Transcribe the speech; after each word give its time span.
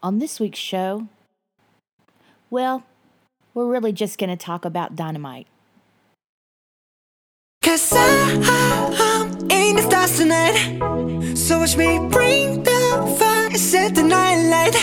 On 0.00 0.20
this 0.20 0.38
week's 0.38 0.60
show, 0.60 1.08
well, 2.50 2.84
we're 3.52 3.66
really 3.66 3.92
just 3.92 4.16
going 4.16 4.30
to 4.30 4.36
talk 4.36 4.64
about 4.64 4.94
dynamite. 4.94 5.48
Cause 7.62 7.92
I'm 7.92 9.32
in 9.50 9.74
the 9.74 9.82
stars 9.82 10.16
tonight. 10.16 11.34
So 11.36 11.58
watch 11.58 11.76
me 11.76 11.98
bring 12.10 12.62
the 12.62 13.16
fire, 13.18 13.50
set 13.56 13.96
the 13.96 14.04
night 14.04 14.40
light. 14.48 14.76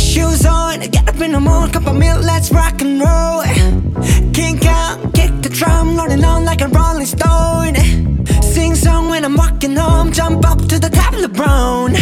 Shoes 0.00 0.46
on, 0.46 0.80
get 0.80 1.06
up 1.06 1.20
in 1.20 1.32
the 1.32 1.40
morning, 1.40 1.72
cup 1.72 1.86
of 1.86 1.96
milk, 1.96 2.22
let's 2.24 2.50
rock 2.50 2.80
and 2.80 3.00
roll. 3.00 3.42
Out, 3.42 4.32
kick 4.32 4.64
the 5.42 5.48
drum, 5.48 5.96
rolling 5.96 6.24
on 6.24 6.44
like 6.44 6.60
a 6.60 6.68
rolling 6.68 7.06
stone. 7.06 7.74
Sing 8.42 8.74
song 8.74 9.08
when 9.08 9.24
I'm 9.24 9.36
walking 9.36 9.74
home, 9.76 10.12
jump 10.12 10.46
up 10.46 10.58
to 10.68 10.78
the 10.78 10.88
top 10.88 11.14
of 11.14 11.22
the 11.22 11.28
brown 11.28 11.92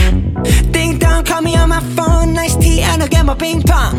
Ding 0.72 0.98
dong, 0.98 1.24
call 1.24 1.40
me 1.40 1.56
on 1.56 1.68
my 1.70 1.80
phone, 1.96 2.34
nice 2.34 2.56
tea 2.56 2.82
and 2.82 3.02
I'll 3.02 3.08
get 3.08 3.24
my 3.24 3.34
ping 3.34 3.62
pong. 3.62 3.98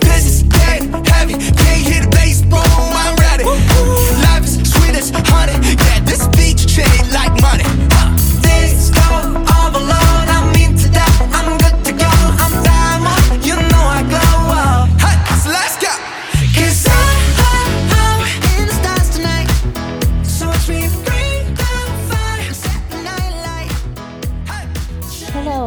This 0.00 0.24
is 0.26 0.42
dead 0.44 0.82
heavy, 1.06 1.34
can't 1.34 1.82
hit 1.88 2.02
the 2.04 2.10
bass, 2.10 2.42
boom, 2.42 2.62
I'm 3.02 3.16
ready. 3.16 3.44
Life 4.24 4.44
is 4.44 4.72
sweet 4.72 4.96
as 4.96 5.10
honey, 5.10 5.56
yeah, 5.84 6.00
this 6.00 6.26
beat 6.36 6.58
treat 6.58 7.04
like 7.12 7.34
money. 7.42 7.68
This 8.40 8.90
go 8.90 9.06
overload, 9.58 10.26
I'm 10.36 10.54
into 10.56 10.88
that, 10.96 11.12
I'm 11.34 11.61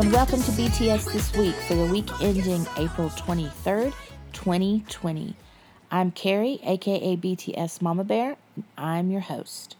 and 0.05 0.13
welcome 0.13 0.39
to 0.43 0.51
BTS 0.51 1.11
This 1.13 1.35
Week 1.35 1.55
for 1.67 1.73
the 1.73 1.85
week 1.87 2.07
ending 2.21 2.67
April 2.77 3.09
23rd, 3.09 3.91
2020. 4.33 5.35
I'm 5.89 6.11
Carrie, 6.11 6.59
aka 6.63 7.17
BTS 7.17 7.81
Mama 7.81 8.03
Bear, 8.03 8.37
and 8.55 8.65
I'm 8.77 9.09
your 9.09 9.21
host. 9.21 9.75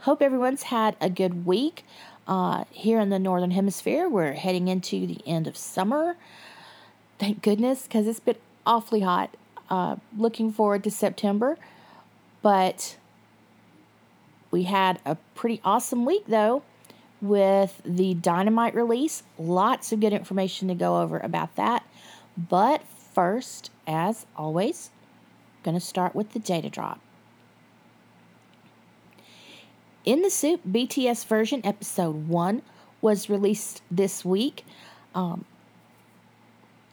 Hope 0.00 0.20
everyone's 0.20 0.64
had 0.64 0.96
a 1.00 1.08
good 1.08 1.46
week. 1.46 1.82
Uh, 2.28 2.64
here 2.70 3.00
in 3.00 3.08
the 3.08 3.18
Northern 3.18 3.52
Hemisphere, 3.52 4.06
we're 4.06 4.34
heading 4.34 4.68
into 4.68 5.06
the 5.06 5.22
end 5.26 5.46
of 5.46 5.56
summer. 5.56 6.16
Thank 7.18 7.40
goodness, 7.40 7.84
because 7.84 8.06
it's 8.06 8.20
been 8.20 8.36
awfully 8.66 9.00
hot. 9.00 9.34
Uh, 9.70 9.96
looking 10.14 10.52
forward 10.52 10.84
to 10.84 10.90
September, 10.90 11.56
but 12.42 12.98
we 14.50 14.64
had 14.64 15.00
a 15.06 15.16
pretty 15.34 15.62
awesome 15.64 16.04
week 16.04 16.24
though 16.26 16.64
with 17.20 17.80
the 17.84 18.14
Dynamite 18.14 18.74
release. 18.74 19.22
Lots 19.38 19.92
of 19.92 20.00
good 20.00 20.12
information 20.12 20.68
to 20.68 20.74
go 20.74 21.00
over 21.00 21.18
about 21.18 21.56
that. 21.56 21.84
But 22.36 22.82
first, 23.14 23.70
as 23.86 24.26
always, 24.36 24.90
going 25.62 25.74
to 25.74 25.80
start 25.80 26.14
with 26.14 26.32
the 26.32 26.38
data 26.38 26.70
drop. 26.70 27.00
In 30.04 30.22
the 30.22 30.30
SOOP 30.30 30.60
BTS 30.66 31.26
version, 31.26 31.60
episode 31.62 32.28
1 32.28 32.62
was 33.02 33.28
released 33.28 33.82
this 33.90 34.24
week. 34.24 34.64
Um, 35.14 35.44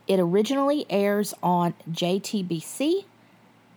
it 0.07 0.19
originally 0.19 0.85
airs 0.89 1.33
on 1.41 1.73
JTBC, 1.89 3.05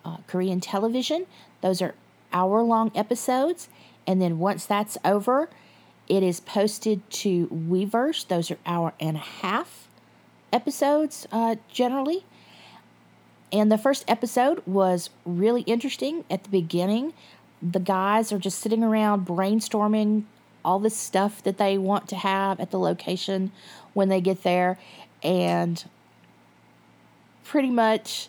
uh, 0.05 0.17
Korean 0.27 0.61
television. 0.61 1.27
Those 1.61 1.81
are 1.81 1.95
hour 2.33 2.63
long 2.63 2.91
episodes. 2.95 3.69
And 4.07 4.21
then 4.21 4.39
once 4.39 4.67
that's 4.67 4.97
over, 5.05 5.49
it 6.11 6.25
is 6.25 6.41
posted 6.41 7.09
to 7.09 7.47
Weverse. 7.47 8.27
Those 8.27 8.51
are 8.51 8.59
hour 8.67 8.93
and 8.99 9.17
a 9.17 9.21
half 9.21 9.87
episodes 10.53 11.25
uh, 11.31 11.55
generally. 11.71 12.25
And 13.53 13.71
the 13.71 13.79
first 13.79 14.05
episode 14.09 14.61
was 14.67 15.11
really 15.25 15.63
interesting 15.63 16.25
at 16.29 16.43
the 16.43 16.51
beginning. 16.51 17.13
The 17.63 17.79
guys 17.79 18.33
are 18.33 18.39
just 18.39 18.59
sitting 18.59 18.83
around 18.83 19.25
brainstorming 19.25 20.25
all 20.65 20.81
this 20.81 20.97
stuff 20.97 21.45
that 21.45 21.59
they 21.59 21.79
want 21.79 22.09
to 22.09 22.17
have 22.17 22.59
at 22.59 22.73
the 22.73 22.79
location 22.79 23.53
when 23.95 24.09
they 24.09 24.21
get 24.21 24.43
there. 24.43 24.79
And 25.23 25.85
pretty 27.45 27.71
much 27.71 28.29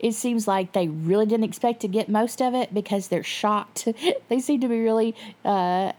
it 0.00 0.14
seems 0.14 0.48
like 0.48 0.72
they 0.72 0.88
really 0.88 1.26
didn't 1.26 1.44
expect 1.44 1.80
to 1.80 1.88
get 1.88 2.08
most 2.08 2.42
of 2.42 2.54
it 2.54 2.74
because 2.74 3.06
they're 3.06 3.22
shocked. 3.22 3.86
they 4.28 4.40
seem 4.40 4.60
to 4.62 4.68
be 4.68 4.80
really 4.80 5.14
uh, 5.44 5.92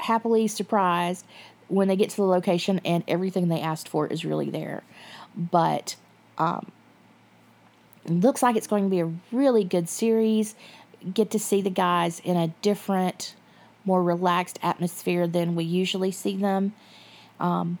happily 0.00 0.48
surprised 0.48 1.24
when 1.68 1.88
they 1.88 1.96
get 1.96 2.10
to 2.10 2.16
the 2.16 2.24
location 2.24 2.80
and 2.84 3.04
everything 3.06 3.48
they 3.48 3.60
asked 3.60 3.88
for 3.88 4.06
is 4.06 4.24
really 4.24 4.50
there. 4.50 4.82
But 5.36 5.96
um, 6.38 6.72
looks 8.06 8.42
like 8.42 8.56
it's 8.56 8.66
going 8.66 8.84
to 8.84 8.90
be 8.90 9.00
a 9.00 9.12
really 9.30 9.64
good 9.64 9.88
series. 9.88 10.54
Get 11.14 11.30
to 11.30 11.38
see 11.38 11.62
the 11.62 11.70
guys 11.70 12.20
in 12.20 12.36
a 12.36 12.48
different, 12.62 13.34
more 13.84 14.02
relaxed 14.02 14.58
atmosphere 14.62 15.26
than 15.26 15.54
we 15.54 15.64
usually 15.64 16.10
see 16.10 16.36
them. 16.36 16.72
Um, 17.38 17.78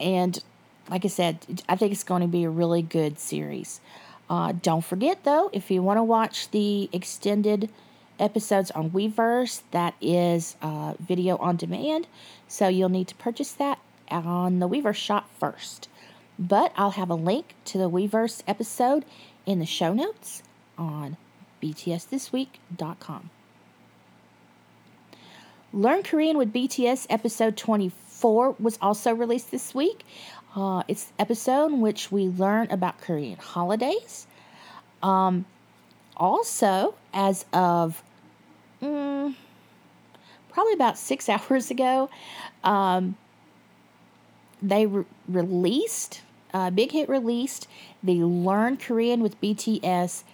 and 0.00 0.42
like 0.90 1.04
I 1.04 1.08
said, 1.08 1.62
I 1.68 1.76
think 1.76 1.92
it's 1.92 2.04
going 2.04 2.22
to 2.22 2.28
be 2.28 2.44
a 2.44 2.50
really 2.50 2.82
good 2.82 3.18
series. 3.18 3.80
Uh, 4.28 4.52
don't 4.52 4.84
forget, 4.84 5.24
though, 5.24 5.50
if 5.52 5.70
you 5.70 5.82
want 5.82 5.98
to 5.98 6.02
watch 6.02 6.50
the 6.50 6.88
extended 6.92 7.70
episodes 8.18 8.70
on 8.72 8.90
Weverse, 8.90 9.62
that 9.70 9.94
is 10.00 10.56
uh, 10.62 10.94
video 11.00 11.36
on 11.38 11.56
demand. 11.56 12.06
So 12.48 12.68
you'll 12.68 12.88
need 12.88 13.08
to 13.08 13.14
purchase 13.16 13.52
that 13.52 13.78
on 14.10 14.58
the 14.58 14.68
Weverse 14.68 14.96
shop 14.96 15.30
first. 15.38 15.88
But 16.38 16.72
I'll 16.76 16.92
have 16.92 17.10
a 17.10 17.14
link 17.14 17.54
to 17.66 17.78
the 17.78 17.90
Weverse 17.90 18.42
episode 18.46 19.04
in 19.46 19.58
the 19.58 19.66
show 19.66 19.92
notes 19.92 20.42
on 20.76 21.16
btsthisweek.com. 21.62 23.30
Learn 25.72 26.02
Korean 26.02 26.38
with 26.38 26.52
BTS 26.52 27.06
episode 27.10 27.56
24 27.56 28.56
was 28.60 28.78
also 28.80 29.12
released 29.12 29.50
this 29.50 29.74
week. 29.74 30.04
Uh, 30.54 30.84
it's 30.86 31.12
episode 31.18 31.72
in 31.72 31.80
which 31.80 32.12
we 32.12 32.28
learn 32.28 32.70
about 32.70 33.00
Korean 33.00 33.38
holidays. 33.38 34.26
Um, 35.02 35.46
also, 36.16 36.94
as 37.12 37.44
of 37.52 38.02
mm, 38.82 39.34
probably 40.50 40.72
about 40.72 40.98
six 40.98 41.28
hours 41.28 41.70
ago, 41.70 42.10
um, 42.62 43.16
they 44.62 44.86
re- 44.86 45.04
released, 45.28 46.22
uh, 46.52 46.70
Big 46.70 46.92
Hit 46.92 47.08
released 47.08 47.68
the 48.02 48.24
Learn 48.24 48.76
Korean 48.76 49.22
with 49.22 49.40
BTS 49.40 50.24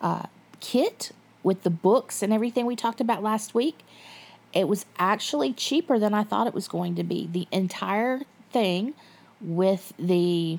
uh, 0.00 0.24
kit 0.60 1.12
with 1.42 1.62
the 1.62 1.70
books 1.70 2.22
and 2.22 2.32
everything 2.32 2.66
we 2.66 2.76
talked 2.76 3.00
about 3.00 3.22
last 3.22 3.54
week. 3.54 3.78
It 4.52 4.68
was 4.68 4.84
actually 4.98 5.52
cheaper 5.52 5.98
than 5.98 6.12
I 6.12 6.24
thought 6.24 6.46
it 6.46 6.54
was 6.54 6.68
going 6.68 6.96
to 6.96 7.04
be. 7.04 7.28
The 7.30 7.46
entire 7.52 8.22
thing 8.50 8.94
with 9.40 9.92
the 9.98 10.58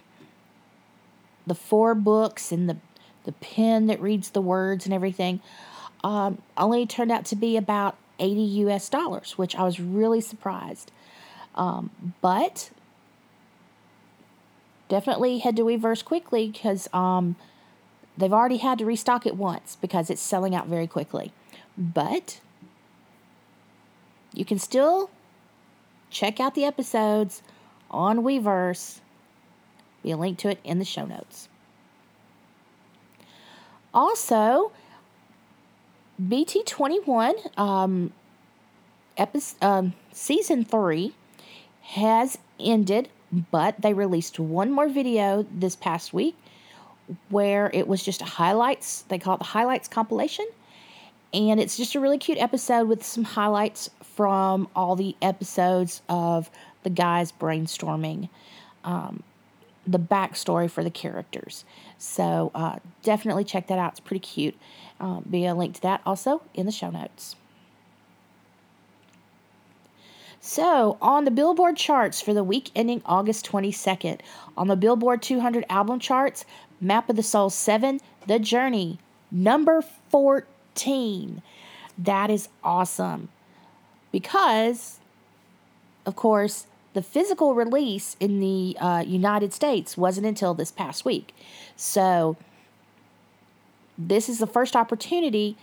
the 1.46 1.56
four 1.56 1.96
books 1.96 2.52
and 2.52 2.70
the 2.70 2.78
the 3.24 3.32
pen 3.34 3.88
that 3.88 4.02
reads 4.02 4.32
the 4.32 4.42
words 4.42 4.86
and 4.86 4.94
everything 4.94 5.42
um, 6.04 6.42
only 6.58 6.86
turned 6.86 7.12
out 7.12 7.26
to 7.26 7.36
be 7.36 7.58
about 7.58 7.96
80 8.20 8.42
US 8.42 8.90
dollars, 8.90 9.38
which 9.38 9.56
I 9.56 9.64
was 9.64 9.80
really 9.80 10.22
surprised. 10.22 10.92
Um, 11.56 11.92
but 12.22 12.72
definitely 14.88 15.40
head 15.40 15.56
to 15.58 15.64
Weverse 15.64 16.04
quickly 16.04 16.50
because 16.50 16.88
um, 16.94 17.36
they've 18.18 18.34
already 18.34 18.58
had 18.58 18.78
to 18.80 18.86
restock 18.86 19.26
it 19.26 19.36
once 19.36 19.78
because 19.82 20.10
it's 20.10 20.22
selling 20.22 20.56
out 20.56 20.68
very 20.68 20.88
quickly. 20.88 21.32
But 21.78 22.40
you 24.34 24.46
can 24.46 24.60
still 24.60 25.10
check 26.10 26.40
out 26.40 26.56
the 26.56 26.66
episodes 26.66 27.42
on 27.90 28.20
Weverse. 28.20 29.00
Be 30.04 30.12
a 30.12 30.18
link 30.18 30.38
to 30.40 30.50
it 30.50 30.60
in 30.64 30.80
the 30.80 30.86
show 30.86 31.06
notes. 31.06 31.48
Also, 33.94 34.72
BT21 36.22 37.58
um, 37.60 38.14
episode, 39.18 39.64
um, 39.64 39.94
season 40.12 40.64
three 40.64 41.14
has 41.82 42.38
ended, 42.60 43.10
but 43.52 43.82
they 43.82 43.94
released 43.94 44.40
one 44.40 44.72
more 44.72 44.88
video 44.88 45.46
this 45.52 45.76
past 45.76 46.14
week 46.14 46.36
where 47.30 47.70
it 47.74 47.88
was 47.88 48.04
just 48.04 48.22
a 48.22 48.26
highlights. 48.26 49.04
They 49.04 49.20
call 49.20 49.36
it 49.36 49.40
the 49.40 49.46
highlights 49.46 49.88
compilation. 49.88 50.48
And 51.34 51.60
it's 51.60 51.78
just 51.78 51.96
a 51.96 52.00
really 52.00 52.18
cute 52.18 52.38
episode 52.38 52.88
with 52.88 53.04
some 53.04 53.24
highlights 53.24 53.90
from 54.04 54.68
all 54.76 54.96
the 54.96 55.16
episodes 55.22 56.02
of 56.10 56.50
the 56.84 56.90
guys 56.90 57.32
brainstorming 57.32 58.30
um, 58.84 59.24
the 59.86 60.00
backstory 60.00 60.70
for 60.70 60.84
the 60.84 60.92
characters. 60.92 61.66
So 61.98 62.52
uh, 62.54 62.78
definitely 63.04 63.44
check 63.44 63.68
that 63.68 63.80
out. 63.80 63.94
It's 63.94 64.00
pretty 64.00 64.20
cute. 64.20 64.56
Um, 65.00 65.26
be 65.30 65.46
a 65.46 65.56
link 65.56 65.76
to 65.76 65.82
that 65.82 66.02
also 66.06 66.44
in 66.54 66.66
the 66.66 66.72
show 66.72 66.90
notes. 66.90 67.36
So, 70.44 70.98
on 71.00 71.26
the 71.26 71.32
Billboard 71.32 71.78
charts 71.78 72.20
for 72.20 72.34
the 72.34 72.44
week 72.44 72.72
ending 72.76 73.04
August 73.06 73.46
22nd, 73.46 74.22
on 74.58 74.68
the 74.68 74.76
Billboard 74.76 75.22
200 75.22 75.66
album 75.70 76.00
charts, 76.00 76.46
Map 76.80 77.12
of 77.12 77.16
the 77.16 77.22
Soul 77.22 77.52
7, 77.52 78.00
The 78.26 78.40
Journey, 78.40 78.98
number 79.30 79.84
14. 80.10 81.44
That 81.96 82.32
is 82.32 82.50
awesome 82.64 83.30
because, 84.12 85.00
of 86.08 86.16
course, 86.16 86.66
the 86.94 87.02
physical 87.02 87.56
release 87.56 88.18
in 88.20 88.40
the 88.40 88.78
uh, 88.80 89.04
United 89.06 89.54
States 89.54 89.98
wasn't 89.98 90.28
until 90.28 90.54
this 90.54 90.72
past 90.72 91.06
week. 91.06 91.34
So, 91.76 92.38
this 93.98 94.28
is 94.28 94.40
the 94.40 94.48
first 94.48 94.76
opportunity 94.76 95.56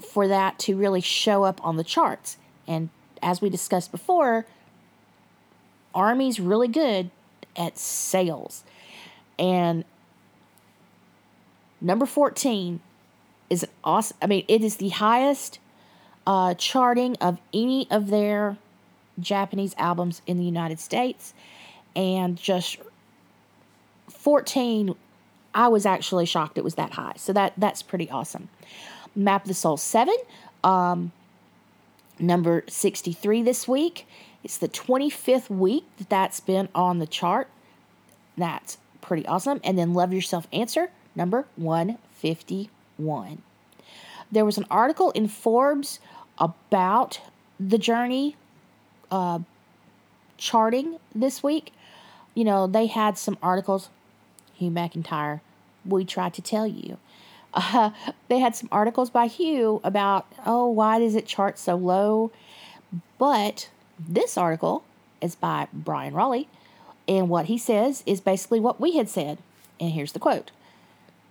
for 0.00 0.28
that 0.28 0.58
to 0.60 0.76
really 0.76 1.00
show 1.00 1.44
up 1.44 1.64
on 1.64 1.76
the 1.76 1.84
charts. 1.84 2.36
And 2.66 2.90
as 3.22 3.40
we 3.40 3.48
discussed 3.48 3.90
before, 3.90 4.46
Army's 5.94 6.38
really 6.38 6.68
good 6.68 7.10
at 7.56 7.78
sales. 7.78 8.62
And 9.38 9.84
number 11.80 12.06
14 12.06 12.80
is 13.48 13.66
awesome, 13.82 14.16
I 14.20 14.26
mean, 14.26 14.44
it 14.48 14.62
is 14.62 14.76
the 14.76 14.90
highest 14.90 15.58
uh, 16.26 16.54
charting 16.54 17.16
of 17.20 17.38
any 17.54 17.86
of 17.90 18.08
their 18.08 18.58
Japanese 19.18 19.74
albums 19.78 20.22
in 20.26 20.38
the 20.38 20.44
United 20.44 20.80
States. 20.80 21.34
And 21.94 22.36
just 22.36 22.78
14, 24.08 24.94
I 25.54 25.68
was 25.68 25.86
actually 25.86 26.26
shocked 26.26 26.58
it 26.58 26.64
was 26.64 26.74
that 26.74 26.92
high. 26.92 27.14
So 27.16 27.32
that 27.32 27.54
that's 27.56 27.82
pretty 27.82 28.10
awesome. 28.10 28.48
Map 29.14 29.42
of 29.42 29.48
the 29.48 29.54
Soul 29.54 29.78
7, 29.78 30.14
um, 30.62 31.12
number 32.18 32.64
63 32.68 33.42
this 33.42 33.66
week. 33.66 34.06
It's 34.44 34.58
the 34.58 34.68
25th 34.68 35.48
week 35.48 35.84
that 35.96 36.10
that's 36.10 36.40
been 36.40 36.68
on 36.74 36.98
the 36.98 37.06
chart. 37.06 37.48
That's 38.36 38.76
pretty 39.00 39.26
awesome. 39.26 39.60
And 39.64 39.78
then 39.78 39.94
Love 39.94 40.12
Yourself 40.12 40.46
Answer, 40.52 40.90
number 41.14 41.46
151. 41.56 43.42
There 44.30 44.44
was 44.44 44.58
an 44.58 44.66
article 44.70 45.10
in 45.12 45.28
Forbes 45.28 46.00
about 46.38 47.20
the 47.58 47.78
journey 47.78 48.36
uh, 49.10 49.40
charting 50.36 50.98
this 51.14 51.42
week. 51.42 51.72
You 52.34 52.44
know, 52.44 52.66
they 52.66 52.86
had 52.86 53.18
some 53.18 53.38
articles. 53.42 53.88
Hugh 54.54 54.70
McIntyre, 54.70 55.40
we 55.84 56.04
tried 56.04 56.34
to 56.34 56.42
tell 56.42 56.66
you. 56.66 56.98
Uh, 57.52 57.90
they 58.28 58.38
had 58.38 58.56
some 58.56 58.68
articles 58.72 59.10
by 59.10 59.26
Hugh 59.26 59.80
about, 59.84 60.26
oh, 60.44 60.68
why 60.68 60.98
does 60.98 61.14
it 61.14 61.26
chart 61.26 61.58
so 61.58 61.76
low? 61.76 62.30
But 63.18 63.70
this 63.98 64.36
article 64.36 64.84
is 65.20 65.34
by 65.34 65.68
Bryan 65.72 66.14
Rolli, 66.14 66.46
and 67.08 67.28
what 67.28 67.46
he 67.46 67.58
says 67.58 68.02
is 68.06 68.20
basically 68.20 68.60
what 68.60 68.80
we 68.80 68.96
had 68.96 69.08
said. 69.08 69.38
And 69.80 69.92
here's 69.92 70.12
the 70.12 70.18
quote 70.18 70.50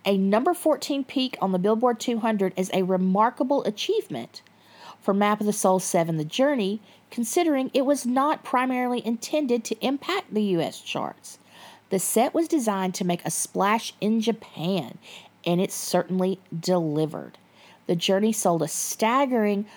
A 0.06 0.18
number 0.18 0.54
14 0.54 1.04
peak 1.04 1.38
on 1.42 1.52
the 1.52 1.60
Billboard 1.60 2.00
200 2.00 2.54
is 2.56 2.72
a 2.74 2.84
remarkable 2.84 3.64
achievement 3.64 4.42
for 5.06 5.14
Map 5.14 5.40
of 5.40 5.46
the 5.46 5.54
Soul 5.54 5.80
7 5.80 6.18
The 6.18 6.26
Journey, 6.26 6.82
considering 7.12 7.70
it 7.76 7.86
was 7.86 8.08
not 8.08 8.44
primarily 8.44 9.06
intended 9.06 9.64
to 9.66 9.86
impact 9.86 10.34
the 10.34 10.42
US 10.58 10.82
charts. 10.82 11.38
The 11.92 12.00
set 12.00 12.34
was 12.34 12.48
designed 12.48 12.96
to 12.96 13.06
make 13.06 13.24
a 13.24 13.30
splash 13.30 13.94
in 14.02 14.20
Japan 14.20 14.98
and 15.46 15.62
it 15.62 15.72
certainly 15.72 16.40
delivered. 16.60 17.38
The 17.86 17.96
Journey 17.96 18.34
sold 18.34 18.64
a 18.64 18.68
staggering 18.68 19.68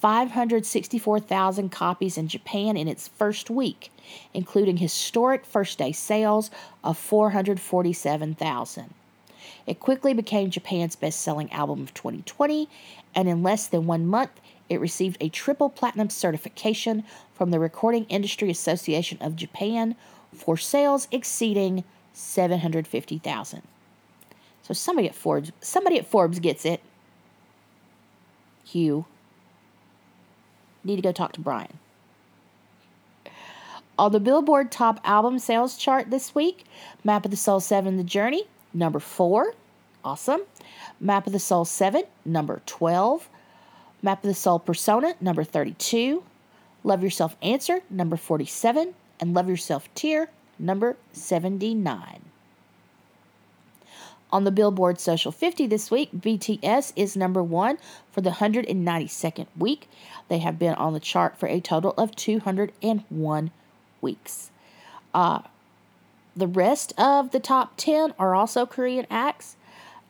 564,000 0.00 1.70
copies 1.70 2.18
in 2.18 2.26
Japan 2.26 2.76
in 2.76 2.88
its 2.88 3.06
first 3.06 3.48
week, 3.50 3.92
including 4.34 4.78
historic 4.78 5.46
first 5.46 5.78
day 5.78 5.92
sales 5.92 6.50
of 6.82 6.98
447,000. 6.98 8.94
It 9.64 9.78
quickly 9.78 10.12
became 10.12 10.50
Japan's 10.50 10.96
best 10.96 11.20
selling 11.20 11.52
album 11.52 11.82
of 11.82 11.94
2020, 11.94 12.68
and 13.14 13.28
in 13.28 13.44
less 13.44 13.68
than 13.68 13.86
one 13.86 14.06
month, 14.06 14.40
it 14.72 14.80
received 14.80 15.18
a 15.20 15.28
triple 15.28 15.68
platinum 15.68 16.08
certification 16.08 17.04
from 17.34 17.50
the 17.50 17.60
Recording 17.60 18.06
Industry 18.06 18.50
Association 18.50 19.18
of 19.20 19.36
Japan 19.36 19.96
for 20.34 20.56
sales 20.56 21.08
exceeding 21.12 21.84
750,000. 22.14 23.62
So 24.62 24.72
somebody 24.72 25.08
at 25.08 25.14
Forbes, 25.14 25.52
somebody 25.60 25.98
at 25.98 26.06
Forbes 26.06 26.38
gets 26.38 26.64
it. 26.64 26.80
Hugh. 28.64 29.04
Need 30.84 30.96
to 30.96 31.02
go 31.02 31.12
talk 31.12 31.32
to 31.32 31.40
Bryan. 31.40 31.78
On 33.98 34.10
the 34.10 34.20
Billboard 34.20 34.72
Top 34.72 35.00
Album 35.04 35.38
Sales 35.38 35.76
chart 35.76 36.10
this 36.10 36.34
week, 36.34 36.64
Map 37.04 37.26
of 37.26 37.30
the 37.30 37.36
Soul 37.36 37.60
7 37.60 37.98
The 37.98 38.04
Journey, 38.04 38.44
number 38.72 38.98
4. 38.98 39.52
Awesome. 40.02 40.42
Map 40.98 41.26
of 41.26 41.32
the 41.34 41.38
Soul 41.38 41.66
7, 41.66 42.04
number 42.24 42.62
12. 42.64 43.28
Map 44.02 44.24
of 44.24 44.28
the 44.28 44.34
Soul 44.34 44.58
Persona, 44.58 45.14
number 45.20 45.44
32. 45.44 46.24
Love 46.82 47.02
Yourself 47.04 47.36
Answer, 47.40 47.82
number 47.88 48.16
47. 48.16 48.94
And 49.20 49.32
Love 49.32 49.48
Yourself 49.48 49.88
Tear, 49.94 50.28
number 50.58 50.96
79. 51.12 52.22
On 54.32 54.44
the 54.44 54.50
Billboard 54.50 54.98
Social 54.98 55.30
50 55.30 55.66
this 55.66 55.90
week, 55.90 56.10
BTS 56.12 56.92
is 56.96 57.16
number 57.16 57.42
one 57.42 57.78
for 58.10 58.22
the 58.22 58.30
192nd 58.30 59.46
week. 59.56 59.88
They 60.28 60.38
have 60.38 60.58
been 60.58 60.74
on 60.74 60.94
the 60.94 61.00
chart 61.00 61.38
for 61.38 61.46
a 61.46 61.60
total 61.60 61.94
of 61.96 62.16
201 62.16 63.50
weeks. 64.00 64.50
Uh, 65.14 65.42
the 66.34 66.46
rest 66.46 66.94
of 66.98 67.30
the 67.30 67.40
top 67.40 67.74
10 67.76 68.14
are 68.18 68.34
also 68.34 68.64
Korean 68.64 69.06
acts. 69.10 69.56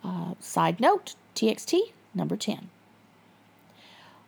Uh, 0.05 0.35
side 0.41 0.81
note 0.81 1.15
TXT, 1.35 1.93
number 2.15 2.37
10. 2.37 2.71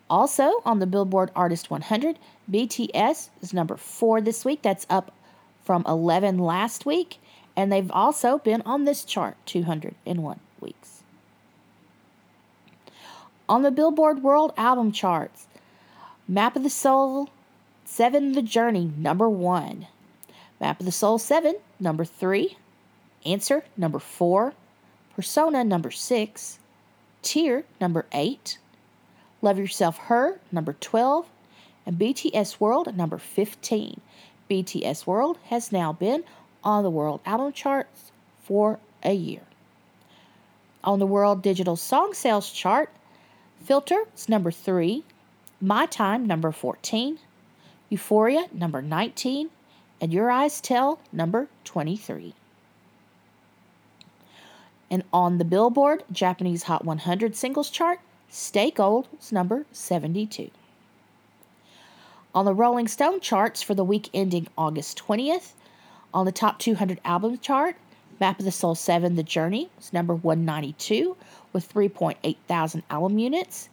Also 0.09 0.63
on 0.65 0.79
the 0.79 0.87
Billboard 0.87 1.31
Artist 1.35 1.71
100, 1.71 2.19
BTS 2.51 3.31
is 3.41 3.55
number 3.55 3.77
4 3.77 4.21
this 4.21 4.45
week. 4.45 4.63
That's 4.63 4.87
up 4.91 5.13
from 5.65 5.85
11 5.87 6.39
last 6.39 6.85
week 6.85 7.19
and 7.57 7.71
they've 7.71 7.91
also 7.91 8.39
been 8.39 8.63
on 8.63 8.85
this 8.85 9.05
chart 9.05 9.37
201 9.47 10.41
weeks. 10.61 11.03
On 13.49 13.63
the 13.63 13.71
Billboard 13.71 14.23
World 14.23 14.53
Album 14.57 14.91
Charts, 14.91 15.47
Map 16.27 16.57
of 16.57 16.63
the 16.63 16.71
Soul 16.71 17.29
7 17.85 18.33
The 18.33 18.43
Journey, 18.43 18.91
number 18.97 19.29
1. 19.29 19.87
Map 20.61 20.81
of 20.81 20.87
the 20.87 20.93
Soul 20.93 21.19
7, 21.19 21.57
number 21.79 22.05
3. 22.05 22.57
Answer, 23.27 23.65
number 23.77 23.99
4. 23.99 24.55
Persona, 25.15 25.63
number 25.63 25.91
6. 25.91 26.59
Tear, 27.23 27.65
number 27.81 28.07
8. 28.13 28.59
Love 29.45 29.59
Yourself 29.59 29.99
Her, 29.99 30.41
number 30.51 30.73
12. 30.73 31.27
And 31.85 31.99
BTS 31.99 32.59
World, 32.61 32.97
number 32.97 33.19
15. 33.19 34.01
BTS 34.49 35.07
World 35.07 35.37
has 35.49 35.71
now 35.71 35.93
been 35.93 36.25
on 36.65 36.83
the 36.83 36.89
world 36.89 37.21
album 37.27 37.53
charts 37.53 38.11
for 38.43 38.79
a 39.03 39.13
year. 39.13 39.43
On 40.83 40.99
the 40.99 41.07
world 41.07 41.43
digital 41.43 41.77
song 41.77 42.15
sales 42.15 42.51
chart, 42.51 42.91
Filter 43.63 44.05
is 44.17 44.31
number 44.31 44.51
3, 44.51 45.05
My 45.61 45.85
Time 45.85 46.27
number 46.27 46.51
14, 46.51 47.19
Euphoria 47.91 48.47
number 48.51 48.81
19, 48.81 49.51
and 50.01 50.11
Your 50.11 50.31
Eyes 50.31 50.59
Tell 50.59 51.01
number 51.13 51.49
23. 51.65 52.33
And 54.91 55.05
on 55.13 55.37
the 55.37 55.45
Billboard 55.45 56.03
Japanese 56.11 56.63
Hot 56.63 56.87
100 56.87 57.37
singles 57.37 57.69
chart, 57.69 58.01
Stay 58.37 58.73
Gold 58.73 59.07
is 59.21 59.31
number 59.31 59.65
72. 59.71 60.51
On 62.35 62.45
the 62.45 62.53
Rolling 62.53 62.89
Stone 62.89 63.21
charts 63.21 63.63
for 63.63 63.75
the 63.75 63.85
week 63.85 64.11
ending 64.13 64.49
August 64.59 65.01
20th, 65.07 65.53
on 66.13 66.27
the 66.27 66.33
top 66.33 66.59
200 66.59 67.01
album 67.05 67.39
chart, 67.39 67.77
Map 68.19 68.41
of 68.41 68.45
the 68.45 68.51
Soul 68.51 68.75
7 68.75 69.15
The 69.15 69.23
Journey 69.23 69.71
was 69.77 69.93
number 69.93 70.17
192 70.17 71.17
with 71.53 71.73
3.8 71.73 72.37
thousand 72.49 72.83
album 72.91 73.21
units, 73.21 73.69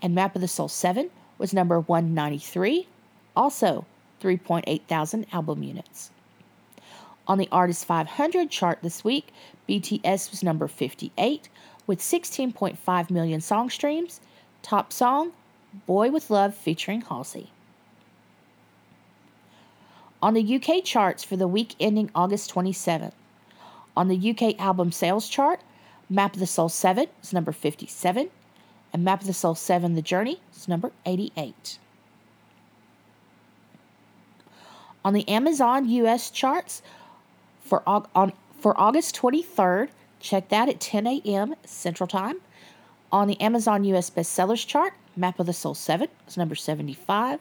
and 0.00 0.14
Map 0.14 0.34
of 0.34 0.40
the 0.40 0.48
Soul 0.48 0.68
7 0.68 1.10
was 1.36 1.52
number 1.52 1.78
193, 1.78 2.88
also 3.36 3.84
3.8 4.22 4.80
thousand 4.88 5.26
album 5.30 5.62
units. 5.62 6.10
On 7.28 7.36
the 7.36 7.50
Artist 7.52 7.84
500 7.84 8.48
chart 8.50 8.78
this 8.80 9.04
week, 9.04 9.30
BTS 9.68 10.30
was 10.30 10.42
number 10.42 10.68
58 10.68 11.50
with 11.86 12.00
16.5 12.00 13.10
million 13.10 13.40
song 13.40 13.70
streams. 13.70 14.20
Top 14.62 14.92
song, 14.92 15.32
Boy 15.86 16.10
with 16.10 16.30
Love 16.30 16.54
featuring 16.54 17.02
Halsey. 17.02 17.50
On 20.22 20.34
the 20.34 20.56
UK 20.56 20.82
charts 20.82 21.22
for 21.22 21.36
the 21.36 21.46
week 21.46 21.74
ending 21.78 22.10
August 22.14 22.52
27th. 22.52 23.12
On 23.96 24.08
the 24.08 24.30
UK 24.30 24.58
album 24.60 24.92
sales 24.92 25.28
chart, 25.28 25.60
Map 26.08 26.34
of 26.34 26.40
the 26.40 26.46
Soul 26.46 26.68
7 26.68 27.08
is 27.22 27.32
number 27.32 27.52
57, 27.52 28.30
and 28.92 29.04
Map 29.04 29.20
of 29.20 29.26
the 29.26 29.32
Soul 29.32 29.54
7 29.54 29.94
The 29.94 30.02
Journey 30.02 30.40
is 30.54 30.68
number 30.68 30.92
88. 31.04 31.78
On 35.04 35.12
the 35.12 35.28
Amazon 35.28 35.88
US 35.88 36.30
charts 36.30 36.82
for, 37.60 37.82
on, 37.86 38.32
for 38.58 38.78
August 38.80 39.14
23rd, 39.16 39.88
check 40.20 40.48
that 40.48 40.68
at 40.68 40.80
10 40.80 41.06
a.m. 41.06 41.54
Central 41.64 42.06
Time. 42.06 42.36
On 43.12 43.28
the 43.28 43.40
Amazon 43.40 43.84
US 43.84 44.10
bestsellers 44.10 44.66
chart, 44.66 44.94
Map 45.16 45.38
of 45.40 45.46
the 45.46 45.52
Soul 45.52 45.74
7 45.74 46.08
is 46.26 46.36
number 46.36 46.54
75, 46.54 47.40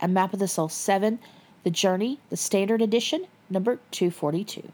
and 0.00 0.14
Map 0.14 0.32
of 0.32 0.38
the 0.38 0.48
Soul 0.48 0.68
7, 0.68 1.18
The 1.64 1.70
Journey, 1.70 2.20
the 2.30 2.36
Standard 2.36 2.82
Edition, 2.82 3.26
number 3.50 3.80
242. 3.90 4.70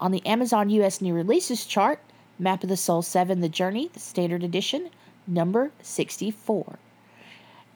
On 0.00 0.12
the 0.12 0.24
Amazon 0.26 0.70
US 0.70 1.00
New 1.00 1.14
Releases 1.14 1.64
chart, 1.66 2.00
Map 2.38 2.62
of 2.62 2.68
the 2.68 2.76
Soul 2.76 3.02
7 3.02 3.40
The 3.40 3.48
Journey, 3.48 3.90
the 3.92 4.00
Standard 4.00 4.42
Edition, 4.42 4.90
number 5.26 5.72
64. 5.82 6.78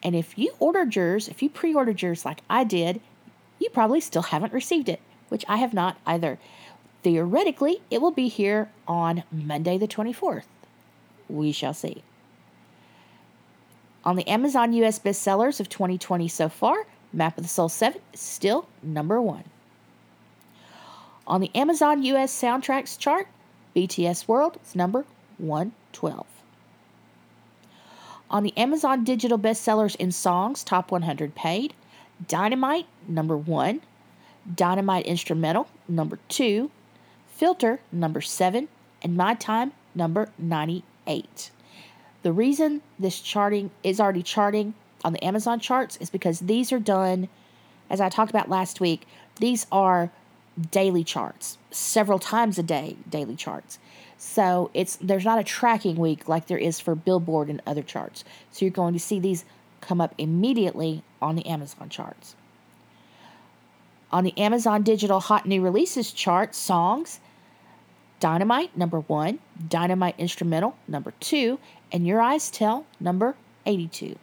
And 0.03 0.15
if 0.15 0.37
you 0.37 0.53
ordered 0.59 0.95
yours, 0.95 1.27
if 1.27 1.41
you 1.41 1.49
pre 1.49 1.73
ordered 1.73 2.01
yours 2.01 2.25
like 2.25 2.41
I 2.49 2.63
did, 2.63 3.01
you 3.59 3.69
probably 3.69 3.99
still 3.99 4.21
haven't 4.23 4.53
received 4.53 4.89
it, 4.89 5.01
which 5.29 5.45
I 5.47 5.57
have 5.57 5.73
not 5.73 5.97
either. 6.05 6.37
Theoretically, 7.05 7.83
it 7.91 8.01
will 8.01 8.09
be 8.09 8.27
here 8.27 8.71
on 8.87 9.21
Monday 9.31 9.77
the 9.77 9.87
24th. 9.87 10.45
We 11.29 11.51
shall 11.51 11.75
see. 11.75 12.01
On 14.03 14.15
the 14.15 14.27
Amazon 14.27 14.73
US 14.73 14.97
bestsellers 14.97 15.59
of 15.59 15.69
2020 15.69 16.27
so 16.27 16.49
far, 16.49 16.87
Map 17.13 17.37
of 17.37 17.43
the 17.43 17.47
Soul 17.47 17.69
7 17.69 18.01
is 18.11 18.19
still 18.19 18.67
number 18.81 19.21
one. 19.21 19.43
On 21.27 21.41
the 21.41 21.51
Amazon 21.53 22.01
US 22.01 22.33
soundtracks 22.33 22.97
chart, 22.97 23.27
BTS 23.75 24.27
World 24.27 24.57
is 24.65 24.75
number 24.75 25.05
112. 25.37 26.25
On 28.31 28.41
the 28.41 28.57
Amazon 28.57 29.03
Digital 29.03 29.37
Bestsellers 29.37 29.95
in 29.97 30.11
Songs 30.11 30.63
Top 30.63 30.89
100 30.89 31.35
Paid, 31.35 31.75
Dynamite, 32.27 32.87
number 33.07 33.37
1, 33.37 33.81
Dynamite 34.55 35.05
Instrumental, 35.05 35.67
number 35.87 36.17
2, 36.29 36.71
Filter, 37.35 37.81
number 37.91 38.21
7, 38.21 38.69
and 39.01 39.17
My 39.17 39.33
Time, 39.33 39.73
number 39.93 40.29
98. 40.37 41.51
The 42.23 42.31
reason 42.31 42.81
this 42.97 43.19
charting 43.19 43.71
is 43.83 43.99
already 43.99 44.23
charting 44.23 44.73
on 45.03 45.11
the 45.11 45.23
Amazon 45.23 45.59
charts 45.59 45.97
is 45.97 46.09
because 46.09 46.39
these 46.39 46.71
are 46.71 46.79
done, 46.79 47.27
as 47.89 47.99
I 47.99 48.07
talked 48.07 48.31
about 48.31 48.49
last 48.49 48.79
week, 48.79 49.05
these 49.41 49.67
are 49.69 50.11
daily 50.71 51.03
charts, 51.03 51.57
several 51.71 52.19
times 52.19 52.57
a 52.57 52.63
day 52.63 52.95
daily 53.09 53.35
charts. 53.35 53.79
So 54.17 54.71
it's 54.73 54.95
there's 54.95 55.25
not 55.25 55.37
a 55.37 55.43
tracking 55.43 55.97
week 55.97 56.29
like 56.29 56.47
there 56.47 56.57
is 56.57 56.79
for 56.79 56.95
Billboard 56.95 57.49
and 57.49 57.61
other 57.67 57.83
charts. 57.83 58.23
So 58.51 58.63
you're 58.63 58.71
going 58.71 58.93
to 58.93 58.99
see 58.99 59.19
these 59.19 59.43
come 59.81 59.99
up 59.99 60.15
immediately 60.17 61.03
on 61.21 61.35
the 61.35 61.45
Amazon 61.45 61.89
charts. 61.89 62.37
On 64.09 64.23
the 64.23 64.37
Amazon 64.37 64.83
Digital 64.83 65.19
Hot 65.19 65.45
New 65.45 65.61
Releases 65.61 66.13
chart, 66.13 66.55
songs 66.55 67.19
Dynamite 68.19 68.75
number 68.77 69.01
1, 69.01 69.39
Dynamite 69.67 70.15
Instrumental 70.17 70.77
number 70.87 71.13
2, 71.19 71.59
and 71.91 72.07
Your 72.07 72.21
Eyes 72.21 72.49
Tell 72.49 72.85
number 72.99 73.35
82. 73.65 74.17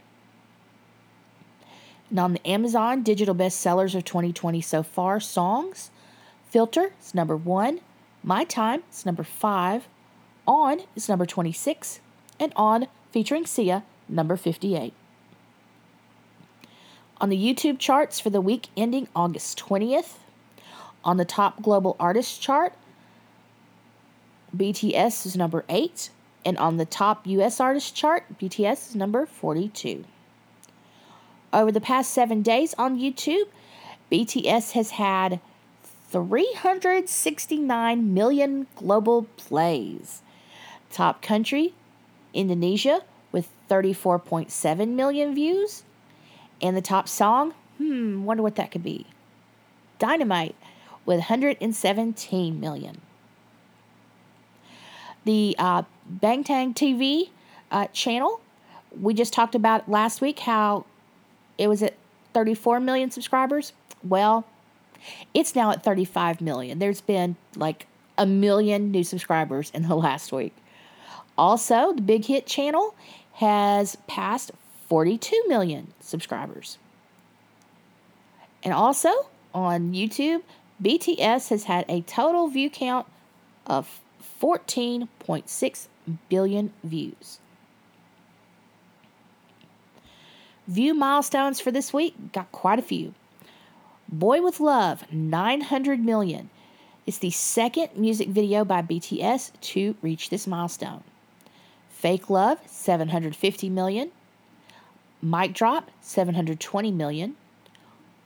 And 2.11 2.18
on 2.18 2.32
the 2.32 2.46
Amazon 2.46 3.02
Digital 3.02 3.34
Bestsellers 3.34 3.94
of 3.94 4.04
2020 4.04 4.61
so 4.61 4.82
far, 4.82 5.20
songs 5.20 5.90
Filter 6.49 6.92
is 7.00 7.14
number 7.14 7.37
1, 7.37 7.80
My 8.22 8.44
Time 8.44 8.82
is 8.92 9.06
number 9.06 9.22
5, 9.22 9.88
On 10.46 10.80
is 10.94 11.08
number 11.08 11.26
26, 11.26 12.00
and 12.38 12.52
On 12.56 12.87
featuring 13.11 13.46
Sia 13.46 13.84
number 14.08 14.37
58. 14.37 14.92
On 17.20 17.28
the 17.28 17.37
YouTube 17.37 17.78
charts 17.78 18.18
for 18.18 18.30
the 18.30 18.40
week 18.40 18.68
ending 18.76 19.08
August 19.14 19.58
20th, 19.58 20.16
on 21.04 21.16
the 21.16 21.25
top 21.25 21.62
global 21.62 21.96
artist 21.99 22.42
chart, 22.42 22.75
BTS 24.56 25.26
is 25.26 25.37
number 25.37 25.64
8, 25.68 26.09
and 26.44 26.59
on 26.59 26.76
the 26.76 26.85
top 26.85 27.25
US 27.26 27.61
artist 27.61 27.94
chart, 27.94 28.25
BTS 28.38 28.90
is 28.90 28.97
number 28.97 29.26
42. 29.26 30.04
Over 31.52 31.73
the 31.73 31.80
past 31.80 32.12
seven 32.12 32.42
days 32.42 32.75
on 32.78 32.99
YouTube, 32.99 33.44
BTS 34.11 34.73
has 34.73 34.90
had 34.92 35.40
369 36.11 38.14
million 38.14 38.66
global 38.76 39.25
plays. 39.37 40.23
Top 40.90 41.21
country, 41.23 41.75
Indonesia, 42.35 43.02
with 43.32 43.49
34.7 43.71 44.88
million 44.88 45.35
views. 45.35 45.85
And 46.61 46.76
the 46.76 46.82
top 46.82 47.09
song, 47.09 47.54
hmm, 47.78 48.25
wonder 48.25 48.42
what 48.42 48.56
that 48.56 48.71
could 48.71 48.85
be. 48.85 49.06
Dynamite 49.99 50.54
with 51.06 51.21
117 51.21 52.61
million. 52.61 53.00
The 55.24 55.54
uh, 55.58 55.82
TV 56.20 57.30
uh, 57.70 57.86
channel, 57.92 58.40
we 59.00 59.14
just 59.14 59.32
talked 59.32 59.54
about 59.54 59.88
last 59.88 60.20
week 60.20 60.40
how 60.40 60.84
it 61.58 61.68
was 61.68 61.82
at 61.82 61.94
34 62.34 62.80
million 62.80 63.10
subscribers. 63.10 63.72
Well, 64.02 64.44
it's 65.34 65.54
now 65.54 65.70
at 65.70 65.82
35 65.84 66.40
million. 66.40 66.78
There's 66.78 67.00
been 67.00 67.36
like 67.56 67.86
a 68.18 68.26
million 68.26 68.90
new 68.90 69.04
subscribers 69.04 69.70
in 69.74 69.88
the 69.88 69.94
last 69.96 70.32
week. 70.32 70.54
Also, 71.38 71.92
the 71.92 72.02
Big 72.02 72.26
Hit 72.26 72.46
channel 72.46 72.94
has 73.34 73.96
passed 74.06 74.52
42 74.88 75.44
million 75.48 75.92
subscribers. 76.00 76.78
And 78.62 78.74
also 78.74 79.10
on 79.54 79.92
YouTube, 79.92 80.42
BTS 80.82 81.48
has 81.48 81.64
had 81.64 81.84
a 81.88 82.02
total 82.02 82.48
view 82.48 82.68
count 82.68 83.06
of 83.66 84.01
14.6 84.42 85.87
billion 86.28 86.72
views. 86.82 87.38
View 90.66 90.94
milestones 90.94 91.61
for 91.61 91.70
this 91.70 91.92
week 91.92 92.32
got 92.32 92.50
quite 92.50 92.80
a 92.80 92.82
few. 92.82 93.14
Boy 94.08 94.42
with 94.42 94.58
Love, 94.58 95.11
900 95.12 96.04
million. 96.04 96.50
It's 97.06 97.18
the 97.18 97.30
second 97.30 97.90
music 97.96 98.30
video 98.30 98.64
by 98.64 98.82
BTS 98.82 99.52
to 99.61 99.94
reach 100.02 100.28
this 100.28 100.46
milestone. 100.46 101.04
Fake 101.88 102.28
Love, 102.28 102.58
750 102.66 103.70
million. 103.70 104.11
Mic 105.22 105.52
Drop, 105.52 105.88
720 106.00 106.90
million. 106.90 107.37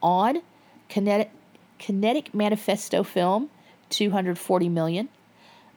On 0.01 0.41
Kinetic, 0.89 1.29
Kinetic 1.77 2.33
Manifesto 2.33 3.03
Film, 3.03 3.51
240 3.89 4.69
million. 4.69 5.09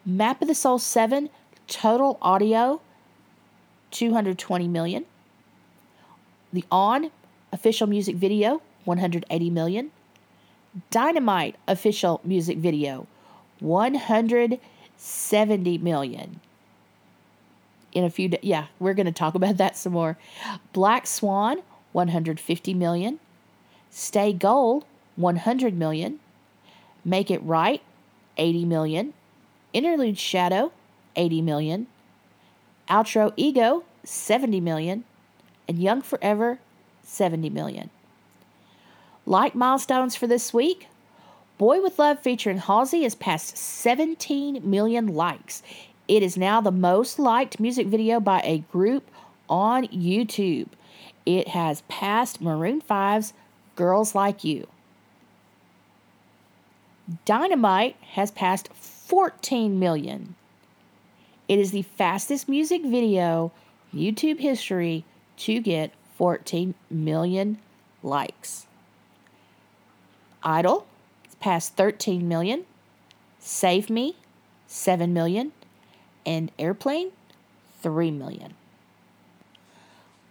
Map 0.06 0.40
of 0.40 0.48
the 0.48 0.54
Soul 0.54 0.78
7, 0.78 1.28
total 1.66 2.16
audio, 2.22 2.80
220 3.90 4.66
million. 4.66 5.04
The 6.52 6.64
On 6.70 7.10
official 7.52 7.86
music 7.86 8.16
video, 8.16 8.62
180 8.86 9.50
million. 9.50 9.90
Dynamite 10.90 11.56
official 11.68 12.22
music 12.24 12.56
video, 12.58 13.06
170 13.58 15.78
million. 15.78 16.40
In 17.92 18.04
a 18.04 18.10
few 18.10 18.30
yeah 18.40 18.66
we're 18.78 18.94
going 18.94 19.06
to 19.06 19.12
talk 19.12 19.34
about 19.34 19.58
that 19.58 19.76
some 19.76 19.92
more. 19.92 20.16
Black 20.72 21.06
swan 21.06 21.58
150 21.92 22.72
million. 22.72 23.20
Stay 23.90 24.32
gold 24.32 24.86
100 25.16 25.76
million. 25.76 26.20
Make 27.04 27.30
it 27.30 27.42
right 27.42 27.82
80 28.38 28.64
million 28.64 29.12
interlude 29.72 30.18
shadow 30.18 30.72
80 31.16 31.42
million 31.42 31.86
outro 32.88 33.32
ego 33.36 33.84
70 34.04 34.60
million 34.60 35.04
and 35.68 35.78
young 35.78 36.02
forever 36.02 36.58
70 37.02 37.50
million 37.50 37.90
like 39.26 39.54
milestones 39.54 40.16
for 40.16 40.26
this 40.26 40.52
week 40.52 40.86
boy 41.58 41.80
with 41.80 41.98
love 41.98 42.18
featuring 42.20 42.58
halsey 42.58 43.02
has 43.02 43.14
passed 43.14 43.56
17 43.56 44.60
million 44.68 45.06
likes 45.06 45.62
it 46.10 46.24
is 46.24 46.36
now 46.36 46.60
the 46.60 46.72
most 46.72 47.20
liked 47.20 47.60
music 47.60 47.86
video 47.86 48.18
by 48.18 48.40
a 48.40 48.64
group 48.72 49.08
on 49.48 49.86
YouTube. 49.88 50.66
It 51.24 51.46
has 51.48 51.82
passed 51.82 52.40
Maroon 52.40 52.80
5's 52.80 53.32
Girls 53.76 54.12
Like 54.12 54.42
You. 54.42 54.66
Dynamite 57.24 57.94
has 58.14 58.32
passed 58.32 58.70
14 59.10 59.76
million. 59.76 60.36
It 61.48 61.58
is 61.58 61.72
the 61.72 61.82
fastest 61.82 62.48
music 62.48 62.84
video 62.84 63.50
YouTube 63.92 64.38
history 64.38 65.04
to 65.38 65.58
get 65.58 65.90
14 66.16 66.76
million 66.88 67.58
likes. 68.04 68.68
Idol 70.44 70.86
passed 71.40 71.74
13 71.74 72.28
million. 72.28 72.64
Save 73.40 73.90
Me, 73.90 74.14
7 74.68 75.12
million 75.12 75.50
and 76.24 76.52
Airplane, 76.56 77.10
3 77.82 78.12
million. 78.12 78.54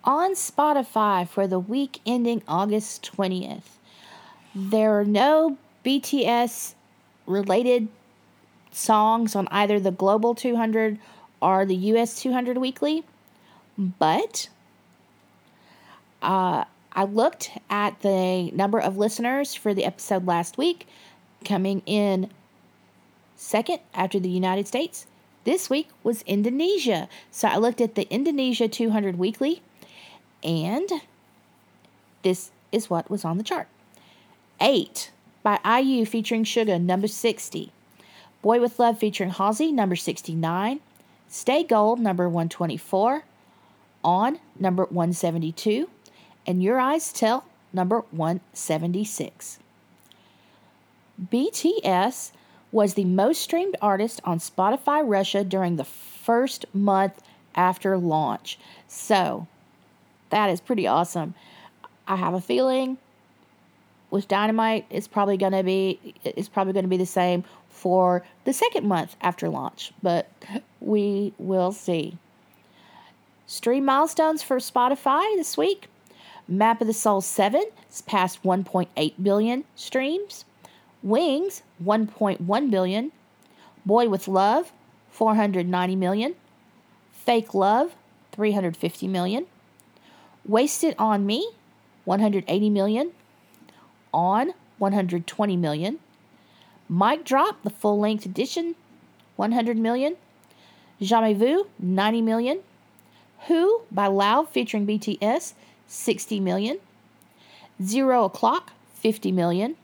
On 0.05 0.31
Spotify 0.35 1.27
for 1.27 1.47
the 1.47 1.59
week 1.59 1.99
ending 2.05 2.43
August 2.47 3.11
20th, 3.13 3.75
There 4.55 4.97
are 4.97 5.03
no 5.03 5.57
BTS 5.83 6.75
related 7.27 7.89
songs 8.71 9.35
on 9.35 9.47
either 9.51 9.79
the 9.79 9.91
Global 9.91 10.35
200 10.35 10.99
or 11.41 11.65
the 11.65 11.75
US 11.75 12.21
200 12.21 12.57
Weekly, 12.57 13.03
but 13.77 14.49
uh, 16.21 16.65
I 16.91 17.03
looked 17.05 17.51
at 17.69 18.01
the 18.01 18.51
number 18.51 18.79
of 18.79 18.97
listeners 18.97 19.55
for 19.55 19.73
the 19.73 19.85
episode 19.85 20.25
last 20.25 20.57
week, 20.57 20.87
coming 21.45 21.81
in 21.85 22.29
second 23.35 23.79
after 23.93 24.19
the 24.19 24.29
United 24.29 24.67
States. 24.67 25.05
This 25.45 25.69
week 25.69 25.87
was 26.03 26.21
Indonesia. 26.23 27.07
So 27.31 27.47
I 27.47 27.57
looked 27.57 27.79
at 27.79 27.95
the 27.95 28.11
Indonesia 28.13 28.67
200 28.67 29.17
Weekly, 29.17 29.61
and 30.43 30.89
this 32.23 32.51
is 32.71 32.89
what 32.89 33.09
was 33.09 33.23
on 33.23 33.37
the 33.37 33.43
chart. 33.43 33.67
8 34.59 35.11
by 35.41 35.59
IU 35.63 36.05
featuring 36.05 36.43
SUGA, 36.43 36.81
number 36.81 37.07
60. 37.07 37.71
Boy 38.41 38.61
with 38.61 38.79
Love 38.79 38.97
featuring 38.97 39.31
Halsey, 39.31 39.71
number 39.71 39.95
69. 39.95 40.79
Stay 41.27 41.63
Gold, 41.63 41.99
number 41.99 42.27
124. 42.27 43.23
On, 44.03 44.39
number 44.57 44.85
172. 44.85 45.89
And 46.47 46.63
Your 46.63 46.79
Eyes 46.79 47.11
Tell, 47.11 47.45
number 47.73 48.03
176. 48.11 49.59
BTS 51.31 52.31
was 52.71 52.93
the 52.93 53.03
most 53.03 53.41
streamed 53.41 53.75
artist 53.81 54.21
on 54.23 54.39
Spotify 54.39 55.01
Russia 55.05 55.43
during 55.43 55.75
the 55.75 55.83
first 55.83 56.65
month 56.73 57.21
after 57.55 57.97
launch. 57.97 58.57
So, 58.87 59.47
that 60.29 60.49
is 60.49 60.61
pretty 60.61 60.87
awesome. 60.87 61.33
I 62.07 62.15
have 62.15 62.33
a 62.33 62.41
feeling 62.41 62.97
with 64.11 64.27
Dynamite, 64.27 64.85
it's 64.89 65.07
probably 65.07 65.37
going 65.37 65.51
to 65.53 65.63
be 65.63 66.15
it's 66.23 66.49
probably 66.49 66.73
to 66.81 66.87
be 66.87 66.97
the 66.97 67.05
same 67.05 67.43
for 67.69 68.23
the 68.43 68.53
second 68.53 68.87
month 68.87 69.15
after 69.21 69.49
launch, 69.49 69.91
but 70.01 70.29
we 70.81 71.33
will 71.37 71.71
see. 71.71 72.17
Stream 73.45 73.85
milestones 73.85 74.43
for 74.43 74.57
Spotify 74.57 75.23
this 75.35 75.57
week. 75.57 75.87
Map 76.47 76.81
of 76.81 76.87
the 76.87 76.93
Soul 76.93 77.21
7 77.21 77.63
has 77.87 78.01
passed 78.01 78.43
1.8 78.43 79.13
billion 79.21 79.63
streams. 79.75 80.45
Wings 81.01 81.63
1.1 81.83 82.71
billion. 82.71 83.11
Boy 83.85 84.09
with 84.09 84.27
Love 84.27 84.71
490 85.11 85.95
million. 85.95 86.35
Fake 87.11 87.53
Love 87.53 87.95
350 88.33 89.07
million. 89.07 89.45
Wasted 90.45 90.95
on 90.97 91.25
Me 91.25 91.51
180 92.05 92.69
million. 92.69 93.11
On 94.13 94.53
120 94.77 95.57
million. 95.57 95.99
Mic 96.89 97.23
Drop, 97.23 97.61
the 97.63 97.69
full 97.69 97.99
length 97.99 98.25
edition, 98.25 98.75
100 99.35 99.77
million. 99.77 100.15
Jamais 100.99 101.33
Vu, 101.33 101.67
90 101.77 102.21
million. 102.21 102.59
Who 103.47 103.81
by 103.91 104.07
Lauv 104.07 104.49
featuring 104.49 104.87
BTS, 104.87 105.53
60 105.87 106.39
million. 106.39 106.79
Zero 107.81 108.25
O'Clock, 108.25 108.73
50 108.95 109.31
million. 109.31 109.75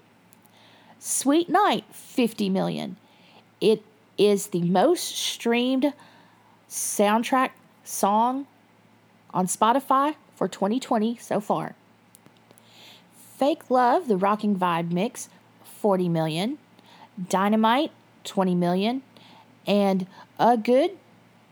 Sweet 1.00 1.50
Night, 1.50 1.86
50 1.92 2.50
million. 2.50 2.98
It 3.62 3.84
is 4.18 4.48
the 4.48 4.62
most 4.62 5.04
streamed 5.04 5.94
soundtrack 6.70 7.52
song 7.84 8.48
on 9.34 9.48
Spotify 9.48 10.16
for 10.36 10.48
2020 10.48 11.18
so 11.18 11.40
far. 11.40 11.76
Fake 13.38 13.70
Love, 13.70 14.08
the 14.08 14.18
Rocking 14.18 14.56
Vibe 14.56 14.92
mix, 14.92 15.30
40 15.64 16.08
million. 16.10 16.58
Dynamite, 17.30 17.92
20 18.24 18.56
million. 18.56 19.02
And 19.68 20.08
uhgood 20.40 20.96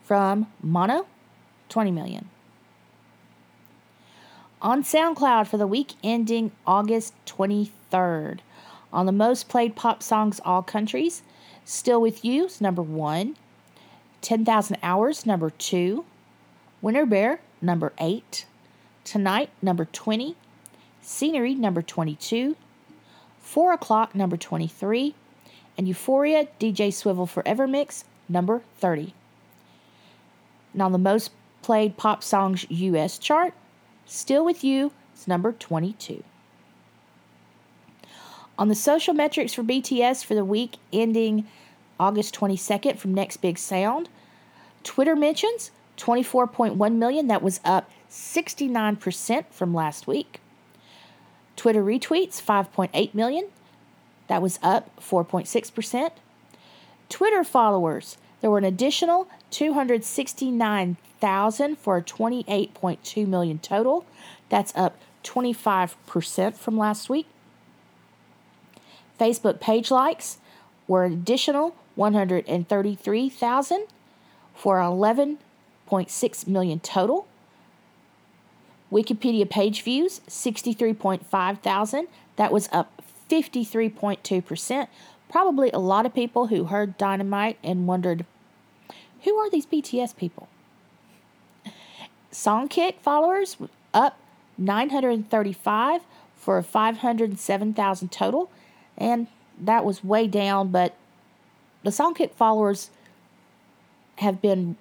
from 0.03 0.47
Mono, 0.61 1.07
20 1.69 1.91
million. 1.91 2.29
On 4.61 4.81
SoundCloud 4.81 5.47
for 5.47 5.57
the 5.57 5.67
week 5.67 5.93
ending 6.03 6.51
August 6.65 7.13
23rd. 7.25 8.39
On 8.93 9.05
the 9.05 9.11
most 9.11 9.49
played 9.49 9.75
pop 9.75 10.01
songs, 10.01 10.39
all 10.45 10.61
countries, 10.61 11.21
Still 11.65 11.99
With 11.99 12.23
You 12.23 12.45
is 12.45 12.61
number 12.61 12.81
one. 12.81 13.35
10,000 14.21 14.77
Hours, 14.81 15.25
number 15.25 15.49
two. 15.49 16.05
Winter 16.81 17.05
Bear, 17.05 17.41
number 17.61 17.91
eight. 17.97 18.45
Tonight, 19.03 19.49
number 19.61 19.85
20. 19.85 20.37
Scenery, 21.03 21.53
number 21.53 21.81
22. 21.81 22.55
4 23.39 23.73
o'clock, 23.73 24.15
number 24.15 24.37
23. 24.37 25.13
And 25.77 25.87
Euphoria 25.87 26.47
DJ 26.59 26.93
Swivel 26.93 27.25
Forever 27.27 27.67
Mix, 27.67 28.05
number 28.29 28.61
30. 28.79 29.13
Now, 30.73 30.89
the 30.89 30.97
most 30.97 31.31
played 31.61 31.97
pop 31.97 32.23
songs 32.23 32.65
US 32.69 33.17
chart, 33.17 33.53
Still 34.05 34.45
With 34.45 34.63
You 34.63 34.91
is 35.15 35.27
number 35.27 35.51
22. 35.51 36.23
On 38.57 38.67
the 38.67 38.75
social 38.75 39.13
metrics 39.13 39.53
for 39.53 39.63
BTS 39.63 40.23
for 40.23 40.35
the 40.35 40.45
week 40.45 40.77
ending 40.91 41.47
August 41.99 42.35
22nd 42.35 42.97
from 42.97 43.13
Next 43.13 43.37
Big 43.37 43.57
Sound, 43.57 44.09
Twitter 44.83 45.15
mentions 45.15 45.71
24.1 45.97 46.95
million, 46.95 47.27
that 47.27 47.41
was 47.41 47.59
up 47.63 47.89
69% 48.09 49.45
from 49.51 49.73
last 49.73 50.07
week. 50.07 50.39
Twitter 51.55 51.83
retweets 51.83 52.41
5.8 52.41 53.13
million, 53.13 53.49
that 54.27 54.41
was 54.41 54.57
up 54.63 54.89
4.6%. 54.99 56.09
Twitter 57.09 57.43
followers, 57.43 58.17
there 58.41 58.49
were 58.49 58.57
an 58.57 58.63
additional 58.63 59.27
269,000 59.51 61.77
for 61.77 61.97
a 61.97 62.01
28.2 62.01 63.27
million 63.27 63.59
total. 63.59 64.03
That's 64.49 64.75
up 64.75 64.97
25% 65.23 66.55
from 66.55 66.75
last 66.77 67.09
week. 67.09 67.27
Facebook 69.19 69.59
page 69.59 69.91
likes 69.91 70.39
were 70.87 71.03
an 71.05 71.13
additional 71.13 71.75
133,000 71.95 73.85
for 74.55 74.79
11.6 74.79 76.47
million 76.47 76.79
total. 76.79 77.27
Wikipedia 78.93 79.49
page 79.49 79.81
views 79.81 80.21
63.5 80.29 81.59
thousand. 81.59 82.07
That 82.35 82.51
was 82.51 82.69
up 82.71 83.01
53.2%. 83.29 84.87
Probably 85.29 85.71
a 85.71 85.79
lot 85.79 86.05
of 86.05 86.13
people 86.13 86.47
who 86.47 86.65
heard 86.65 86.97
Dynamite 86.97 87.57
and 87.63 87.87
wondered, 87.87 88.25
who 89.23 89.35
are 89.37 89.49
these 89.49 89.65
BTS 89.65 90.15
people? 90.15 90.47
Songkick 92.31 92.99
followers 92.99 93.57
up 93.93 94.19
935 94.57 96.01
for 96.35 96.61
507,000 96.61 98.11
total. 98.11 98.51
And 98.97 99.27
that 99.59 99.85
was 99.85 100.03
way 100.03 100.27
down, 100.27 100.69
but 100.69 100.95
the 101.83 101.89
Songkick 101.89 102.33
followers 102.33 102.89
have 104.17 104.41
been, 104.41 104.75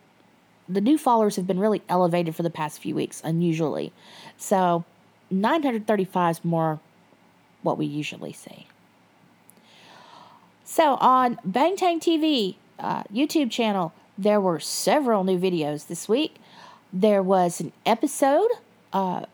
the 0.72 0.80
new 0.80 0.96
followers 0.96 1.36
have 1.36 1.46
been 1.46 1.60
really 1.60 1.82
elevated 1.88 2.34
for 2.34 2.42
the 2.42 2.50
past 2.50 2.80
few 2.80 2.94
weeks, 2.94 3.20
unusually. 3.24 3.92
So 4.36 4.84
935 5.30 6.30
is 6.30 6.44
more 6.44 6.80
what 7.62 7.78
we 7.78 7.86
usually 7.86 8.32
see. 8.32 8.66
So 10.64 10.94
on 10.94 11.36
Bangtan 11.46 12.00
TV 12.00 12.56
uh, 12.78 13.04
YouTube 13.04 13.50
channel, 13.50 13.92
there 14.16 14.40
were 14.40 14.58
several 14.60 15.24
new 15.24 15.38
videos 15.38 15.86
this 15.86 16.08
week. 16.08 16.36
There 16.92 17.22
was 17.22 17.60
an 17.60 17.72
episode 17.86 18.48
uh, 18.92 19.26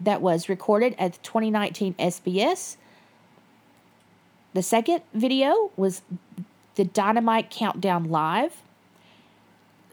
that 0.00 0.20
was 0.20 0.48
recorded 0.48 0.94
at 0.98 1.14
the 1.14 1.18
2019 1.20 1.94
SBS. 1.94 2.76
The 4.54 4.62
second 4.62 5.02
video 5.14 5.70
was 5.76 6.02
the 6.74 6.84
Dynamite 6.84 7.50
Countdown 7.50 8.04
Live. 8.04 8.62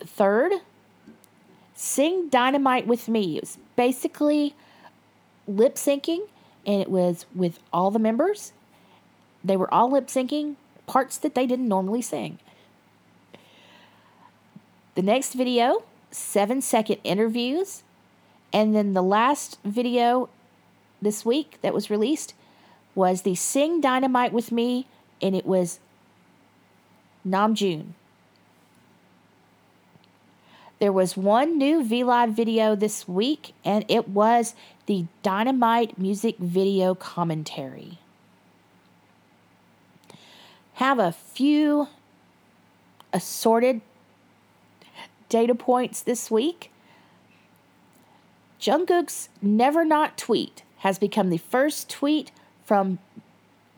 Third, 0.06 0.54
Sing 1.76 2.30
Dynamite 2.30 2.88
with 2.88 3.08
Me. 3.08 3.38
It 3.38 3.44
was 3.44 3.58
basically 3.76 4.56
lip 5.48 5.76
syncing 5.76 6.28
and 6.66 6.82
it 6.82 6.90
was 6.90 7.26
with 7.34 7.60
all 7.72 7.92
the 7.92 8.00
members. 8.00 8.54
They 9.44 9.58
were 9.58 9.74
all 9.74 9.92
lip 9.92 10.08
syncing 10.08 10.56
parts 10.88 11.18
that 11.18 11.36
they 11.36 11.46
didn't 11.46 11.68
normally 11.68 12.02
sing. 12.02 12.40
The 14.96 15.02
next 15.02 15.34
video, 15.34 15.84
seven 16.12 16.62
second 16.62 16.98
interviews. 17.04 17.84
And 18.52 18.76
then 18.76 18.94
the 18.94 19.04
last 19.04 19.60
video 19.64 20.30
this 21.02 21.24
week 21.24 21.60
that 21.62 21.74
was 21.74 21.90
released 21.90 22.34
was 22.96 23.22
the 23.22 23.36
Sing 23.36 23.80
Dynamite 23.80 24.34
with 24.34 24.52
Me, 24.52 24.88
and 25.22 25.36
it 25.36 25.46
was 25.46 25.80
Namjoon. 27.26 27.94
There 30.80 30.94
was 30.94 31.18
one 31.18 31.58
new 31.58 31.84
V 31.84 32.06
Live 32.06 32.32
video 32.32 32.74
this 32.74 33.06
week, 33.06 33.54
and 33.66 33.84
it 33.90 34.08
was 34.08 34.56
the 34.86 35.06
Dynamite 35.24 35.98
music 35.98 36.38
video 36.38 36.96
commentary. 36.96 38.00
Have 40.76 40.98
a 40.98 41.12
few 41.12 41.90
assorted 43.12 43.82
data 45.28 45.54
points 45.54 46.02
this 46.02 46.32
week. 46.32 46.72
Jungkook's 48.62 49.28
Never 49.42 49.84
Not 49.84 50.18
tweet 50.18 50.64
has 50.78 50.98
become 50.98 51.30
the 51.30 51.38
first 51.38 51.90
tweet 51.90 52.32
from 52.64 53.00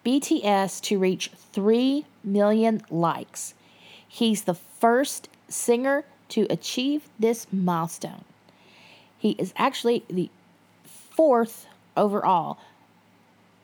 BTS 0.06 0.80
to 0.82 1.00
reach 1.00 1.32
3 1.52 2.06
million 2.24 2.84
likes. 2.92 3.56
He's 4.08 4.44
the 4.44 4.54
first 4.54 5.30
singer 5.48 6.06
to 6.32 6.48
achieve 6.50 7.08
this 7.20 7.46
milestone. 7.52 8.24
He 9.18 9.32
is 9.32 9.54
actually 9.56 10.04
the 10.10 10.30
fourth 10.86 11.68
overall. 11.96 12.58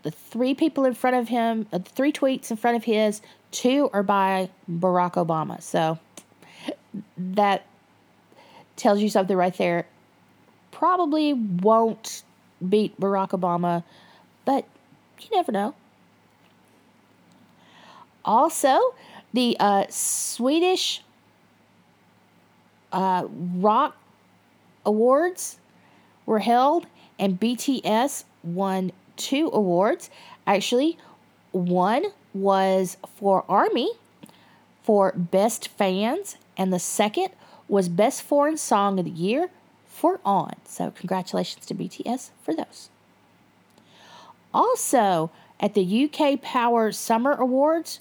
The 0.03 0.11
three 0.11 0.53
people 0.53 0.85
in 0.85 0.93
front 0.93 1.15
of 1.15 1.29
him, 1.29 1.67
uh, 1.71 1.79
the 1.79 1.89
three 1.89 2.11
tweets 2.11 2.51
in 2.51 2.57
front 2.57 2.77
of 2.77 2.83
his, 2.83 3.21
two 3.51 3.89
are 3.93 4.03
by 4.03 4.49
Barack 4.69 5.13
Obama. 5.13 5.61
So 5.61 5.97
that 7.17 7.65
tells 8.75 9.01
you 9.01 9.09
something 9.09 9.35
right 9.35 9.57
there. 9.57 9.87
Probably 10.71 11.33
won't 11.33 12.23
beat 12.67 12.99
Barack 12.99 13.29
Obama, 13.29 13.83
but 14.45 14.65
you 15.19 15.29
never 15.31 15.51
know. 15.51 15.73
Also, 18.23 18.77
the 19.33 19.55
uh, 19.59 19.85
Swedish 19.89 21.01
uh, 22.97 23.27
rock 23.29 23.95
awards 24.83 25.59
were 26.25 26.39
held, 26.39 26.87
and 27.19 27.39
BTS 27.39 28.23
won 28.43 28.91
two 29.15 29.51
awards. 29.53 30.09
Actually, 30.47 30.97
one 31.51 32.05
was 32.33 32.97
for 33.15 33.45
Army 33.47 33.91
for 34.81 35.13
Best 35.15 35.67
Fans, 35.67 36.37
and 36.57 36.73
the 36.73 36.79
second 36.79 37.29
was 37.67 37.87
Best 37.87 38.23
Foreign 38.23 38.57
Song 38.57 38.97
of 38.97 39.05
the 39.05 39.11
Year 39.11 39.49
for 39.85 40.19
On. 40.25 40.55
So, 40.65 40.89
congratulations 40.89 41.67
to 41.67 41.75
BTS 41.75 42.31
for 42.41 42.55
those. 42.55 42.89
Also, 44.55 45.29
at 45.59 45.75
the 45.75 46.09
UK 46.09 46.41
Power 46.41 46.91
Summer 46.91 47.33
Awards, 47.33 47.99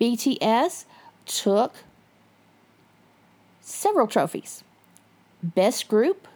BTS 0.00 0.86
took 1.26 1.74
several 3.62 4.06
trophies 4.06 4.62
Best 5.42 5.88
Group, 5.88 6.28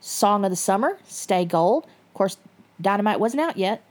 Song 0.00 0.44
of 0.44 0.50
the 0.50 0.56
Summer, 0.56 0.98
Stay 1.06 1.44
Gold. 1.44 1.84
Of 1.84 2.14
course, 2.14 2.36
Dynamite 2.80 3.20
wasn't 3.20 3.40
out 3.40 3.56
yet. 3.56 3.82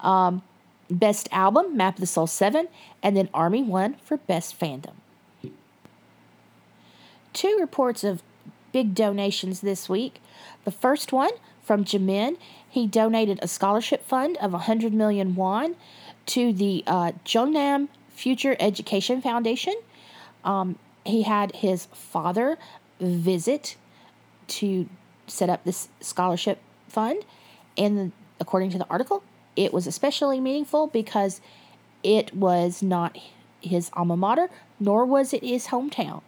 Um, 0.00 0.42
Best 0.90 1.28
Album, 1.32 1.76
Map 1.76 1.94
of 1.94 2.00
the 2.00 2.06
Soul 2.06 2.26
7, 2.26 2.68
and 3.02 3.16
then 3.16 3.28
Army 3.34 3.62
won 3.62 3.94
for 4.04 4.18
Best 4.18 4.58
Fandom. 4.58 4.94
Two 7.32 7.56
reports 7.58 8.04
of 8.04 8.22
big 8.72 8.94
donations 8.94 9.60
this 9.60 9.88
week. 9.88 10.20
The 10.64 10.70
first 10.70 11.12
one 11.12 11.30
from 11.62 11.84
Jimin, 11.84 12.36
he 12.68 12.86
donated 12.86 13.38
a 13.40 13.48
scholarship 13.48 14.06
fund 14.06 14.36
of 14.38 14.52
100 14.52 14.92
million 14.92 15.34
won 15.34 15.76
to 16.26 16.52
the 16.52 16.84
uh, 16.86 17.12
Jeonnam 17.24 17.88
Future 18.10 18.56
Education 18.60 19.20
Foundation. 19.20 19.74
Um, 20.44 20.78
he 21.04 21.22
had 21.22 21.56
his 21.56 21.86
father 21.92 22.58
visit 23.00 23.76
to 24.46 24.88
set 25.26 25.48
up 25.48 25.64
this 25.64 25.88
scholarship 26.00 26.58
fund, 26.88 27.24
and 27.76 28.12
according 28.40 28.70
to 28.70 28.78
the 28.78 28.86
article, 28.88 29.22
it 29.56 29.72
was 29.72 29.86
especially 29.86 30.40
meaningful 30.40 30.86
because 30.86 31.40
it 32.02 32.34
was 32.34 32.82
not 32.82 33.18
his 33.60 33.90
alma 33.94 34.16
mater, 34.16 34.50
nor 34.78 35.04
was 35.04 35.32
it 35.32 35.42
his 35.42 35.68
hometown. 35.68 36.22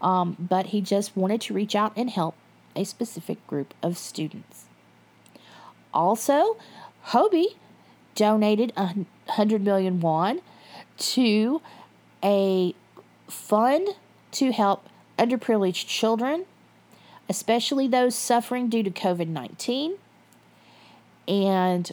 Um, 0.00 0.36
but 0.38 0.66
he 0.66 0.80
just 0.80 1.16
wanted 1.16 1.40
to 1.42 1.54
reach 1.54 1.74
out 1.74 1.92
and 1.96 2.08
help 2.08 2.34
a 2.74 2.84
specific 2.84 3.44
group 3.46 3.74
of 3.82 3.98
students. 3.98 4.64
Also, 5.92 6.56
Hobi 7.08 7.56
donated 8.14 8.72
a 8.76 8.94
hundred 9.28 9.62
million 9.62 10.00
won 10.00 10.40
to 10.98 11.60
a 12.22 12.74
fund 13.28 13.88
to 14.32 14.52
help 14.52 14.88
underprivileged 15.18 15.86
children, 15.86 16.46
especially 17.28 17.86
those 17.88 18.14
suffering 18.14 18.68
due 18.68 18.82
to 18.82 18.90
COVID 18.90 19.28
19. 19.28 19.96
And 21.28 21.90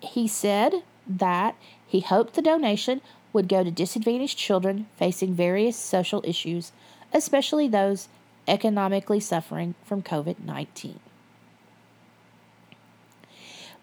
he 0.00 0.26
said 0.26 0.82
that 1.06 1.54
he 1.86 2.00
hoped 2.00 2.34
the 2.34 2.42
donation 2.42 3.00
would 3.32 3.48
go 3.48 3.62
to 3.62 3.70
disadvantaged 3.70 4.38
children 4.38 4.86
facing 4.96 5.34
various 5.34 5.76
social 5.76 6.22
issues, 6.24 6.72
especially 7.12 7.68
those 7.68 8.08
economically 8.46 9.20
suffering 9.20 9.74
from 9.84 10.02
COVID 10.02 10.36
19. 10.44 11.00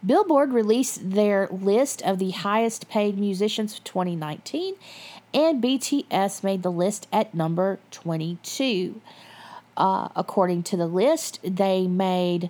Billboard 0.03 0.51
released 0.51 1.11
their 1.11 1.47
list 1.51 2.01
of 2.01 2.17
the 2.17 2.31
highest 2.31 2.89
paid 2.89 3.19
musicians 3.19 3.73
of 3.73 3.83
2019, 3.83 4.75
and 5.33 5.63
BTS 5.63 6.43
made 6.43 6.63
the 6.63 6.71
list 6.71 7.07
at 7.11 7.33
number 7.33 7.79
22. 7.91 9.01
Uh, 9.77 10.09
according 10.15 10.63
to 10.63 10.77
the 10.77 10.87
list, 10.87 11.39
they 11.43 11.87
made 11.87 12.49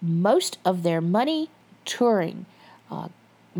most 0.00 0.58
of 0.64 0.82
their 0.82 1.00
money 1.00 1.50
touring. 1.84 2.46
Uh, 2.90 3.08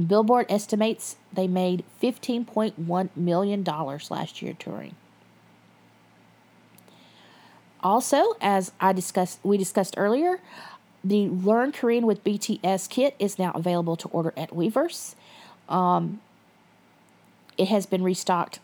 Billboard 0.06 0.46
estimates 0.48 1.16
they 1.32 1.48
made 1.48 1.84
$15.1 2.00 3.08
million 3.16 3.64
last 3.64 4.42
year 4.42 4.54
touring. 4.58 4.94
Also, 7.82 8.36
as 8.40 8.72
I 8.78 8.92
discussed, 8.92 9.40
we 9.42 9.56
discussed 9.56 9.94
earlier, 9.96 10.40
the 11.02 11.28
Learn 11.28 11.72
Korean 11.72 12.06
with 12.06 12.22
BTS 12.22 12.88
kit 12.90 13.16
is 13.18 13.38
now 13.38 13.52
available 13.54 13.96
to 13.96 14.08
order 14.08 14.34
at 14.36 14.50
Weverse. 14.50 15.14
Um, 15.68 16.20
it 17.56 17.68
has 17.68 17.86
been 17.86 18.02
restocked 18.02 18.60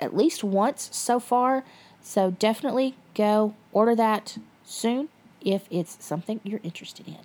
at 0.00 0.16
least 0.16 0.44
once 0.44 0.88
so 0.92 1.18
far, 1.18 1.64
so 2.00 2.30
definitely 2.30 2.94
go 3.14 3.54
order 3.72 3.94
that 3.94 4.38
soon 4.64 5.08
if 5.40 5.66
it's 5.70 6.02
something 6.04 6.40
you're 6.44 6.60
interested 6.62 7.08
in. 7.08 7.18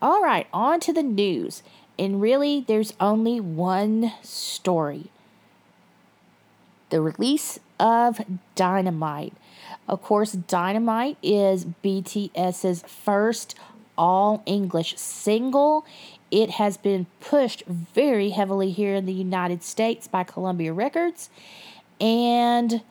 All 0.00 0.22
right, 0.22 0.46
on 0.52 0.80
to 0.80 0.92
the 0.92 1.02
news. 1.02 1.62
And 1.98 2.20
really, 2.20 2.64
there's 2.66 2.92
only 3.00 3.40
one 3.40 4.12
story 4.22 5.10
the 6.90 7.00
release 7.00 7.58
of 7.80 8.20
Dynamite. 8.54 9.32
Of 9.88 10.02
course, 10.02 10.32
Dynamite 10.32 11.16
is 11.22 11.64
BTS's 11.64 12.82
first 12.82 13.56
all 13.98 14.42
English 14.46 14.96
single. 14.96 15.84
It 16.30 16.50
has 16.50 16.76
been 16.76 17.06
pushed 17.20 17.64
very 17.66 18.30
heavily 18.30 18.70
here 18.70 18.94
in 18.94 19.06
the 19.06 19.12
United 19.12 19.62
States 19.62 20.08
by 20.08 20.24
Columbia 20.24 20.72
Records. 20.72 21.30
And 22.00 22.82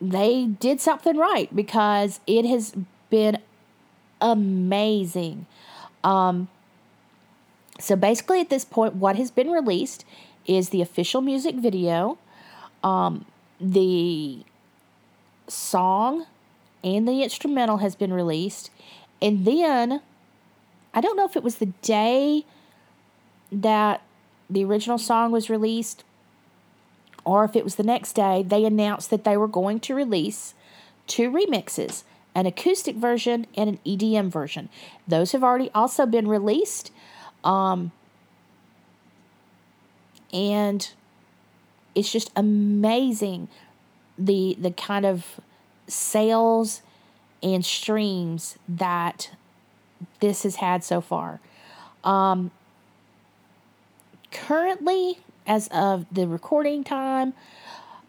they 0.00 0.46
did 0.46 0.80
something 0.80 1.16
right 1.16 1.54
because 1.54 2.20
it 2.26 2.44
has 2.44 2.74
been 3.10 3.38
amazing. 4.20 5.46
Um, 6.02 6.48
so 7.80 7.96
basically, 7.96 8.40
at 8.40 8.50
this 8.50 8.64
point, 8.64 8.94
what 8.94 9.16
has 9.16 9.30
been 9.30 9.50
released 9.50 10.04
is 10.46 10.70
the 10.70 10.82
official 10.82 11.20
music 11.20 11.54
video. 11.56 12.18
Um, 12.82 13.26
the 13.60 14.44
song 15.48 16.26
and 16.82 17.06
the 17.06 17.22
instrumental 17.22 17.78
has 17.78 17.94
been 17.94 18.12
released. 18.12 18.70
And 19.20 19.44
then, 19.44 20.00
I 20.94 21.00
don't 21.00 21.16
know 21.16 21.24
if 21.24 21.36
it 21.36 21.42
was 21.42 21.56
the 21.56 21.72
day 21.82 22.44
that 23.52 24.02
the 24.50 24.64
original 24.64 24.98
song 24.98 25.30
was 25.30 25.50
released 25.50 26.04
or 27.24 27.44
if 27.44 27.54
it 27.54 27.62
was 27.64 27.74
the 27.74 27.82
next 27.82 28.14
day, 28.14 28.42
they 28.46 28.64
announced 28.64 29.10
that 29.10 29.24
they 29.24 29.36
were 29.36 29.48
going 29.48 29.80
to 29.80 29.94
release 29.94 30.54
two 31.06 31.30
remixes 31.30 32.04
an 32.34 32.46
acoustic 32.46 32.94
version 32.94 33.46
and 33.56 33.68
an 33.68 33.78
EDM 33.84 34.30
version. 34.30 34.68
Those 35.08 35.32
have 35.32 35.42
already 35.42 35.70
also 35.74 36.06
been 36.06 36.28
released. 36.28 36.92
Um, 37.42 37.90
and 40.32 40.88
it's 41.94 42.12
just 42.12 42.30
amazing 42.36 43.48
the 44.16 44.56
the 44.60 44.70
kind 44.70 45.04
of 45.04 45.40
sales 45.88 46.82
and 47.42 47.64
streams 47.64 48.56
that 48.68 49.30
this 50.20 50.42
has 50.42 50.56
had 50.56 50.84
so 50.84 51.00
far. 51.00 51.40
Um, 52.04 52.50
currently, 54.30 55.18
as 55.46 55.68
of 55.68 56.06
the 56.12 56.26
recording 56.26 56.84
time 56.84 57.34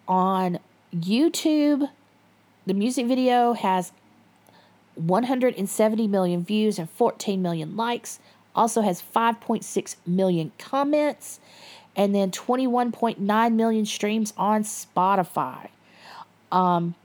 on 0.07 0.59
YouTube, 0.95 1.89
the 2.65 2.73
music 2.73 3.07
video 3.07 3.53
has 3.53 3.91
170 4.95 6.07
million 6.07 6.43
views 6.43 6.77
and 6.77 6.89
14 6.89 7.41
million 7.41 7.75
likes. 7.75 8.19
Also 8.55 8.81
has 8.81 9.01
5.6 9.01 9.95
million 10.05 10.51
comments 10.57 11.39
and 11.95 12.13
then 12.13 12.31
21.9 12.31 13.53
million 13.53 13.85
streams 13.85 14.33
on 14.37 14.63
Spotify. 14.63 15.69
Um, 16.51 16.95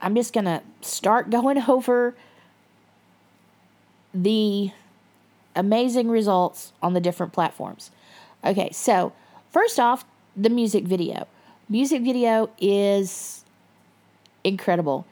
I'm 0.00 0.14
just 0.14 0.32
going 0.32 0.44
to 0.44 0.62
start 0.80 1.30
going 1.30 1.62
over 1.68 2.14
the 4.22 4.72
amazing 5.54 6.08
results 6.08 6.72
on 6.82 6.94
the 6.94 7.00
different 7.00 7.32
platforms. 7.32 7.90
Okay, 8.44 8.70
so 8.72 9.12
first 9.50 9.78
off, 9.78 10.04
the 10.36 10.50
music 10.50 10.84
video. 10.84 11.26
Music 11.68 12.02
video 12.02 12.50
is 12.60 13.44
incredible. 14.44 15.06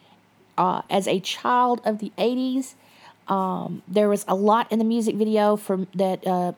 Uh, 0.57 0.83
as 0.89 1.07
a 1.07 1.21
child 1.21 1.81
of 1.85 1.99
the 1.99 2.13
80s, 2.17 2.75
um, 3.29 3.83
there 3.87 4.09
was 4.09 4.25
a 4.27 4.35
lot 4.35 4.71
in 4.73 4.79
the 4.79 4.85
music 4.85 5.17
video 5.17 5.57
from 5.57 5.87
that 5.95 6.27
uh, 6.27 6.53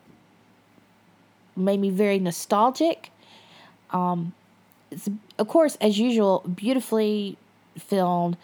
made 1.55 1.79
me 1.79 1.89
very 1.89 2.19
nostalgic. 2.19 3.11
Um, 3.91 4.33
of 5.37 5.47
course, 5.47 5.77
as 5.81 5.99
usual, 5.99 6.43
beautifully 6.55 7.37
filmed. 7.77 8.37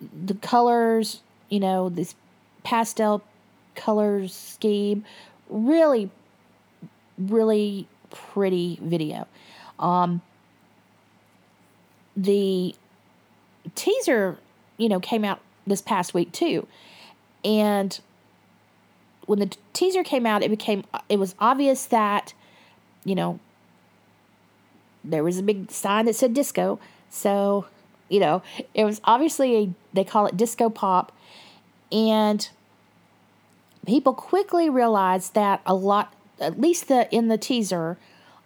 The 0.00 0.34
colors, 0.34 1.22
you 1.48 1.60
know, 1.60 1.88
this 1.88 2.14
pastel 2.64 3.22
colors 3.76 4.34
scheme, 4.34 5.04
really, 5.48 6.10
really 7.18 7.86
pretty 8.10 8.78
video. 8.82 9.26
Um, 9.78 10.22
the 12.16 12.74
teaser, 13.74 14.38
you 14.78 14.88
know, 14.88 15.00
came 15.00 15.24
out 15.24 15.40
this 15.66 15.82
past 15.82 16.14
week 16.14 16.32
too, 16.32 16.66
and 17.44 18.00
when 19.26 19.38
the 19.40 19.54
teaser 19.72 20.02
came 20.02 20.24
out, 20.24 20.42
it 20.42 20.50
became 20.50 20.84
it 21.08 21.18
was 21.18 21.34
obvious 21.38 21.84
that, 21.86 22.32
you 23.04 23.14
know, 23.14 23.38
there 25.04 25.22
was 25.22 25.38
a 25.38 25.42
big 25.42 25.70
sign 25.70 26.06
that 26.06 26.14
said 26.16 26.32
disco. 26.32 26.78
So, 27.10 27.66
you 28.08 28.20
know, 28.20 28.42
it 28.72 28.84
was 28.84 29.00
obviously 29.04 29.56
a 29.56 29.70
they 29.92 30.04
call 30.04 30.26
it 30.26 30.36
disco 30.36 30.70
pop, 30.70 31.12
and 31.90 32.48
people 33.86 34.14
quickly 34.14 34.68
realized 34.68 35.34
that 35.34 35.60
a 35.64 35.74
lot, 35.74 36.12
at 36.40 36.60
least 36.60 36.88
the 36.88 37.12
in 37.14 37.28
the 37.28 37.38
teaser, 37.38 37.96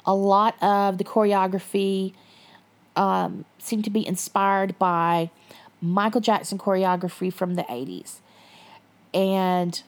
a 0.07 0.15
lot 0.15 0.61
of 0.63 0.99
the 0.99 1.05
choreography 1.05 2.15
um, 2.97 3.45
seemed 3.59 3.85
to 3.85 3.91
be 3.91 4.07
inspired 4.07 4.79
by 4.79 5.31
Michael 5.81 6.21
Jackson 6.21 6.59
choreography 6.59 7.33
from 7.33 7.55
the 7.55 7.63
80s. 7.63 8.17
And 9.13 9.83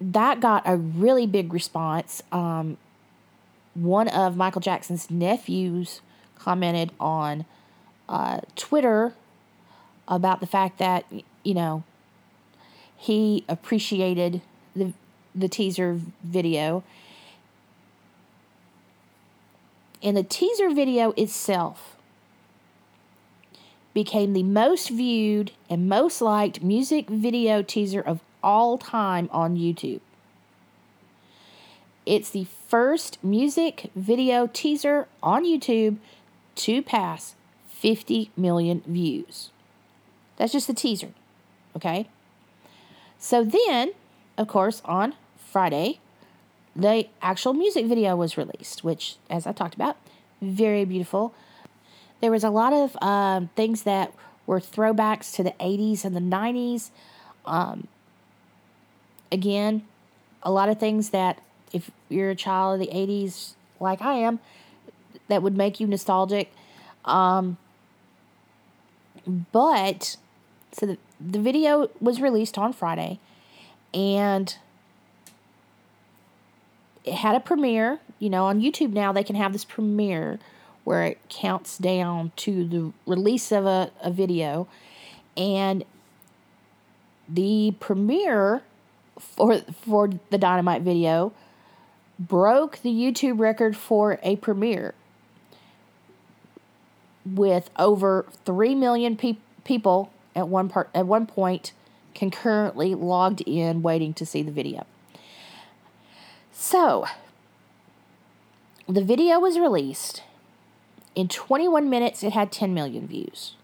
that 0.00 0.40
got 0.40 0.62
a 0.66 0.76
really 0.76 1.26
big 1.26 1.52
response. 1.52 2.22
Um, 2.32 2.76
one 3.74 4.08
of 4.08 4.36
Michael 4.36 4.60
Jackson's 4.60 5.10
nephews 5.10 6.00
commented 6.38 6.92
on 6.98 7.44
uh, 8.08 8.40
Twitter 8.56 9.14
about 10.06 10.40
the 10.40 10.46
fact 10.46 10.78
that, 10.78 11.04
you 11.42 11.54
know, 11.54 11.84
he 13.04 13.44
appreciated 13.50 14.40
the, 14.74 14.94
the 15.34 15.46
teaser 15.46 16.00
video. 16.22 16.82
And 20.02 20.16
the 20.16 20.22
teaser 20.22 20.70
video 20.70 21.10
itself 21.12 21.98
became 23.92 24.32
the 24.32 24.42
most 24.42 24.88
viewed 24.88 25.52
and 25.68 25.86
most 25.86 26.22
liked 26.22 26.62
music 26.62 27.10
video 27.10 27.60
teaser 27.60 28.00
of 28.00 28.20
all 28.42 28.78
time 28.78 29.28
on 29.30 29.54
YouTube. 29.54 30.00
It's 32.06 32.30
the 32.30 32.46
first 32.68 33.22
music 33.22 33.90
video 33.94 34.46
teaser 34.46 35.08
on 35.22 35.44
YouTube 35.44 35.98
to 36.54 36.80
pass 36.80 37.34
50 37.68 38.30
million 38.34 38.82
views. 38.86 39.50
That's 40.38 40.52
just 40.52 40.68
the 40.68 40.74
teaser, 40.74 41.10
okay? 41.76 42.08
So 43.24 43.42
then, 43.42 43.92
of 44.36 44.48
course, 44.48 44.82
on 44.84 45.14
Friday, 45.38 45.98
the 46.76 47.08
actual 47.22 47.54
music 47.54 47.86
video 47.86 48.14
was 48.16 48.36
released, 48.36 48.84
which, 48.84 49.16
as 49.30 49.46
I 49.46 49.52
talked 49.52 49.74
about, 49.74 49.96
very 50.42 50.84
beautiful. 50.84 51.32
There 52.20 52.30
was 52.30 52.44
a 52.44 52.50
lot 52.50 52.74
of 52.74 53.02
um, 53.02 53.48
things 53.56 53.84
that 53.84 54.12
were 54.44 54.60
throwbacks 54.60 55.34
to 55.36 55.42
the 55.42 55.52
80s 55.52 56.04
and 56.04 56.14
the 56.14 56.20
90s. 56.20 56.90
Um, 57.46 57.88
again, 59.32 59.86
a 60.42 60.50
lot 60.50 60.68
of 60.68 60.78
things 60.78 61.08
that, 61.08 61.40
if 61.72 61.90
you're 62.10 62.28
a 62.28 62.36
child 62.36 62.78
of 62.78 62.86
the 62.86 62.94
80s, 62.94 63.54
like 63.80 64.02
I 64.02 64.16
am, 64.16 64.38
that 65.28 65.42
would 65.42 65.56
make 65.56 65.80
you 65.80 65.86
nostalgic. 65.86 66.52
Um, 67.06 67.56
but, 69.50 70.18
so 70.74 70.86
the, 70.86 70.98
the 71.20 71.38
video 71.38 71.88
was 72.00 72.20
released 72.20 72.58
on 72.58 72.72
Friday 72.72 73.20
and 73.94 74.56
it 77.04 77.14
had 77.14 77.36
a 77.36 77.40
premiere. 77.40 78.00
You 78.18 78.28
know, 78.28 78.46
on 78.46 78.60
YouTube 78.60 78.92
now 78.92 79.12
they 79.12 79.22
can 79.22 79.36
have 79.36 79.52
this 79.52 79.64
premiere 79.64 80.40
where 80.82 81.04
it 81.04 81.18
counts 81.28 81.78
down 81.78 82.32
to 82.36 82.66
the 82.66 82.92
release 83.06 83.52
of 83.52 83.66
a, 83.66 83.90
a 84.02 84.10
video. 84.10 84.66
And 85.36 85.84
the 87.28 87.74
premiere 87.78 88.62
for 89.18 89.60
for 89.60 90.10
the 90.30 90.38
Dynamite 90.38 90.82
video 90.82 91.32
broke 92.18 92.80
the 92.82 92.90
YouTube 92.90 93.38
record 93.38 93.76
for 93.76 94.18
a 94.22 94.36
premiere 94.36 94.94
with 97.24 97.70
over 97.78 98.26
3 98.44 98.74
million 98.74 99.16
pe- 99.16 99.36
people 99.64 100.10
at 100.34 100.48
one 100.48 100.68
part 100.68 100.90
at 100.94 101.06
one 101.06 101.26
point 101.26 101.72
concurrently 102.14 102.94
logged 102.94 103.40
in 103.42 103.82
waiting 103.82 104.14
to 104.14 104.24
see 104.24 104.42
the 104.42 104.52
video. 104.52 104.86
So, 106.52 107.06
the 108.88 109.02
video 109.02 109.40
was 109.40 109.58
released. 109.58 110.22
In 111.14 111.28
21 111.28 111.90
minutes, 111.90 112.22
it 112.22 112.32
had 112.32 112.52
10 112.52 112.72
million 112.74 113.06
views. 113.06 113.54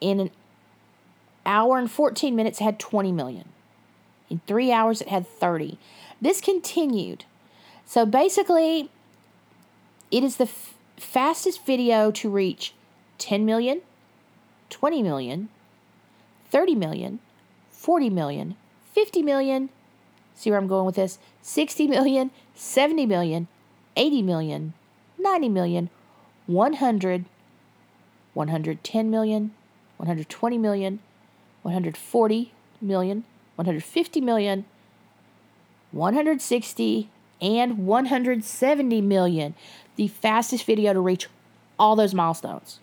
In 0.00 0.20
an 0.20 0.30
hour 1.44 1.78
and 1.78 1.90
14 1.90 2.34
minutes, 2.34 2.60
it 2.60 2.64
had 2.64 2.78
20 2.78 3.12
million. 3.12 3.48
In 4.28 4.40
three 4.46 4.72
hours, 4.72 5.00
it 5.00 5.08
had 5.08 5.26
30. 5.26 5.78
This 6.20 6.40
continued. 6.40 7.24
So 7.84 8.04
basically, 8.04 8.90
it 10.10 10.24
is 10.24 10.36
the 10.36 10.44
f- 10.44 10.74
fastest 10.96 11.64
video 11.64 12.10
to 12.10 12.28
reach 12.28 12.74
10 13.18 13.44
million, 13.44 13.82
20 14.70 15.02
million, 15.02 15.48
30 16.50 16.74
million, 16.74 17.18
40 17.70 18.10
million, 18.10 18.56
50 18.92 19.22
million, 19.22 19.68
see 20.34 20.50
where 20.50 20.58
I'm 20.58 20.66
going 20.66 20.86
with 20.86 20.96
this? 20.96 21.18
60 21.42 21.86
million, 21.88 22.30
70 22.54 23.06
million, 23.06 23.48
80 23.96 24.22
million, 24.22 24.74
90 25.18 25.48
million, 25.48 25.90
100, 26.46 27.24
110 28.34 29.10
million, 29.10 29.50
120 29.96 30.58
million, 30.58 30.98
140 31.62 32.52
million, 32.80 33.24
150 33.56 34.20
million, 34.20 34.64
160, 35.92 37.08
and 37.40 37.86
170 37.86 39.00
million. 39.00 39.54
The 39.96 40.08
fastest 40.08 40.64
video 40.64 40.92
to 40.92 41.00
reach 41.00 41.28
all 41.78 41.96
those 41.96 42.14
milestones. 42.14 42.80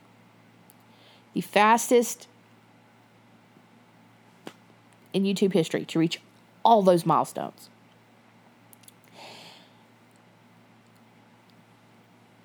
The 1.34 1.42
fastest 1.42 2.28
in 5.14 5.24
YouTube 5.24 5.54
history 5.54 5.86
to 5.86 6.00
reach 6.00 6.20
all 6.64 6.82
those 6.82 7.06
milestones. 7.06 7.70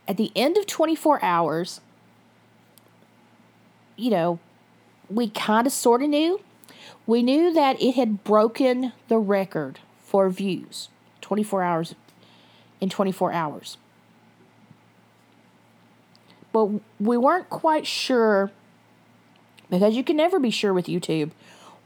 At 0.06 0.16
the 0.16 0.32
end 0.34 0.56
of 0.56 0.66
24 0.66 1.22
hours, 1.22 1.80
you 3.96 4.10
know, 4.10 4.38
we 5.10 5.28
kind 5.28 5.66
of 5.66 5.72
sort 5.72 6.02
of 6.02 6.08
knew. 6.08 6.40
We 7.06 7.22
knew 7.22 7.52
that 7.52 7.80
it 7.82 7.94
had 7.94 8.24
broken 8.24 8.92
the 9.08 9.18
record 9.18 9.80
for 10.00 10.28
views 10.30 10.88
24 11.20 11.62
hours 11.62 11.94
in 12.80 12.88
24 12.88 13.32
hours. 13.32 13.76
But 16.52 16.70
we 16.98 17.16
weren't 17.16 17.50
quite 17.50 17.86
sure 17.86 18.50
because 19.70 19.94
you 19.94 20.04
can 20.04 20.16
never 20.16 20.38
be 20.38 20.50
sure 20.50 20.72
with 20.72 20.86
YouTube 20.86 21.30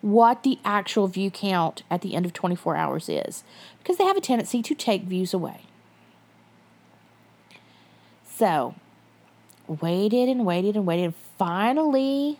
what 0.00 0.42
the 0.42 0.58
actual 0.64 1.06
view 1.06 1.30
count 1.30 1.84
at 1.90 2.00
the 2.00 2.14
end 2.14 2.26
of 2.26 2.32
24 2.32 2.76
hours 2.76 3.08
is 3.08 3.44
because 3.78 3.96
they 3.96 4.04
have 4.04 4.16
a 4.16 4.20
tendency 4.20 4.60
to 4.62 4.74
take 4.74 5.02
views 5.02 5.32
away. 5.32 5.62
So, 8.24 8.74
waited 9.66 10.28
and 10.28 10.44
waited 10.44 10.74
and 10.74 10.84
waited. 10.84 11.14
Finally, 11.38 12.38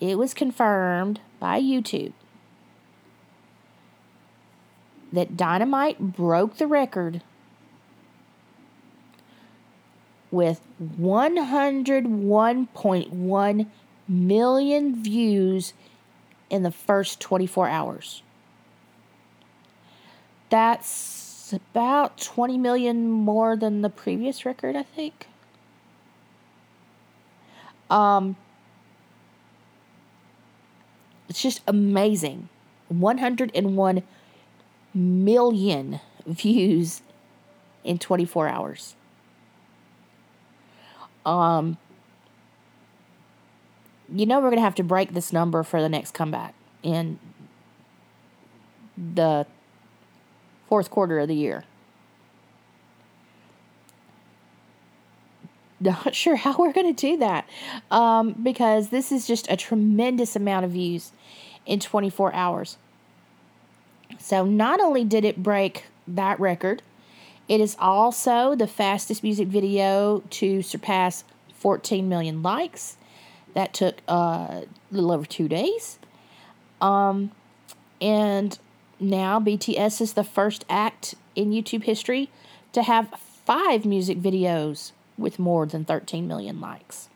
it 0.00 0.18
was 0.18 0.34
confirmed 0.34 1.20
by 1.38 1.60
YouTube 1.60 2.12
that 5.12 5.36
Dynamite 5.36 6.00
broke 6.00 6.56
the 6.56 6.66
record 6.66 7.22
with 10.34 10.60
101.1 10.98 13.66
million 14.08 15.02
views 15.02 15.72
in 16.50 16.62
the 16.64 16.70
first 16.70 17.20
24 17.20 17.68
hours. 17.68 18.22
That's 20.50 21.52
about 21.52 22.18
20 22.18 22.58
million 22.58 23.08
more 23.08 23.56
than 23.56 23.80
the 23.82 23.88
previous 23.88 24.44
record, 24.44 24.74
I 24.76 24.82
think. 24.82 25.28
Um, 27.88 28.36
it's 31.28 31.40
just 31.40 31.60
amazing. 31.66 32.48
101 32.88 34.02
million 34.92 36.00
views 36.26 37.00
in 37.84 37.98
24 37.98 38.48
hours. 38.48 38.96
Um, 41.24 41.78
you 44.12 44.26
know, 44.26 44.36
we're 44.36 44.50
going 44.50 44.56
to 44.56 44.62
have 44.62 44.74
to 44.76 44.84
break 44.84 45.12
this 45.12 45.32
number 45.32 45.62
for 45.62 45.80
the 45.80 45.88
next 45.88 46.12
comeback 46.12 46.54
in 46.82 47.18
the 48.96 49.46
fourth 50.68 50.90
quarter 50.90 51.18
of 51.18 51.28
the 51.28 51.34
year. 51.34 51.64
Not 55.80 56.14
sure 56.14 56.36
how 56.36 56.56
we're 56.56 56.72
going 56.72 56.94
to 56.94 57.00
do 57.00 57.16
that 57.18 57.48
um, 57.90 58.32
because 58.42 58.88
this 58.88 59.10
is 59.10 59.26
just 59.26 59.50
a 59.50 59.56
tremendous 59.56 60.36
amount 60.36 60.64
of 60.64 60.72
views 60.72 61.12
in 61.66 61.80
24 61.80 62.34
hours. 62.34 62.76
So, 64.18 64.44
not 64.44 64.80
only 64.80 65.04
did 65.04 65.24
it 65.24 65.42
break 65.42 65.84
that 66.06 66.38
record, 66.38 66.82
it 67.48 67.60
is 67.60 67.76
also 67.78 68.54
the 68.54 68.66
fastest 68.66 69.22
music 69.22 69.48
video 69.48 70.22
to 70.30 70.62
surpass 70.62 71.24
14 71.54 72.08
million 72.08 72.42
likes. 72.42 72.96
That 73.54 73.72
took 73.72 74.00
uh, 74.08 74.12
a 74.12 74.66
little 74.90 75.12
over 75.12 75.26
two 75.26 75.48
days. 75.48 75.98
Um, 76.80 77.30
and 78.00 78.58
now 78.98 79.38
BTS 79.40 80.00
is 80.00 80.14
the 80.14 80.24
first 80.24 80.64
act 80.68 81.14
in 81.34 81.50
YouTube 81.50 81.84
history 81.84 82.30
to 82.72 82.82
have 82.82 83.08
five 83.44 83.84
music 83.84 84.20
videos 84.20 84.92
with 85.16 85.38
more 85.38 85.66
than 85.66 85.84
13 85.84 86.26
million 86.26 86.60
likes. 86.60 87.08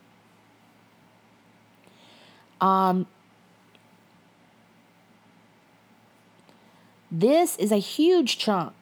Um, 2.61 3.07
this 7.11 7.57
is 7.57 7.73
a 7.73 7.79
huge 7.79 8.39
chunk 8.39 8.73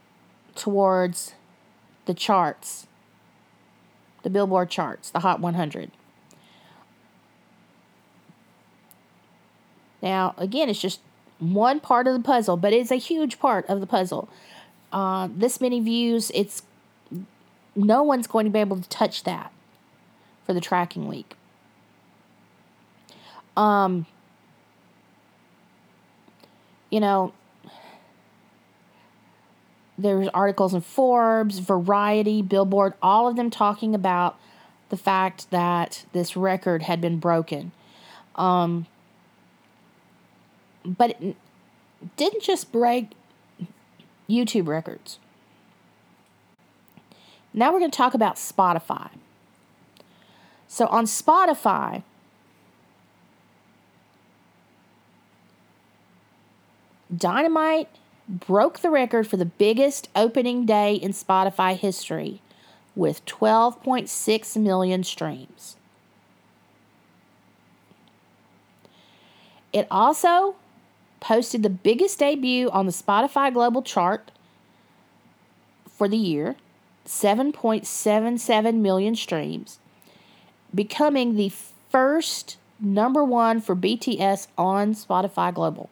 towards 0.54 1.34
the 2.06 2.14
charts, 2.14 2.86
the 4.22 4.30
Billboard 4.30 4.70
charts, 4.70 5.10
the 5.10 5.20
Hot 5.20 5.40
100. 5.40 5.90
Now, 10.02 10.34
again, 10.38 10.68
it's 10.68 10.80
just 10.80 11.00
one 11.38 11.80
part 11.80 12.06
of 12.06 12.14
the 12.14 12.20
puzzle, 12.20 12.56
but 12.56 12.72
it's 12.72 12.90
a 12.90 12.96
huge 12.96 13.38
part 13.38 13.66
of 13.68 13.80
the 13.80 13.86
puzzle. 13.86 14.28
Uh, 14.92 15.28
this 15.30 15.60
many 15.60 15.80
views, 15.80 16.30
it's 16.34 16.62
no 17.74 18.02
one's 18.02 18.26
going 18.26 18.46
to 18.46 18.50
be 18.50 18.58
able 18.58 18.80
to 18.80 18.88
touch 18.88 19.24
that 19.24 19.52
for 20.44 20.54
the 20.54 20.60
tracking 20.60 21.06
week. 21.08 21.34
Um, 23.56 24.06
you 26.90 27.00
know, 27.00 27.32
there's 29.98 30.28
articles 30.28 30.74
in 30.74 30.80
Forbes, 30.80 31.58
Variety, 31.58 32.42
Billboard, 32.42 32.94
all 33.02 33.28
of 33.28 33.36
them 33.36 33.50
talking 33.50 33.94
about 33.94 34.38
the 34.88 34.96
fact 34.96 35.50
that 35.50 36.04
this 36.12 36.36
record 36.36 36.82
had 36.82 37.00
been 37.00 37.18
broken. 37.18 37.72
Um, 38.36 38.86
but 40.84 41.20
it 41.20 41.36
didn't 42.16 42.42
just 42.42 42.70
break 42.70 43.12
YouTube 44.28 44.68
records. 44.68 45.18
Now 47.52 47.72
we're 47.72 47.78
going 47.78 47.90
to 47.90 47.96
talk 47.96 48.14
about 48.14 48.36
Spotify. 48.36 49.10
So 50.68 50.86
on 50.88 51.06
Spotify, 51.06 52.02
Dynamite 57.16 57.88
broke 58.28 58.80
the 58.80 58.90
record 58.90 59.26
for 59.26 59.36
the 59.36 59.44
biggest 59.44 60.08
opening 60.16 60.66
day 60.66 60.94
in 60.94 61.12
Spotify 61.12 61.76
history 61.76 62.40
with 62.94 63.24
12.6 63.26 64.56
million 64.56 65.04
streams. 65.04 65.76
It 69.72 69.86
also 69.90 70.56
posted 71.20 71.62
the 71.62 71.70
biggest 71.70 72.18
debut 72.18 72.70
on 72.70 72.86
the 72.86 72.92
Spotify 72.92 73.52
Global 73.52 73.82
chart 73.82 74.30
for 75.86 76.08
the 76.08 76.16
year 76.16 76.56
7.77 77.06 78.74
million 78.76 79.14
streams, 79.14 79.78
becoming 80.74 81.36
the 81.36 81.52
first 81.90 82.56
number 82.80 83.22
one 83.22 83.60
for 83.60 83.76
BTS 83.76 84.48
on 84.58 84.94
Spotify 84.94 85.54
Global. 85.54 85.90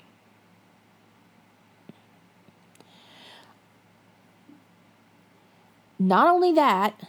Not 5.99 6.27
only 6.27 6.53
that, 6.53 7.01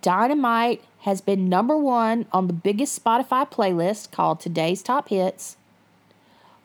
Dynamite 0.00 0.82
has 1.00 1.20
been 1.20 1.48
number 1.48 1.76
one 1.76 2.26
on 2.32 2.46
the 2.46 2.52
biggest 2.52 3.02
Spotify 3.02 3.50
playlist 3.50 4.10
called 4.10 4.40
Today's 4.40 4.82
Top 4.82 5.08
Hits 5.08 5.56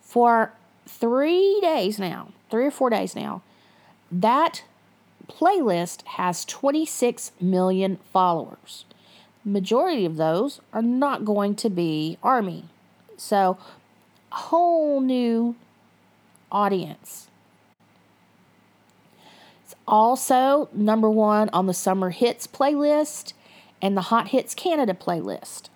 for 0.01 0.53
three 0.85 1.59
days 1.61 1.99
now, 1.99 2.29
three 2.49 2.65
or 2.65 2.71
four 2.71 2.89
days 2.89 3.15
now. 3.15 3.41
That 4.11 4.63
playlist 5.27 6.05
has 6.05 6.45
26 6.45 7.31
million 7.41 7.97
followers. 8.13 8.85
Majority 9.43 10.05
of 10.05 10.17
those 10.17 10.61
are 10.73 10.81
not 10.81 11.25
going 11.25 11.55
to 11.55 11.69
be 11.69 12.17
Army. 12.23 12.65
So, 13.17 13.57
whole 14.29 15.01
new 15.01 15.55
audience. 16.51 17.26
Also 19.87 20.69
number 20.73 21.09
one 21.09 21.49
on 21.53 21.65
the 21.65 21.73
Summer 21.73 22.09
Hits 22.09 22.45
playlist 22.45 23.33
and 23.81 23.95
the 23.95 24.01
Hot 24.01 24.29
Hits 24.29 24.53
Canada 24.53 24.93
playlist. 24.93 25.69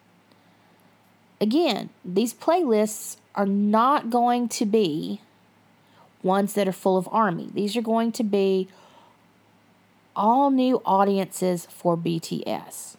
Again, 1.40 1.90
these 2.04 2.34
playlists 2.34 3.18
are 3.36 3.46
not 3.46 4.10
going 4.10 4.50
to 4.50 4.66
be 4.66 5.22
ones 6.24 6.54
that 6.54 6.68
are 6.68 6.74
full 6.74 6.98
of 6.98 7.08
Army. 7.12 7.50
These 7.54 7.76
are 7.78 7.82
going 7.82 8.12
to 8.14 8.24
be 8.24 8.68
all 10.16 10.52
new 10.52 10.82
audiences 10.86 11.66
for 11.70 11.98
BTS. 11.98 12.96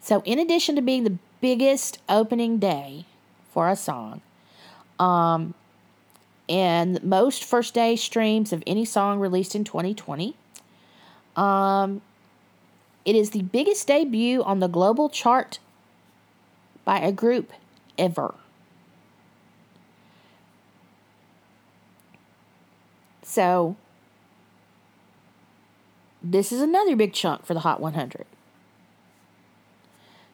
So, 0.00 0.22
in 0.24 0.38
addition 0.38 0.74
to 0.76 0.82
being 0.82 1.04
the 1.04 1.18
biggest 1.40 1.98
opening 2.08 2.58
day 2.58 3.04
for 3.52 3.68
a 3.68 3.76
song, 3.76 4.20
um, 4.98 5.54
and 6.48 7.02
most 7.02 7.44
first 7.44 7.74
day 7.74 7.96
streams 7.96 8.52
of 8.52 8.62
any 8.66 8.84
song 8.84 9.18
released 9.18 9.54
in 9.54 9.64
2020, 9.64 10.36
um, 11.36 12.02
it 13.04 13.14
is 13.14 13.30
the 13.30 13.42
biggest 13.42 13.86
debut 13.86 14.42
on 14.42 14.60
the 14.60 14.68
global 14.68 15.08
chart 15.08 15.58
by 16.84 16.98
a 16.98 17.12
group 17.12 17.52
ever. 17.98 18.34
So, 23.22 23.76
this 26.22 26.52
is 26.52 26.60
another 26.60 26.94
big 26.94 27.12
chunk 27.12 27.44
for 27.44 27.54
the 27.54 27.60
Hot 27.60 27.80
100. 27.80 28.26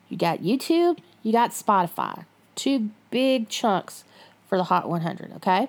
You 0.08 0.16
got 0.16 0.40
YouTube, 0.40 0.98
you 1.22 1.32
got 1.32 1.52
Spotify. 1.52 2.24
Two 2.56 2.90
big 3.10 3.48
chunks 3.48 4.04
for 4.48 4.58
the 4.58 4.64
Hot 4.64 4.88
100, 4.88 5.32
okay? 5.36 5.68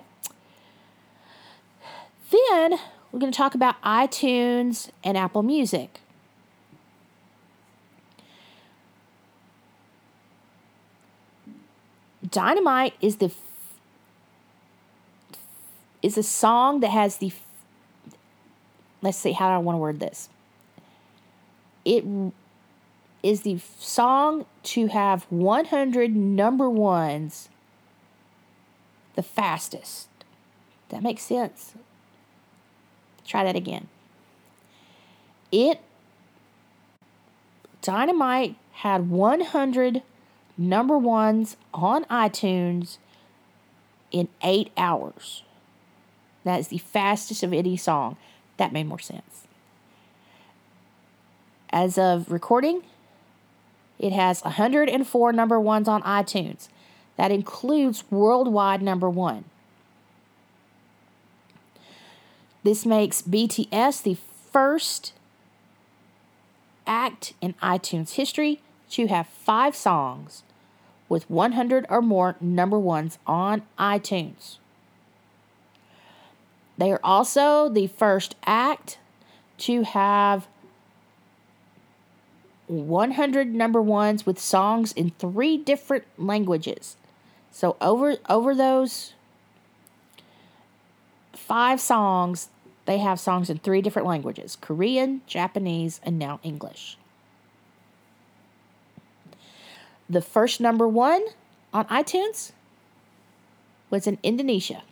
Then 2.32 2.78
we're 3.10 3.18
going 3.18 3.30
to 3.30 3.36
talk 3.36 3.54
about 3.54 3.80
iTunes 3.82 4.90
and 5.04 5.18
Apple 5.18 5.42
Music. 5.42 6.00
Dynamite 12.28 12.94
is 13.02 13.16
the 13.16 13.30
is 16.00 16.16
a 16.16 16.22
song 16.22 16.80
that 16.80 16.88
has 16.88 17.18
the 17.18 17.30
let's 19.02 19.18
see 19.18 19.32
how 19.32 19.48
do 19.48 19.54
I 19.54 19.58
want 19.58 19.74
to 19.76 19.80
word 19.80 20.00
this. 20.00 20.30
it 21.84 22.04
is 23.22 23.42
the 23.42 23.58
song 23.78 24.46
to 24.62 24.86
have 24.86 25.24
100 25.24 26.16
number 26.16 26.70
ones 26.70 27.50
the 29.14 29.22
fastest. 29.22 30.08
That 30.88 31.02
makes 31.02 31.22
sense. 31.22 31.74
Try 33.32 33.44
that 33.44 33.56
again. 33.56 33.88
It 35.50 35.80
Dynamite 37.80 38.56
had 38.72 39.08
100 39.08 40.02
number 40.58 40.98
ones 40.98 41.56
on 41.72 42.04
iTunes 42.04 42.98
in 44.10 44.28
eight 44.42 44.70
hours. 44.76 45.44
That 46.44 46.60
is 46.60 46.68
the 46.68 46.76
fastest 46.76 47.42
of 47.42 47.54
any 47.54 47.74
song. 47.74 48.18
That 48.58 48.70
made 48.70 48.86
more 48.86 48.98
sense. 48.98 49.46
As 51.70 51.96
of 51.96 52.30
recording, 52.30 52.82
it 53.98 54.12
has 54.12 54.42
104 54.42 55.32
number 55.32 55.58
ones 55.58 55.88
on 55.88 56.02
iTunes. 56.02 56.68
That 57.16 57.30
includes 57.30 58.04
worldwide 58.10 58.82
number 58.82 59.08
one. 59.08 59.46
This 62.62 62.86
makes 62.86 63.22
BTS 63.22 64.02
the 64.02 64.16
first 64.52 65.12
act 66.86 67.34
in 67.40 67.54
iTunes 67.54 68.14
history 68.14 68.60
to 68.90 69.06
have 69.06 69.26
five 69.26 69.74
songs 69.74 70.42
with 71.08 71.28
100 71.28 71.86
or 71.88 72.02
more 72.02 72.36
number 72.40 72.78
ones 72.78 73.18
on 73.26 73.62
iTunes. 73.78 74.58
They 76.78 76.90
are 76.90 77.00
also 77.02 77.68
the 77.68 77.86
first 77.86 78.36
act 78.46 78.98
to 79.58 79.82
have 79.82 80.46
100 82.66 83.54
number 83.54 83.82
ones 83.82 84.24
with 84.24 84.38
songs 84.38 84.92
in 84.92 85.10
three 85.10 85.56
different 85.56 86.04
languages. 86.16 86.96
So 87.50 87.76
over 87.80 88.16
over 88.28 88.54
those 88.54 89.12
five 91.34 91.80
songs, 91.80 92.48
they 92.84 92.98
have 92.98 93.20
songs 93.20 93.48
in 93.48 93.58
three 93.58 93.82
different 93.82 94.08
languages: 94.08 94.56
Korean, 94.60 95.22
Japanese, 95.26 96.00
and 96.02 96.18
now 96.18 96.40
English. 96.42 96.98
The 100.08 100.20
first 100.20 100.60
number 100.60 100.86
1 100.86 101.22
on 101.72 101.86
iTunes 101.86 102.52
was 103.88 104.06
in 104.06 104.18
Indonesia. 104.22 104.82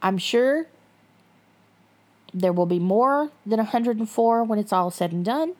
I'm 0.00 0.16
sure 0.16 0.66
there 2.32 2.52
will 2.52 2.66
be 2.66 2.78
more 2.78 3.30
than 3.44 3.58
104 3.58 4.44
when 4.44 4.58
it's 4.58 4.72
all 4.72 4.90
said 4.90 5.12
and 5.12 5.24
done, 5.24 5.54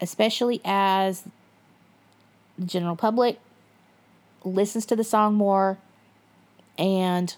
especially 0.00 0.60
as 0.64 1.24
the 2.58 2.64
general 2.64 2.96
public 2.96 3.38
listens 4.44 4.86
to 4.86 4.96
the 4.96 5.04
song 5.04 5.34
more 5.34 5.78
and 6.78 7.36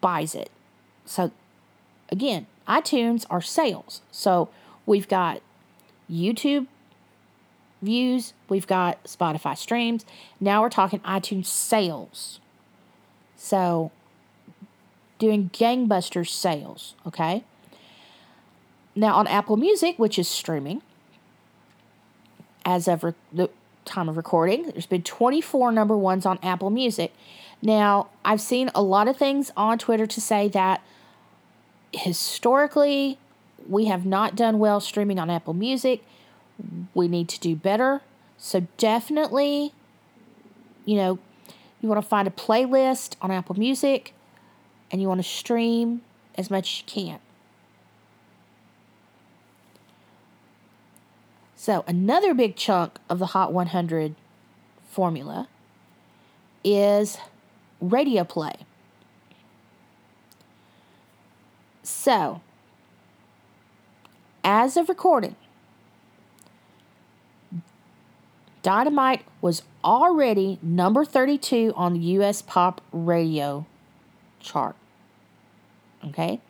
buys 0.00 0.34
it. 0.34 0.50
So, 1.04 1.30
again, 2.10 2.46
iTunes 2.66 3.24
are 3.30 3.42
sales. 3.42 4.02
So, 4.10 4.48
we've 4.86 5.08
got 5.08 5.40
YouTube 6.10 6.66
views, 7.82 8.32
we've 8.48 8.66
got 8.66 9.02
Spotify 9.04 9.56
streams. 9.56 10.04
Now 10.40 10.62
we're 10.62 10.70
talking 10.70 11.00
iTunes 11.00 11.46
sales. 11.46 12.40
So, 13.36 13.92
doing 15.18 15.50
gangbusters 15.52 16.28
sales, 16.28 16.94
okay? 17.06 17.44
Now, 18.94 19.14
on 19.14 19.26
Apple 19.28 19.56
Music, 19.56 19.98
which 19.98 20.18
is 20.18 20.28
streaming, 20.28 20.82
as 22.64 22.88
of 22.88 23.04
re- 23.04 23.14
the 23.32 23.48
time 23.84 24.08
of 24.08 24.16
recording, 24.16 24.70
there's 24.70 24.86
been 24.86 25.02
24 25.02 25.70
number 25.70 25.96
ones 25.96 26.26
on 26.26 26.38
Apple 26.42 26.70
Music. 26.70 27.14
Now, 27.60 28.08
I've 28.24 28.40
seen 28.40 28.70
a 28.74 28.82
lot 28.82 29.08
of 29.08 29.16
things 29.16 29.50
on 29.56 29.78
Twitter 29.78 30.06
to 30.06 30.20
say 30.20 30.48
that 30.48 30.82
historically, 31.92 33.18
we 33.68 33.86
have 33.86 34.06
not 34.06 34.36
done 34.36 34.58
well 34.58 34.80
streaming 34.80 35.18
on 35.18 35.28
Apple 35.28 35.54
Music. 35.54 36.04
We 36.94 37.08
need 37.08 37.28
to 37.30 37.40
do 37.40 37.56
better. 37.56 38.02
So, 38.36 38.66
definitely, 38.76 39.72
you 40.84 40.96
know, 40.96 41.18
you 41.80 41.88
want 41.88 42.02
to 42.02 42.08
find 42.08 42.28
a 42.28 42.30
playlist 42.30 43.16
on 43.20 43.30
Apple 43.30 43.58
Music 43.58 44.14
and 44.90 45.02
you 45.02 45.08
want 45.08 45.18
to 45.20 45.28
stream 45.28 46.02
as 46.36 46.50
much 46.50 46.72
as 46.72 46.78
you 46.80 46.84
can. 46.86 47.20
So, 51.56 51.84
another 51.86 52.34
big 52.34 52.56
chunk 52.56 52.98
of 53.10 53.18
the 53.18 53.26
Hot 53.26 53.52
100 53.52 54.14
formula 54.88 55.48
is 56.64 57.18
radio 57.80 58.24
play. 58.24 58.54
So, 61.82 62.40
as 64.44 64.76
of 64.76 64.88
recording, 64.88 65.36
Dynamite 68.62 69.24
was 69.40 69.62
already 69.82 70.58
number 70.60 71.04
32 71.04 71.72
on 71.76 71.94
the 71.94 72.00
US 72.00 72.42
pop 72.42 72.80
radio 72.92 73.64
chart. 74.40 74.76
Okay? 76.04 76.40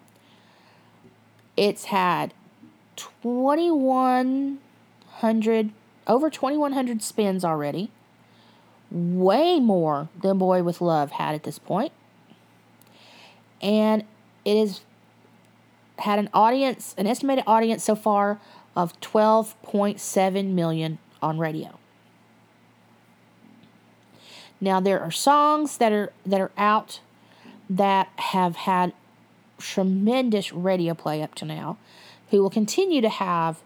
It's 1.57 1.85
had 1.87 2.35
2100 2.97 5.71
over 6.07 6.31
2100 6.31 7.03
spins 7.03 7.45
already. 7.45 7.91
Way 8.91 9.61
more 9.61 10.09
than 10.21 10.39
Boy 10.39 10.63
with 10.63 10.81
Love 10.81 11.13
had 11.13 11.35
at 11.35 11.43
this 11.43 11.59
point. 11.59 11.93
And 13.61 14.05
it 14.45 14.59
has 14.59 14.81
had 15.99 16.19
an 16.19 16.29
audience, 16.33 16.95
an 16.97 17.07
estimated 17.07 17.45
audience 17.47 17.85
so 17.85 17.95
far 17.95 18.41
of 18.77 18.99
12.7 19.01 20.53
million 20.53 20.99
on 21.21 21.39
radio. 21.39 21.79
Now 24.61 24.81
there 24.81 25.01
are 25.01 25.11
songs 25.11 25.77
that 25.79 25.93
are 25.93 26.13
that 26.27 26.41
are 26.41 26.51
out 26.57 27.01
that 27.71 28.09
have 28.17 28.57
had 28.57 28.93
tremendous 29.59 30.53
radio 30.53 30.95
play 30.95 31.23
up 31.23 31.35
to 31.37 31.45
now, 31.45 31.77
who 32.31 32.43
will 32.43 32.51
continue 32.51 33.01
to 33.01 33.09
have 33.09 33.61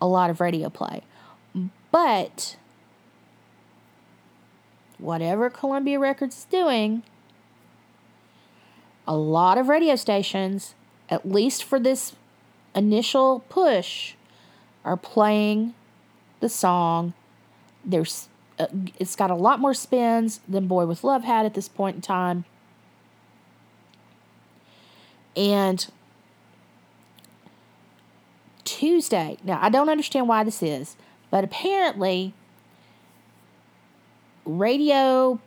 a 0.00 0.06
lot 0.06 0.30
of 0.30 0.40
radio 0.40 0.68
play. 0.68 1.02
But 1.90 2.56
whatever 5.00 5.50
Columbia 5.50 5.98
Records 5.98 6.38
is 6.38 6.44
doing, 6.44 7.02
a 9.06 9.16
lot 9.16 9.58
of 9.58 9.68
radio 9.68 9.96
stations, 9.96 10.74
at 11.08 11.28
least 11.28 11.64
for 11.64 11.80
this 11.80 12.14
initial 12.74 13.40
push, 13.48 14.14
are 14.84 14.96
playing 14.96 15.74
the 16.40 16.48
song. 16.48 17.14
There's 17.84 18.28
uh, 18.58 18.66
it's 18.98 19.16
got 19.16 19.30
a 19.30 19.34
lot 19.34 19.58
more 19.58 19.74
spins 19.74 20.40
than 20.48 20.66
Boy 20.66 20.84
with 20.86 21.02
Love 21.02 21.24
had 21.24 21.46
at 21.46 21.54
this 21.54 21.68
point 21.68 21.96
in 21.96 22.02
time. 22.02 22.44
And 25.34 25.90
Tuesday, 28.64 29.38
now 29.42 29.58
I 29.62 29.70
don't 29.70 29.88
understand 29.88 30.28
why 30.28 30.44
this 30.44 30.62
is, 30.62 30.96
but 31.30 31.42
apparently 31.42 32.34
radio 34.58 35.40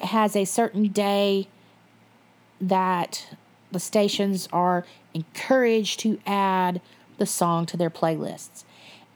has 0.00 0.36
a 0.36 0.44
certain 0.44 0.88
day 0.88 1.48
that 2.60 3.26
the 3.72 3.80
stations 3.80 4.48
are 4.52 4.84
encouraged 5.12 6.00
to 6.00 6.18
add 6.26 6.80
the 7.18 7.26
song 7.26 7.66
to 7.66 7.76
their 7.76 7.90
playlists. 7.90 8.64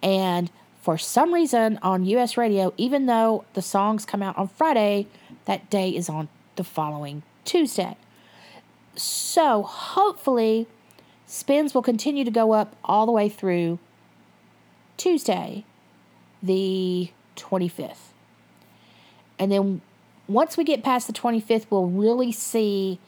And 0.03 0.51
for 0.83 0.99
some 0.99 1.35
reason 1.35 1.79
on 1.83 2.05
US 2.05 2.37
radio, 2.37 2.73
even 2.77 3.07
though 3.07 3.45
the 3.55 3.62
songs 3.62 4.05
come 4.05 4.23
out 4.23 4.37
on 4.39 4.49
Friday, 4.49 5.07
that 5.45 5.69
day 5.71 5.91
is 5.91 6.09
on 6.09 6.29
the 6.57 6.64
following 6.64 7.23
Tuesday. 7.45 7.97
So 8.97 9.62
hopefully, 9.62 10.66
spins 11.27 11.75
will 11.75 11.83
continue 11.83 12.25
to 12.25 12.31
go 12.31 12.53
up 12.53 12.75
all 12.85 13.07
the 13.07 13.12
way 13.12 13.29
through 13.29 13.79
Tuesday, 14.97 15.64
the 16.43 17.11
25th. 17.37 18.08
And 19.39 19.53
then 19.53 19.80
once 20.26 20.57
we 20.57 20.64
get 20.64 20.82
past 20.82 21.07
the 21.07 21.12
25th, 21.12 21.66
we'll 21.70 21.86
really 21.86 22.32
see 22.32 22.99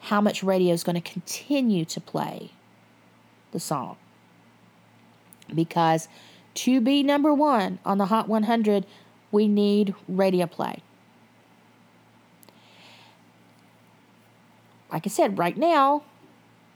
how 0.00 0.20
much 0.20 0.42
radio 0.42 0.72
is 0.72 0.84
going 0.84 1.00
to 1.00 1.12
continue 1.12 1.84
to 1.84 2.00
play 2.00 2.52
the 3.52 3.60
song. 3.60 3.96
Because 5.54 6.08
to 6.54 6.80
be 6.80 7.02
number 7.02 7.32
one 7.32 7.78
on 7.84 7.98
the 7.98 8.06
Hot 8.06 8.28
100, 8.28 8.86
we 9.32 9.48
need 9.48 9.94
radio 10.06 10.46
play. 10.46 10.82
like 14.92 15.06
I 15.06 15.10
said, 15.10 15.38
right 15.38 15.56
now, 15.56 16.02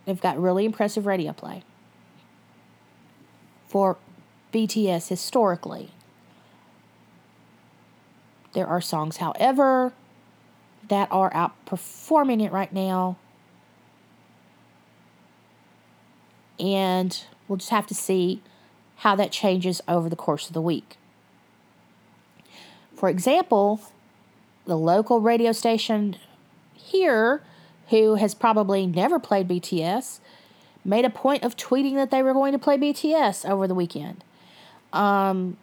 they've 0.04 0.20
got 0.20 0.40
really 0.40 0.64
impressive 0.64 1.06
radio 1.06 1.32
play 1.32 1.62
for 3.66 3.96
BTS 4.52 5.08
historically. 5.08 5.90
There 8.52 8.66
are 8.66 8.80
songs, 8.80 9.18
however, 9.18 9.92
that 10.88 11.08
are 11.10 11.30
outperforming 11.32 12.44
it 12.44 12.52
right 12.52 12.72
now. 12.72 13.16
And 16.58 17.18
we'll 17.48 17.56
just 17.56 17.70
have 17.70 17.86
to 17.88 17.94
see 17.94 18.42
how 18.96 19.16
that 19.16 19.32
changes 19.32 19.80
over 19.88 20.08
the 20.08 20.16
course 20.16 20.46
of 20.48 20.54
the 20.54 20.60
week. 20.60 20.96
For 22.94 23.08
example, 23.08 23.80
the 24.66 24.76
local 24.76 25.20
radio 25.20 25.52
station 25.52 26.16
here, 26.74 27.42
who 27.88 28.14
has 28.16 28.34
probably 28.34 28.86
never 28.86 29.18
played 29.18 29.48
BTS, 29.48 30.20
made 30.84 31.04
a 31.04 31.10
point 31.10 31.42
of 31.42 31.56
tweeting 31.56 31.94
that 31.94 32.10
they 32.10 32.22
were 32.22 32.32
going 32.32 32.52
to 32.52 32.58
play 32.58 32.76
BTS 32.76 33.48
over 33.48 33.66
the 33.66 33.74
weekend. 33.74 34.22
Um, 34.92 35.56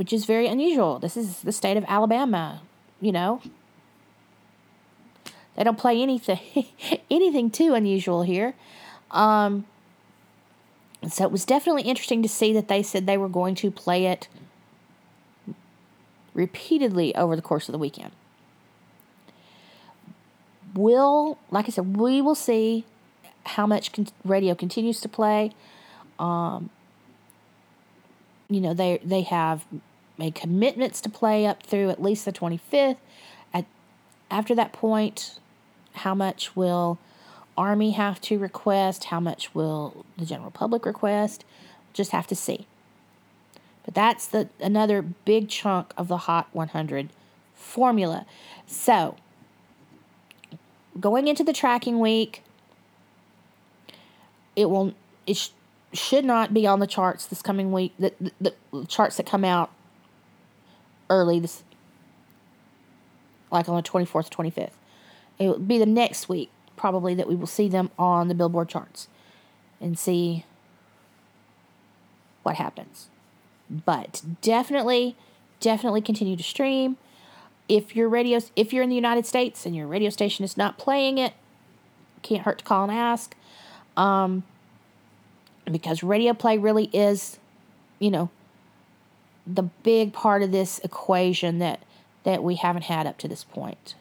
which 0.00 0.14
is 0.14 0.24
very 0.24 0.46
unusual. 0.46 0.98
This 0.98 1.14
is 1.14 1.42
the 1.42 1.52
state 1.52 1.76
of 1.76 1.84
Alabama, 1.86 2.62
you 3.02 3.12
know. 3.12 3.42
They 5.54 5.62
don't 5.62 5.76
play 5.76 6.00
anything 6.00 6.40
anything 7.10 7.50
too 7.50 7.74
unusual 7.74 8.22
here. 8.22 8.54
Um, 9.10 9.66
so 11.06 11.24
it 11.24 11.30
was 11.30 11.44
definitely 11.44 11.82
interesting 11.82 12.22
to 12.22 12.30
see 12.30 12.54
that 12.54 12.66
they 12.66 12.82
said 12.82 13.06
they 13.06 13.18
were 13.18 13.28
going 13.28 13.54
to 13.56 13.70
play 13.70 14.06
it 14.06 14.26
repeatedly 16.32 17.14
over 17.14 17.36
the 17.36 17.42
course 17.42 17.68
of 17.68 17.74
the 17.74 17.78
weekend. 17.78 18.12
We'll, 20.72 21.36
like 21.50 21.66
I 21.66 21.72
said, 21.72 21.98
we 21.98 22.22
will 22.22 22.34
see 22.34 22.86
how 23.44 23.66
much 23.66 23.92
con- 23.92 24.08
radio 24.24 24.54
continues 24.54 25.02
to 25.02 25.10
play. 25.10 25.52
Um, 26.18 26.70
you 28.48 28.62
know, 28.62 28.72
they 28.72 28.98
they 29.04 29.20
have 29.20 29.66
made 30.20 30.36
commitments 30.36 31.00
to 31.00 31.08
play 31.08 31.46
up 31.46 31.64
through 31.64 31.90
at 31.90 32.00
least 32.00 32.24
the 32.24 32.32
25th. 32.32 32.98
At 33.52 33.64
after 34.30 34.54
that 34.54 34.72
point, 34.72 35.40
how 35.94 36.14
much 36.14 36.54
will 36.54 36.98
Army 37.56 37.92
have 37.92 38.20
to 38.22 38.38
request? 38.38 39.04
How 39.04 39.18
much 39.18 39.52
will 39.54 40.04
the 40.16 40.24
general 40.24 40.52
public 40.52 40.86
request? 40.86 41.44
Just 41.92 42.12
have 42.12 42.28
to 42.28 42.36
see. 42.36 42.66
But 43.84 43.94
that's 43.94 44.26
the 44.26 44.48
another 44.60 45.02
big 45.02 45.48
chunk 45.48 45.92
of 45.96 46.06
the 46.06 46.18
Hot 46.18 46.48
100 46.52 47.08
formula. 47.54 48.26
So, 48.66 49.16
going 51.00 51.26
into 51.28 51.42
the 51.42 51.52
tracking 51.52 51.98
week, 51.98 52.44
it 54.54 54.66
will 54.66 54.94
it 55.26 55.38
sh- 55.38 55.50
should 55.92 56.24
not 56.24 56.52
be 56.52 56.66
on 56.66 56.78
the 56.78 56.86
charts 56.86 57.26
this 57.26 57.40
coming 57.42 57.72
week. 57.72 57.94
The, 57.98 58.12
the, 58.20 58.54
the 58.70 58.84
charts 58.86 59.16
that 59.16 59.26
come 59.26 59.44
out 59.44 59.70
early 61.10 61.38
this 61.38 61.62
like 63.50 63.68
on 63.68 63.76
the 63.76 63.82
24th 63.82 64.30
25th 64.30 64.70
it 65.38 65.48
will 65.48 65.58
be 65.58 65.78
the 65.78 65.86
next 65.86 66.28
week 66.28 66.50
probably 66.80 67.14
that 67.14 67.28
we 67.28 67.36
will 67.36 67.46
see 67.46 67.68
them 67.68 67.90
on 67.98 68.28
the 68.28 68.34
billboard 68.34 68.66
charts 68.66 69.06
and 69.82 69.98
see 69.98 70.46
what 72.42 72.56
happens. 72.56 73.08
But 73.68 74.22
definitely 74.40 75.14
definitely 75.60 76.00
continue 76.00 76.36
to 76.36 76.42
stream. 76.42 76.96
If 77.68 77.94
your 77.94 78.08
radio 78.08 78.40
if 78.56 78.72
you're 78.72 78.82
in 78.82 78.88
the 78.88 78.96
united 78.96 79.26
states 79.26 79.66
and 79.66 79.76
your 79.76 79.86
radio 79.86 80.08
station 80.08 80.44
is 80.44 80.56
not 80.56 80.78
playing 80.78 81.18
it 81.18 81.34
can't 82.22 82.42
hurt 82.42 82.58
to 82.58 82.64
call 82.64 82.84
and 82.84 82.92
ask. 82.92 83.34
Um, 83.96 84.42
because 85.70 86.02
radio 86.02 86.32
play 86.32 86.56
really 86.56 86.86
is 86.94 87.38
you 87.98 88.10
know 88.10 88.30
the 89.46 89.62
big 89.62 90.12
part 90.12 90.42
of 90.42 90.52
this 90.52 90.78
equation 90.80 91.58
that 91.58 91.80
that 92.24 92.42
we 92.42 92.56
haven't 92.56 92.82
had 92.82 93.06
up 93.06 93.18
to 93.18 93.28
this 93.28 93.44
point 93.44 93.94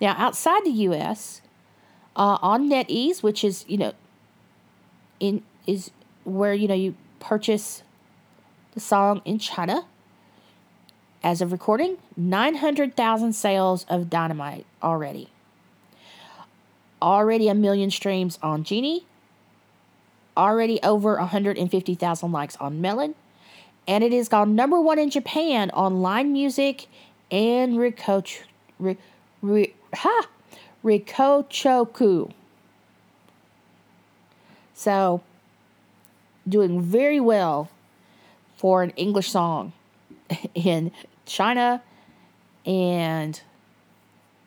now 0.00 0.14
outside 0.18 0.64
the 0.64 0.70
us 0.70 1.40
uh, 2.16 2.38
on 2.42 2.68
netease 2.68 3.22
which 3.22 3.44
is 3.44 3.64
you 3.68 3.78
know 3.78 3.92
in 5.20 5.42
is 5.66 5.90
where 6.24 6.54
you 6.54 6.68
know 6.68 6.74
you 6.74 6.94
purchase 7.20 7.82
the 8.74 8.80
song 8.80 9.22
in 9.24 9.38
China. 9.38 9.86
As 11.22 11.40
of 11.40 11.52
recording, 11.52 11.96
900,000 12.16 13.32
sales 13.32 13.86
of 13.88 14.10
Dynamite 14.10 14.66
already. 14.82 15.30
Already 17.00 17.48
a 17.48 17.54
million 17.54 17.90
streams 17.90 18.38
on 18.42 18.62
Genie. 18.62 19.06
Already 20.36 20.80
over 20.82 21.16
150,000 21.16 22.32
likes 22.32 22.56
on 22.56 22.80
Melon. 22.80 23.14
And 23.86 24.02
it 24.02 24.12
has 24.12 24.28
gone 24.28 24.54
number 24.54 24.80
one 24.80 24.98
in 24.98 25.10
Japan 25.10 25.70
on 25.72 26.00
Line 26.00 26.32
Music 26.32 26.86
and 27.30 27.74
Rikoch, 27.74 28.42
Rik, 28.78 28.98
Rik, 29.42 29.76
ha, 29.94 30.28
RecoChoku. 30.84 32.32
So, 34.74 35.22
doing 36.48 36.80
very 36.80 37.20
well 37.20 37.70
for 38.56 38.82
an 38.82 38.90
English 38.90 39.30
song 39.30 39.72
in 40.54 40.90
China 41.26 41.82
and 42.66 43.40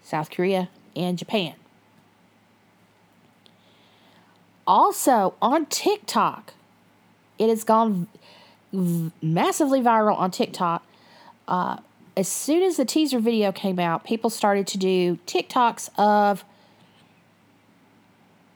South 0.04 0.30
Korea 0.30 0.70
and 0.96 1.18
Japan. 1.18 1.54
Also 4.66 5.36
on 5.42 5.66
TikTok, 5.68 6.54
it 7.38 7.50
has 7.50 7.64
gone 7.64 8.08
massively 9.22 9.82
viral 9.82 10.18
on 10.18 10.32
TikTok. 10.32 10.86
Uh, 11.48 11.78
as 12.16 12.28
soon 12.28 12.64
as 12.64 12.78
the 12.78 12.86
teaser 12.86 13.20
video 13.20 13.52
came 13.52 13.80
out, 13.80 14.04
people 14.04 14.30
started 14.30 14.68
to 14.68 14.78
do 14.78 15.20
TikToks 15.28 15.90
of 15.98 16.44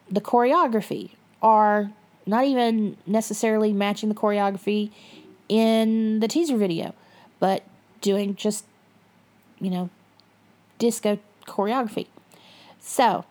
the 0.09 0.21
choreography 0.21 1.11
or 1.41 1.91
not 2.25 2.45
even 2.45 2.97
necessarily 3.05 3.73
matching 3.73 4.09
the 4.09 4.15
choreography 4.15 4.91
in 5.49 6.19
the 6.19 6.27
teaser 6.27 6.57
video, 6.57 6.93
but 7.39 7.63
doing 8.01 8.35
just, 8.35 8.65
you 9.59 9.69
know, 9.69 9.89
disco 10.77 11.19
choreography. 11.45 12.07
So, 12.79 13.25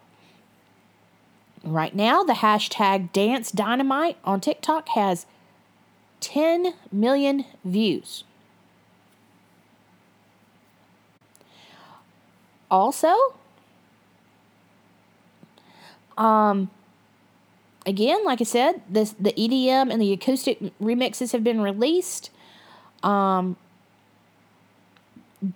right 1.65 1.95
now, 1.95 2.23
the 2.23 2.35
hashtag 2.35 3.13
Dance 3.13 3.51
Dynamite 3.51 4.17
on 4.25 4.41
TikTok 4.41 4.89
has 4.91 5.27
10 6.21 6.75
million 6.93 7.45
views. 7.65 8.25
Also, 12.71 13.15
um, 16.17 16.71
again, 17.85 18.25
like 18.25 18.41
I 18.41 18.45
said, 18.45 18.83
this 18.89 19.15
the 19.19 19.33
EDM 19.33 19.93
and 19.93 20.01
the 20.01 20.13
acoustic 20.13 20.61
remixes 20.81 21.33
have 21.33 21.43
been 21.43 21.61
released. 21.61 22.31
Um, 23.03 23.57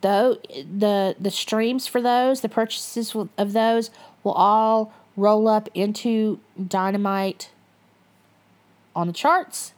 though 0.00 0.38
the 0.54 1.14
the 1.20 1.30
streams 1.30 1.86
for 1.86 2.00
those, 2.02 2.40
the 2.40 2.48
purchases 2.48 3.14
of 3.38 3.52
those 3.52 3.90
will 4.24 4.32
all 4.32 4.92
roll 5.16 5.46
up 5.46 5.68
into 5.74 6.40
Dynamite 6.66 7.50
on 8.96 9.06
the 9.06 9.12
charts. 9.12 9.73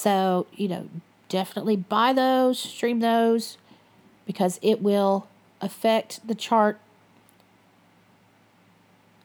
So, 0.00 0.46
you 0.56 0.66
know, 0.66 0.88
definitely 1.28 1.76
buy 1.76 2.14
those, 2.14 2.58
stream 2.58 3.00
those 3.00 3.58
because 4.24 4.58
it 4.62 4.80
will 4.80 5.28
affect 5.60 6.26
the 6.26 6.34
chart 6.34 6.80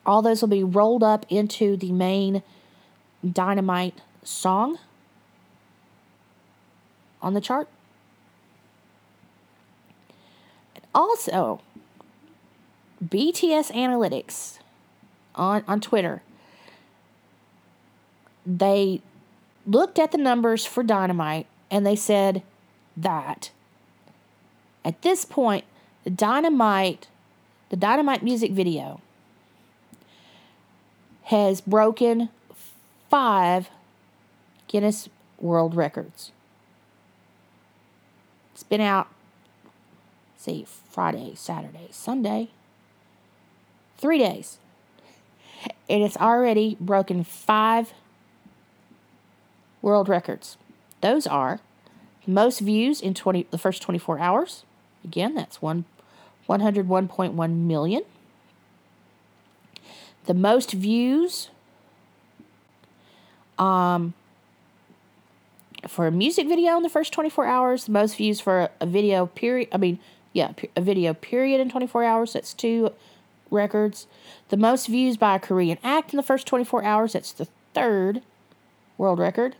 all 0.05 0.21
those 0.21 0.41
will 0.41 0.49
be 0.49 0.65
rolled 0.65 1.01
up 1.01 1.25
into 1.29 1.77
the 1.77 1.93
main 1.93 2.43
Dynamite 3.25 4.01
song 4.21 4.77
on 7.21 7.33
the 7.33 7.41
chart. 7.41 7.69
And 10.75 10.83
also, 10.93 11.61
BTS 13.01 13.71
Analytics 13.71 14.59
on, 15.35 15.63
on 15.69 15.79
Twitter, 15.79 16.21
they 18.45 19.01
looked 19.65 19.99
at 19.99 20.11
the 20.11 20.17
numbers 20.17 20.65
for 20.65 20.83
Dynamite 20.83 21.47
and 21.71 21.85
they 21.85 21.95
said 21.95 22.43
that 22.95 23.51
at 24.83 25.01
this 25.01 25.25
point, 25.25 25.65
the 26.03 26.11
Dynamite, 26.11 27.07
the 27.69 27.75
Dynamite 27.75 28.23
music 28.23 28.51
video 28.51 29.01
has 31.23 31.59
broken 31.59 32.29
five 33.09 33.69
Guinness 34.67 35.09
World 35.39 35.75
Records. 35.75 36.31
It's 38.53 38.63
been 38.63 38.81
out, 38.81 39.07
see, 40.37 40.65
Friday, 40.89 41.33
Saturday, 41.35 41.87
Sunday, 41.89 42.49
three 43.97 44.19
days. 44.19 44.59
and 45.89 46.03
it's 46.03 46.17
already 46.17 46.77
broken 46.79 47.23
five 47.23 47.93
world 49.85 50.09
records. 50.09 50.57
Those 51.01 51.27
are 51.27 51.59
most 52.25 52.59
views 52.59 53.01
in 53.01 53.13
20 53.13 53.47
the 53.51 53.57
first 53.59 53.83
24 53.83 54.17
hours. 54.17 54.63
Again, 55.03 55.35
that's 55.35 55.61
one 55.61 55.85
101.1 56.49 57.55
million. 57.55 58.01
The 60.25 60.33
most 60.33 60.71
views 60.73 61.49
um 63.59 64.15
for 65.87 66.07
a 66.07 66.11
music 66.11 66.47
video 66.47 66.75
in 66.77 66.83
the 66.83 66.89
first 66.89 67.13
24 67.13 67.45
hours, 67.45 67.85
the 67.85 67.91
most 67.91 68.17
views 68.17 68.41
for 68.41 68.69
a 68.81 68.87
video 68.87 69.27
period, 69.27 69.69
I 69.71 69.77
mean, 69.77 69.99
yeah, 70.33 70.53
a 70.75 70.81
video 70.81 71.13
period 71.13 71.61
in 71.61 71.69
24 71.69 72.03
hours, 72.03 72.33
that's 72.33 72.55
two 72.55 72.91
records. 73.51 74.07
The 74.49 74.57
most 74.57 74.87
views 74.87 75.15
by 75.15 75.35
a 75.35 75.39
Korean 75.39 75.77
act 75.83 76.11
in 76.11 76.17
the 76.17 76.23
first 76.23 76.47
24 76.47 76.83
hours, 76.83 77.13
that's 77.13 77.31
the 77.31 77.47
third 77.75 78.23
world 78.97 79.19
record. 79.19 79.55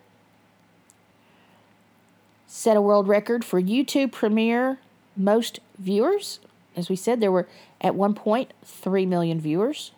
Set 2.58 2.78
a 2.78 2.82
world 2.82 3.10
record 3.10 3.44
for 3.44 3.62
YouTube 3.62 4.14
premiere 4.14 4.78
most 5.18 5.60
viewers. 5.78 6.40
As 6.74 6.88
we 6.88 6.96
said, 6.96 7.20
there 7.20 7.30
were 7.30 7.50
at 7.82 7.96
one 7.96 8.14
point 8.14 8.54
3 8.64 9.06
million 9.06 9.42
viewers. 9.42 9.92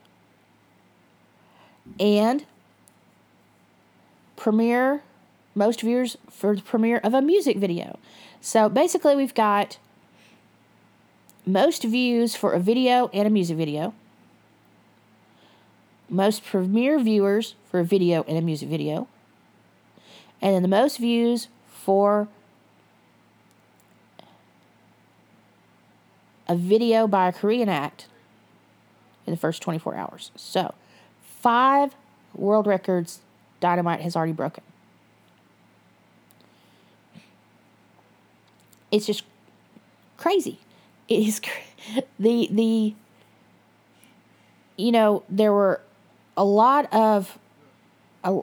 And 2.00 2.48
premiere 4.36 5.04
most 5.54 5.82
viewers 5.82 6.18
for 6.32 6.56
the 6.56 6.64
premiere 6.64 6.98
of 7.04 7.14
a 7.14 7.22
music 7.22 7.58
video. 7.58 8.00
So 8.42 8.70
basically, 8.70 9.16
we've 9.16 9.36
got 9.36 9.78
most 11.46 11.84
views 11.84 12.36
for 12.36 12.54
a 12.54 12.60
video 12.60 13.12
and 13.14 13.28
a 13.28 13.30
music 13.30 13.56
video, 13.56 13.94
most 16.10 16.44
premiere 16.44 16.98
viewers 16.98 17.54
for 17.70 17.80
a 17.80 17.86
video 17.86 18.26
and 18.28 18.36
a 18.36 18.42
music 18.42 18.68
video, 18.68 19.08
and 20.42 20.56
then 20.56 20.64
the 20.64 20.68
most 20.68 20.98
views 20.98 21.50
for 21.68 22.28
a 26.48 26.56
video 26.56 27.08
by 27.08 27.28
a 27.28 27.34
Korean 27.34 27.70
act 27.70 28.08
in 29.26 29.32
the 29.32 29.38
first 29.38 29.62
24 29.62 29.96
hours. 29.96 30.32
So, 30.36 30.74
five 31.22 31.96
world 32.34 32.68
records 32.68 33.20
Dynamite 33.60 34.02
has 34.02 34.16
already 34.16 34.34
broken. 34.34 34.64
It's 38.92 39.06
just 39.06 39.24
crazy. 40.18 40.60
It 41.08 41.28
is 41.28 41.40
cr- 41.40 42.00
the 42.20 42.48
the 42.52 42.94
you 44.78 44.92
know 44.92 45.24
there 45.30 45.52
were 45.52 45.82
a 46.36 46.46
lot 46.46 46.92
of 46.94 47.38
a, 48.24 48.40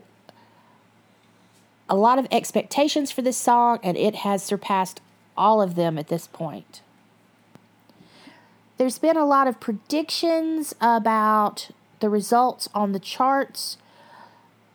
a 1.89 1.97
lot 1.97 2.19
of 2.19 2.27
expectations 2.31 3.11
for 3.11 3.23
this 3.23 3.37
song 3.37 3.79
and 3.83 3.97
it 3.97 4.17
has 4.17 4.43
surpassed 4.43 5.01
all 5.37 5.63
of 5.63 5.75
them 5.75 5.99
at 5.99 6.09
this 6.09 6.27
point. 6.27 6.81
There's 8.85 8.99
been 8.99 9.17
a 9.17 9.25
lot 9.25 9.49
of 9.49 9.61
predictions 9.61 10.75
about 10.79 11.71
the 12.01 12.11
results 12.11 12.69
on 12.75 12.93
the 12.93 12.99
charts. 12.99 13.79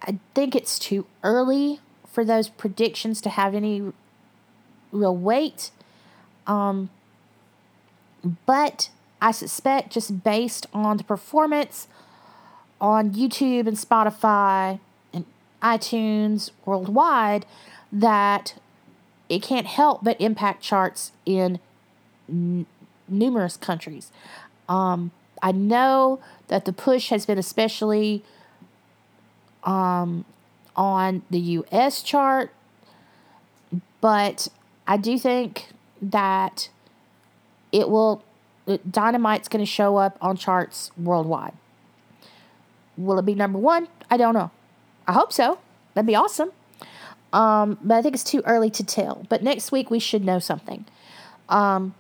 I 0.02 0.18
think 0.34 0.56
it's 0.56 0.80
too 0.80 1.06
early 1.24 1.80
for 2.12 2.26
those 2.26 2.50
predictions 2.50 3.22
to 3.22 3.30
have 3.30 3.54
any 3.54 3.94
real 4.92 5.16
weight. 5.16 5.70
Um, 6.48 6.90
but 8.48 8.90
I 9.22 9.30
suspect, 9.30 9.92
just 9.92 10.24
based 10.24 10.66
on 10.74 10.98
the 10.98 11.04
performance 11.04 11.88
on 12.82 13.12
YouTube 13.12 13.68
and 13.68 13.78
Spotify 13.78 14.80
and 15.14 15.26
iTunes 15.62 16.50
worldwide, 16.66 17.46
that 17.92 18.56
it 19.30 19.44
can't 19.44 19.68
help 19.68 20.04
but 20.04 20.20
impact 20.20 20.64
charts 20.64 21.12
in 21.28 21.60
numerous 23.12 23.58
countries. 23.58 24.12
Um, 24.68 25.12
I 25.42 25.52
know 25.52 26.20
that 26.48 26.66
the 26.66 26.74
push 26.74 27.10
has 27.10 27.26
been 27.26 27.38
especially 27.38 28.24
um, 29.64 30.26
on 30.76 31.24
the 31.30 31.40
US 31.40 32.02
chart, 32.04 32.52
but 34.02 34.48
I 34.88 34.98
do 34.98 35.18
think 35.18 35.70
that 36.02 36.70
it 37.72 37.90
will, 37.90 38.24
Dynamite's 38.90 39.48
going 39.48 39.64
to 39.64 39.70
show 39.70 39.98
up 39.98 40.18
on 40.22 40.38
charts 40.38 40.92
worldwide. 40.98 41.54
Will 42.98 43.20
it 43.20 43.26
be 43.26 43.36
number 43.36 43.60
one? 43.60 43.88
I 44.10 44.18
don't 44.18 44.34
know. 44.34 44.52
I 45.08 45.14
hope 45.14 45.32
so. 45.32 45.60
That'd 45.94 46.08
be 46.08 46.16
awesome. 46.16 46.52
Um, 47.32 47.78
but 47.84 47.96
I 47.96 48.02
think 48.02 48.16
it's 48.16 48.24
too 48.24 48.42
early 48.46 48.70
to 48.72 48.84
tell. 48.84 49.26
But 49.30 49.44
next 49.44 49.72
week 49.72 49.90
we 49.90 50.00
should 50.00 50.26
know 50.26 50.40
something. 50.40 50.86
Um, 51.48 51.96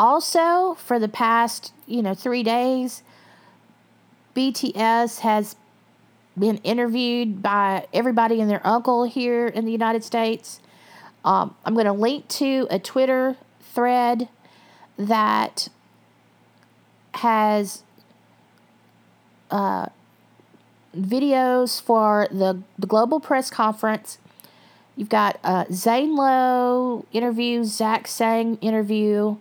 also, 0.00 0.78
for 0.78 0.98
the 0.98 1.08
past, 1.08 1.74
you 1.86 2.00
know, 2.00 2.14
three 2.14 2.42
days, 2.42 3.02
BTS 4.34 5.18
has 5.18 5.56
been 6.38 6.56
interviewed 6.64 7.42
by 7.42 7.86
everybody 7.92 8.40
and 8.40 8.50
their 8.50 8.66
uncle 8.66 9.04
here 9.04 9.46
in 9.46 9.66
the 9.66 9.72
United 9.72 10.02
States. 10.02 10.60
Um, 11.22 11.54
I'm 11.66 11.74
going 11.74 11.84
to 11.84 11.92
link 11.92 12.28
to 12.28 12.66
a 12.70 12.78
Twitter 12.78 13.36
thread 13.60 14.30
that 14.96 15.68
has 17.12 17.82
uh, 19.50 19.86
videos 20.96 21.78
for 21.82 22.26
the, 22.30 22.62
the 22.78 22.86
global 22.86 23.20
press 23.20 23.50
conference. 23.50 24.16
You've 24.96 25.10
got 25.10 25.38
uh, 25.44 25.66
Zane 25.70 26.16
Lowe 26.16 27.04
interview, 27.12 27.64
Zach 27.64 28.06
Sang 28.06 28.56
interview, 28.62 29.36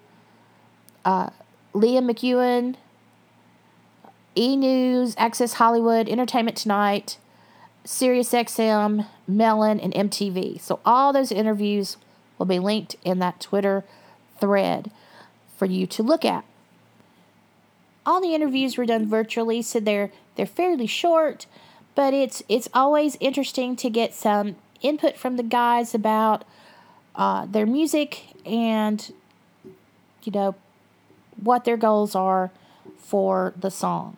uh, 1.10 1.30
Leah 1.74 2.02
McEwen, 2.02 2.76
E 4.36 4.56
News, 4.56 5.16
Access 5.18 5.54
Hollywood, 5.54 6.08
Entertainment 6.08 6.56
Tonight, 6.56 7.18
SiriusXM, 7.84 9.08
Melon, 9.28 9.80
and 9.80 9.94
MTV. 9.94 10.62
So 10.62 10.80
all 10.86 11.12
those 11.12 11.32
interviews 11.32 11.98
will 12.38 12.46
be 12.46 12.60
linked 12.60 12.96
in 13.04 13.18
that 13.20 13.40
Twitter 13.40 13.84
thread 14.40 14.92
for 15.58 15.66
you 15.66 15.88
to 15.88 16.04
look 16.04 16.24
at. 16.24 16.46
All 18.06 18.22
the 18.22 18.36
interviews 18.36 18.78
were 18.78 18.86
done 18.86 19.08
virtually, 19.08 19.64
so 19.64 19.80
they're 19.80 20.12
they're 20.36 20.46
fairly 20.46 20.88
short, 20.88 21.48
but 21.96 22.14
it's 22.14 22.44
it's 22.48 22.70
always 22.74 23.18
interesting 23.20 23.76
to 23.78 23.90
get 23.90 24.14
some 24.14 24.58
input 24.82 25.18
from 25.18 25.38
the 25.38 25.44
guys 25.44 25.96
about 25.96 26.46
uh, 27.16 27.48
their 27.48 27.66
music 27.66 28.28
and 28.46 29.12
you 30.24 30.32
know 30.32 30.56
what 31.44 31.66
their 31.66 31.78
goals 31.78 32.16
are 32.16 32.52
for 32.98 33.54
the 33.58 33.72
song. 33.72 34.18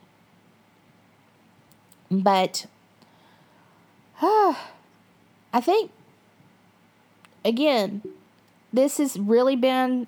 But 2.10 2.66
uh, 4.22 4.54
I 5.54 5.62
think, 5.62 5.92
again, 7.44 8.02
this 8.72 8.98
has 8.98 9.18
really 9.18 9.56
been, 9.56 10.08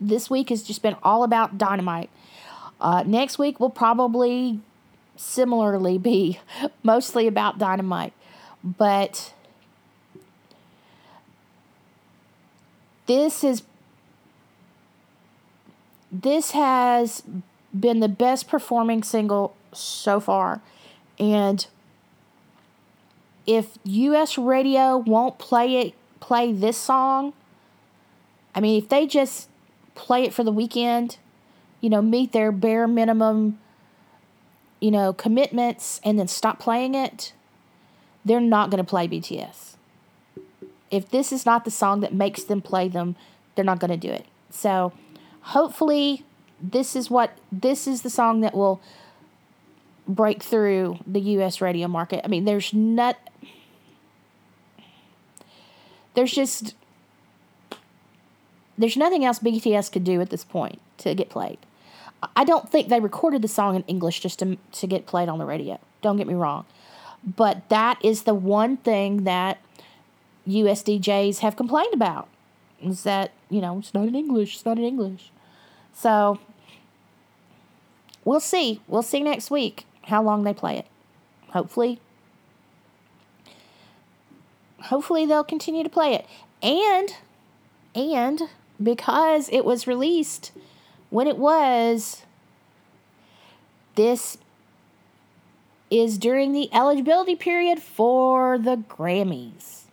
this 0.00 0.28
week 0.30 0.50
has 0.50 0.62
just 0.62 0.82
been 0.82 0.96
all 1.02 1.24
about 1.24 1.58
dynamite. 1.58 2.10
Uh, 2.80 3.02
next 3.06 3.38
week 3.38 3.58
will 3.58 3.70
probably 3.70 4.60
similarly 5.16 5.98
be 5.98 6.38
mostly 6.82 7.26
about 7.26 7.58
dynamite. 7.58 8.12
But 8.62 9.32
this 13.06 13.44
is 13.44 13.62
this 16.10 16.52
has 16.52 17.22
been 17.78 18.00
the 18.00 18.08
best 18.08 18.48
performing 18.48 19.02
single 19.02 19.54
so 19.72 20.20
far. 20.20 20.60
And 21.18 21.66
if 23.46 23.78
US 23.84 24.38
radio 24.38 24.96
won't 24.96 25.38
play 25.38 25.76
it 25.80 25.94
play 26.20 26.52
this 26.52 26.76
song, 26.76 27.32
I 28.54 28.60
mean 28.60 28.82
if 28.82 28.88
they 28.88 29.06
just 29.06 29.48
play 29.94 30.24
it 30.24 30.34
for 30.34 30.44
the 30.44 30.52
weekend, 30.52 31.18
you 31.80 31.90
know, 31.90 32.02
meet 32.02 32.32
their 32.32 32.50
bare 32.52 32.86
minimum 32.88 33.58
you 34.80 34.90
know, 34.90 35.12
commitments 35.12 36.00
and 36.04 36.18
then 36.18 36.28
stop 36.28 36.58
playing 36.58 36.94
it, 36.94 37.32
they're 38.24 38.40
not 38.40 38.70
going 38.70 38.82
to 38.82 38.88
play 38.88 39.08
BTS. 39.08 39.76
If 40.90 41.10
this 41.10 41.32
is 41.32 41.46
not 41.46 41.64
the 41.64 41.70
song 41.70 42.00
that 42.00 42.14
makes 42.14 42.44
them 42.44 42.60
play 42.60 42.88
them, 42.88 43.16
they're 43.54 43.64
not 43.64 43.80
going 43.80 43.90
to 43.90 43.96
do 43.96 44.12
it. 44.12 44.26
So, 44.50 44.92
hopefully 45.46 46.24
this 46.60 46.96
is 46.96 47.10
what 47.10 47.38
this 47.52 47.86
is 47.86 48.02
the 48.02 48.10
song 48.10 48.40
that 48.40 48.54
will 48.54 48.80
break 50.08 50.42
through 50.42 50.98
the 51.06 51.20
US 51.20 51.60
radio 51.60 51.88
market. 51.88 52.20
I 52.24 52.28
mean, 52.28 52.44
there's 52.44 52.72
not 52.72 53.16
there's 56.14 56.32
just 56.32 56.74
there's 58.78 58.96
nothing 58.96 59.24
else 59.24 59.38
BTS 59.38 59.92
could 59.92 60.04
do 60.04 60.20
at 60.20 60.30
this 60.30 60.44
point 60.44 60.80
to 60.98 61.14
get 61.14 61.28
played. 61.28 61.58
I 62.34 62.44
don't 62.44 62.70
think 62.70 62.88
they 62.88 63.00
recorded 63.00 63.42
the 63.42 63.48
song 63.48 63.76
in 63.76 63.82
English 63.82 64.20
just 64.20 64.38
to, 64.40 64.56
to 64.72 64.86
get 64.86 65.06
played 65.06 65.28
on 65.28 65.38
the 65.38 65.44
radio. 65.44 65.78
Don't 66.02 66.16
get 66.16 66.26
me 66.26 66.34
wrong. 66.34 66.64
But 67.24 67.68
that 67.68 68.04
is 68.04 68.22
the 68.22 68.34
one 68.34 68.78
thing 68.78 69.24
that 69.24 69.58
US 70.46 70.82
DJs 70.82 71.38
have 71.38 71.56
complained 71.56 71.94
about 71.94 72.28
is 72.82 73.02
that, 73.04 73.32
you 73.48 73.60
know, 73.60 73.78
it's 73.78 73.94
not 73.94 74.08
in 74.08 74.14
English, 74.14 74.56
it's 74.56 74.64
not 74.64 74.78
in 74.78 74.84
English. 74.84 75.30
So 75.96 76.38
we'll 78.24 78.40
see. 78.40 78.82
We'll 78.86 79.02
see 79.02 79.22
next 79.22 79.50
week 79.50 79.86
how 80.04 80.22
long 80.22 80.44
they 80.44 80.52
play 80.52 80.76
it. 80.76 80.86
Hopefully, 81.48 82.00
hopefully 84.82 85.24
they'll 85.24 85.42
continue 85.42 85.82
to 85.82 85.88
play 85.88 86.14
it. 86.14 86.26
And 86.62 87.16
and 87.94 88.42
because 88.80 89.48
it 89.48 89.64
was 89.64 89.86
released 89.86 90.52
when 91.08 91.26
it 91.26 91.38
was 91.38 92.24
this 93.94 94.36
is 95.90 96.18
during 96.18 96.52
the 96.52 96.68
eligibility 96.74 97.36
period 97.36 97.80
for 97.80 98.58
the 98.58 98.76
Grammys. 98.76 99.84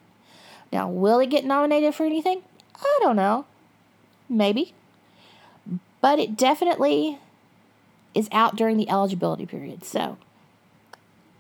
Now, 0.73 0.89
will 0.89 1.19
it 1.19 1.29
get 1.29 1.45
nominated 1.45 1.95
for 1.95 2.05
anything? 2.05 2.41
I 2.75 2.99
don't 3.01 3.15
know. 3.15 3.45
Maybe. 4.27 4.73
But 6.03 6.19
it 6.19 6.35
definitely 6.35 7.17
is 8.13 8.27
out 8.33 8.57
during 8.57 8.75
the 8.75 8.89
eligibility 8.89 9.45
period. 9.45 9.85
So, 9.85 10.17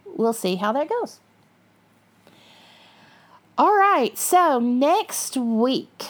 we'll 0.05 0.31
see 0.31 0.55
how 0.55 0.71
that 0.71 0.87
goes. 0.87 1.19
All 3.57 3.75
right, 3.75 4.17
so 4.17 4.59
next 4.59 5.35
week, 5.35 6.05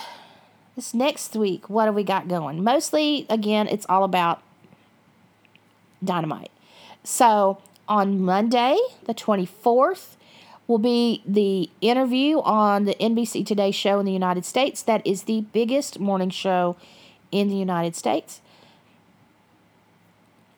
this 0.76 0.94
next 0.94 1.36
week, 1.36 1.68
what 1.68 1.86
have 1.86 1.96
we 1.96 2.04
got 2.04 2.28
going? 2.28 2.64
Mostly, 2.64 3.26
again, 3.28 3.68
it's 3.68 3.88
all 3.90 4.04
about 4.04 4.44
dynamite. 6.04 6.52
So 7.04 7.58
on 7.88 8.22
Monday, 8.22 8.78
the 9.06 9.16
24th, 9.16 10.16
will 10.68 10.78
be 10.78 11.24
the 11.26 11.72
interview 11.82 12.40
on 12.42 12.86
the 12.86 12.94
NBC 13.02 13.48
Today 13.48 13.72
show 13.72 14.00
in 14.00 14.06
the 14.06 14.14
United 14.14 14.46
States. 14.46 14.84
That 14.84 15.06
is 15.06 15.24
the 15.24 15.42
biggest 15.42 16.00
morning 16.00 16.30
show 16.30 16.78
in 17.34 17.50
the 17.50 17.56
United 17.56 17.96
States. 17.96 18.42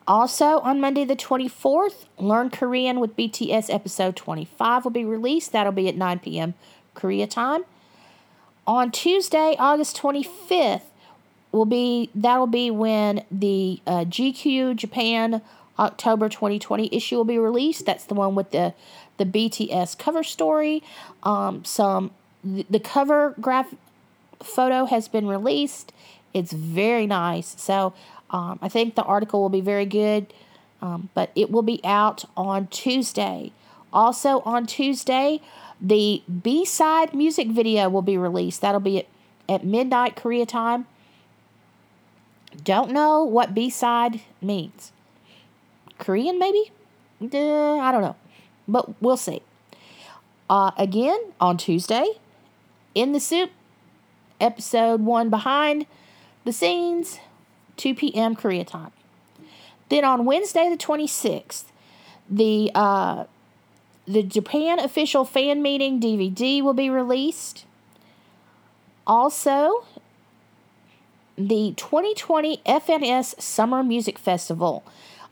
Also, 0.06 0.60
on 0.60 0.80
Monday 0.80 1.04
the 1.04 1.16
24th, 1.16 2.04
Learn 2.18 2.48
Korean 2.50 3.00
with 3.00 3.16
BTS 3.16 3.72
episode 3.74 4.14
25 4.14 4.84
will 4.84 4.92
be 4.92 5.04
released. 5.04 5.50
That'll 5.50 5.72
be 5.72 5.88
at 5.88 5.96
9 5.96 6.20
p.m. 6.20 6.54
Korea 6.94 7.26
time. 7.26 7.64
On 8.68 8.92
Tuesday, 8.92 9.56
August 9.58 9.96
25th, 9.96 10.82
will 11.56 11.64
be 11.64 12.10
that'll 12.14 12.46
be 12.46 12.70
when 12.70 13.24
the 13.30 13.80
uh, 13.86 14.04
GQ 14.04 14.76
Japan 14.76 15.40
October 15.78 16.28
2020 16.28 16.88
issue 16.92 17.16
will 17.16 17.24
be 17.24 17.38
released. 17.38 17.86
That's 17.86 18.04
the 18.04 18.14
one 18.14 18.34
with 18.34 18.50
the 18.50 18.74
the 19.16 19.24
BTS 19.24 19.98
cover 19.98 20.22
story. 20.22 20.82
Um, 21.22 21.64
some 21.64 22.10
the, 22.44 22.66
the 22.68 22.80
cover 22.80 23.34
graph 23.40 23.74
photo 24.42 24.84
has 24.84 25.08
been 25.08 25.26
released. 25.26 25.92
It's 26.36 26.52
very 26.52 27.06
nice. 27.06 27.54
So 27.58 27.94
um, 28.28 28.58
I 28.60 28.68
think 28.68 28.94
the 28.94 29.02
article 29.04 29.40
will 29.40 29.54
be 29.60 29.62
very 29.62 29.86
good. 29.86 30.32
Um, 30.82 31.08
but 31.14 31.30
it 31.34 31.50
will 31.50 31.62
be 31.62 31.80
out 31.82 32.26
on 32.36 32.66
Tuesday. 32.66 33.52
Also 33.90 34.40
on 34.40 34.66
Tuesday, 34.66 35.40
the 35.80 36.22
B 36.42 36.66
side 36.66 37.14
music 37.14 37.48
video 37.48 37.88
will 37.88 38.02
be 38.02 38.18
released. 38.18 38.60
That'll 38.60 38.80
be 38.92 38.98
at, 38.98 39.06
at 39.48 39.64
midnight 39.64 40.14
Korea 40.14 40.44
time. 40.44 40.86
Don't 42.62 42.90
know 42.90 43.24
what 43.24 43.54
B 43.54 43.70
side 43.70 44.20
means. 44.42 44.92
Korean, 45.98 46.38
maybe? 46.38 46.70
I 47.22 47.90
don't 47.90 48.02
know. 48.02 48.16
But 48.68 49.00
we'll 49.00 49.16
see. 49.16 49.40
Uh, 50.50 50.72
again, 50.76 51.18
on 51.40 51.56
Tuesday, 51.56 52.06
In 52.96 53.12
the 53.12 53.20
SOOP, 53.20 53.50
episode 54.40 55.02
one 55.02 55.28
behind 55.28 55.84
the 56.46 56.52
scenes, 56.52 57.18
2 57.76 57.94
p.m. 57.94 58.34
Korea 58.34 58.64
time. 58.64 58.92
Then 59.90 60.04
on 60.04 60.24
Wednesday, 60.24 60.70
the 60.70 60.76
26th, 60.76 61.64
the 62.30 62.70
uh, 62.74 63.24
the 64.06 64.22
Japan 64.22 64.78
official 64.78 65.24
fan 65.24 65.60
meeting 65.60 66.00
DVD 66.00 66.62
will 66.62 66.72
be 66.72 66.88
released. 66.88 67.64
Also, 69.06 69.84
the 71.36 71.74
2020 71.76 72.58
FNS 72.58 73.40
Summer 73.40 73.82
Music 73.82 74.18
Festival. 74.18 74.84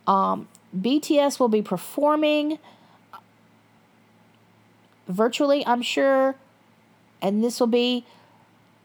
Um, 0.06 0.48
BTS 0.76 1.38
will 1.38 1.48
be 1.48 1.62
performing 1.62 2.58
virtually, 5.08 5.64
I'm 5.66 5.82
sure, 5.82 6.34
and 7.22 7.42
this 7.42 7.60
will 7.60 7.68
be 7.68 8.04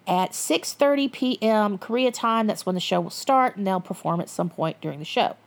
at 0.09 0.31
6:30 0.31 1.11
p.m. 1.11 1.77
Korea 1.77 2.11
time. 2.11 2.47
That's 2.47 2.65
when 2.65 2.75
the 2.75 2.81
show 2.81 2.99
will 2.99 3.11
start, 3.11 3.55
and 3.55 3.65
they'll 3.65 3.79
perform 3.79 4.19
at 4.19 4.27
some 4.27 4.49
point 4.49 4.81
during 4.81 4.99
the 4.99 5.05
show. 5.05 5.37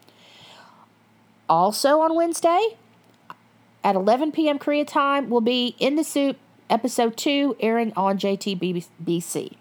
Also 1.49 2.01
on 2.01 2.15
Wednesday 2.15 2.79
at 3.85 3.97
11 3.97 4.33
p.m. 4.33 4.59
Korea 4.59 4.85
time 4.85 5.29
will 5.29 5.41
be 5.41 5.75
In 5.79 5.97
the 5.97 6.05
SOOP 6.05 6.37
episode 6.71 7.17
2 7.17 7.57
airing 7.61 7.93
on 7.95 8.17
JTBC. 8.17 9.57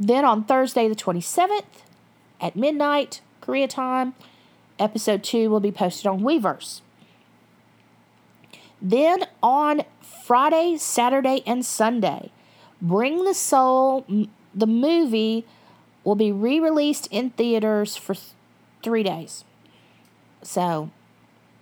Then 0.00 0.24
on 0.24 0.44
Thursday 0.44 0.88
the 0.88 0.96
27th 0.96 1.62
at 2.40 2.56
midnight 2.56 3.20
Korea 3.40 3.68
time, 3.68 4.14
episode 4.78 5.22
2 5.22 5.50
will 5.50 5.60
be 5.60 5.70
posted 5.70 6.06
on 6.06 6.20
Weverse. 6.20 6.80
Then 8.80 9.26
on 9.42 9.82
Friday, 10.00 10.76
Saturday, 10.78 11.42
and 11.46 11.64
Sunday, 11.64 12.32
Bring 12.82 13.24
the 13.24 13.32
Soul, 13.32 14.04
the 14.52 14.66
movie, 14.66 15.46
will 16.02 16.16
be 16.16 16.32
re 16.32 16.58
released 16.58 17.06
in 17.12 17.30
theaters 17.30 17.96
for 17.96 18.14
th- 18.14 18.30
three 18.82 19.04
days. 19.04 19.44
So, 20.42 20.90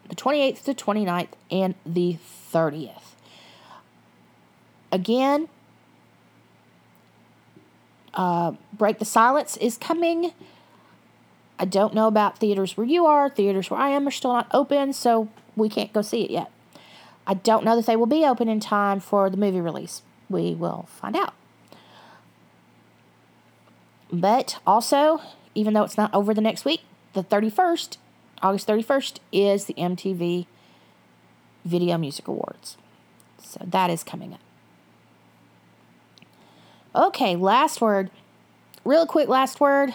the 0.09 0.17
28th 0.17 0.65
to 0.65 0.75
29th 0.75 1.29
and 1.51 1.75
the 1.85 2.17
30th. 2.53 3.15
Again, 4.91 5.49
uh, 8.15 8.53
Break 8.73 8.99
the 8.99 9.05
Silence 9.05 9.59
is 9.59 9.77
coming. 9.77 10.33
I 11.59 11.67
don't 11.67 11.93
know 11.93 12.07
about 12.07 12.39
theaters 12.39 12.79
where 12.79 12.87
you 12.87 13.05
are. 13.05 13.29
Theaters 13.29 13.71
where 13.71 13.79
I 13.79 13.91
am 13.91 14.09
are 14.09 14.11
still 14.11 14.33
not 14.33 14.49
open, 14.53 14.95
so 14.95 15.29
we 15.55 15.69
can't 15.69 15.93
go 15.93 16.01
see 16.01 16.25
it 16.25 16.31
yet. 16.31 16.51
I 17.27 17.35
don't 17.35 17.63
know 17.63 17.77
that 17.77 17.85
they 17.85 17.97
will 17.97 18.07
be 18.07 18.25
open 18.25 18.49
in 18.49 18.59
time 18.59 18.99
for 18.99 19.29
the 19.29 19.37
movie 19.37 19.61
release. 19.61 20.01
We 20.31 20.55
will 20.55 20.89
find 20.89 21.17
out. 21.17 21.35
But 24.13 24.59
also, 24.67 25.21
even 25.55 25.75
though 25.75 25.83
it's 25.83 25.97
not 25.99 26.15
over 26.15 26.33
the 26.33 26.41
next 26.41 26.65
week, 26.65 26.83
the 27.13 27.23
31st, 27.23 27.97
August 28.43 28.67
31st, 28.67 29.19
is 29.33 29.67
the 29.67 29.75
MTV 29.75 30.47
Video 31.65 31.99
Music 31.99 32.27
Awards. 32.29 32.77
So 33.43 33.61
that 33.65 33.91
is 33.91 34.03
coming 34.03 34.33
up. 34.33 34.41
Okay, 36.95 37.37
last 37.37 37.81
word. 37.81 38.11
Real 38.85 39.07
quick, 39.07 39.29
last 39.29 39.61
word. 39.61 39.95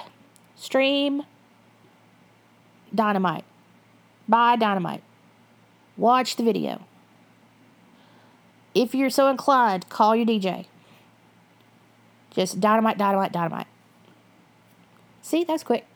Stream 0.55 1.23
Dynamite. 2.93 3.43
Buy 4.27 4.55
Dynamite. 4.55 5.03
Watch 5.97 6.35
the 6.35 6.43
video. 6.43 6.85
If 8.75 8.93
you're 8.93 9.09
so 9.09 9.29
inclined, 9.29 9.89
call 9.89 10.15
your 10.15 10.25
DJ. 10.25 10.65
Just 12.31 12.59
dynamite, 12.59 12.97
dynamite, 12.97 13.31
dynamite. 13.31 13.67
See, 15.21 15.45
that's 15.45 15.63
quick. 15.63 15.87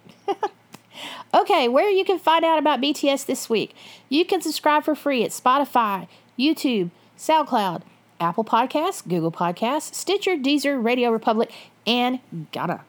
okay, 1.34 1.68
where 1.68 1.90
you 1.90 2.06
can 2.06 2.18
find 2.18 2.46
out 2.46 2.58
about 2.58 2.82
BTS 2.82 3.26
this 3.26 3.50
week. 3.50 3.76
You 4.08 4.24
can 4.26 4.42
subscribe 4.42 4.86
for 4.86 4.96
free 4.96 5.24
at 5.24 5.32
Spotify, 5.32 6.08
YouTube, 6.38 6.92
SoundCloud, 7.18 7.82
Apple 8.20 8.46
Podcasts, 8.46 9.08
Google 9.08 9.32
Podcasts, 9.32 9.94
Stitcher, 9.94 10.36
Deezer, 10.36 10.84
Radio 10.84 11.18
Public, 11.20 11.52
and 11.86 12.20
Gaana. 12.54 12.82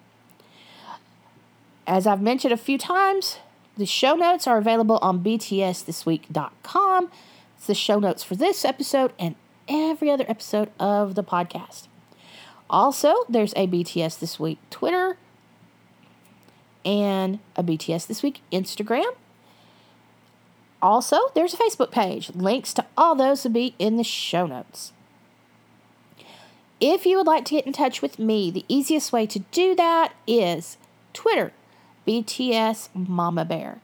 As 1.86 2.06
I've 2.06 2.22
mentioned 2.22 2.52
a 2.52 2.56
few 2.56 2.78
times, 2.78 3.38
the 3.76 3.86
show 3.86 4.14
notes 4.14 4.46
are 4.46 4.58
available 4.58 4.98
on 5.02 5.24
btsthisweek.com. 5.24 7.10
It's 7.56 7.66
the 7.66 7.74
show 7.74 7.98
notes 7.98 8.22
for 8.22 8.36
this 8.36 8.64
episode 8.64 9.12
and 9.18 9.34
every 9.70 10.10
other 10.10 10.26
episode 10.28 10.70
of 10.78 11.14
the 11.14 11.24
podcast. 11.24 11.86
Also, 12.68 13.14
there's 13.28 13.54
a 13.54 13.66
BTS 13.66 14.18
This 14.18 14.38
Week 14.38 14.58
Twitter 14.68 15.16
and 16.84 17.38
a 17.56 17.62
BTS 17.62 18.06
This 18.06 18.22
Week 18.22 18.42
Instagram. 18.52 19.14
Also, 20.82 21.16
there's 21.34 21.54
a 21.54 21.56
Facebook 21.56 21.90
page. 21.90 22.30
Links 22.34 22.74
to 22.74 22.84
all 22.96 23.14
those 23.14 23.44
will 23.44 23.50
be 23.50 23.74
in 23.78 23.96
the 23.96 24.04
show 24.04 24.46
notes. 24.46 24.92
If 26.80 27.04
you 27.04 27.18
would 27.18 27.26
like 27.26 27.44
to 27.46 27.54
get 27.54 27.66
in 27.66 27.72
touch 27.72 28.00
with 28.00 28.18
me, 28.18 28.50
the 28.50 28.64
easiest 28.66 29.12
way 29.12 29.26
to 29.26 29.40
do 29.50 29.74
that 29.74 30.14
is 30.26 30.78
Twitter 31.12 31.52
BTS 32.06 32.88
Mama 32.94 33.44
Bear. 33.44 33.80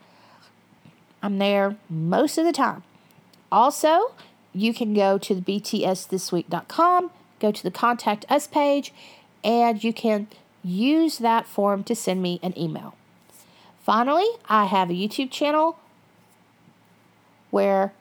I'm 1.22 1.38
there 1.38 1.76
most 1.90 2.38
of 2.38 2.46
the 2.46 2.52
time. 2.52 2.82
Also, 3.52 4.12
you 4.56 4.72
can 4.72 4.94
go 4.94 5.18
to 5.18 5.34
the 5.34 5.40
btsthisweek.com, 5.40 7.10
go 7.40 7.52
to 7.52 7.62
the 7.62 7.70
contact 7.70 8.24
us 8.28 8.46
page, 8.46 8.92
and 9.44 9.84
you 9.84 9.92
can 9.92 10.28
use 10.64 11.18
that 11.18 11.46
form 11.46 11.84
to 11.84 11.94
send 11.94 12.22
me 12.22 12.40
an 12.42 12.58
email. 12.58 12.94
Finally, 13.84 14.26
I 14.48 14.64
have 14.64 14.90
a 14.90 14.94
YouTube 14.94 15.30
channel 15.30 15.78
where 17.50 17.92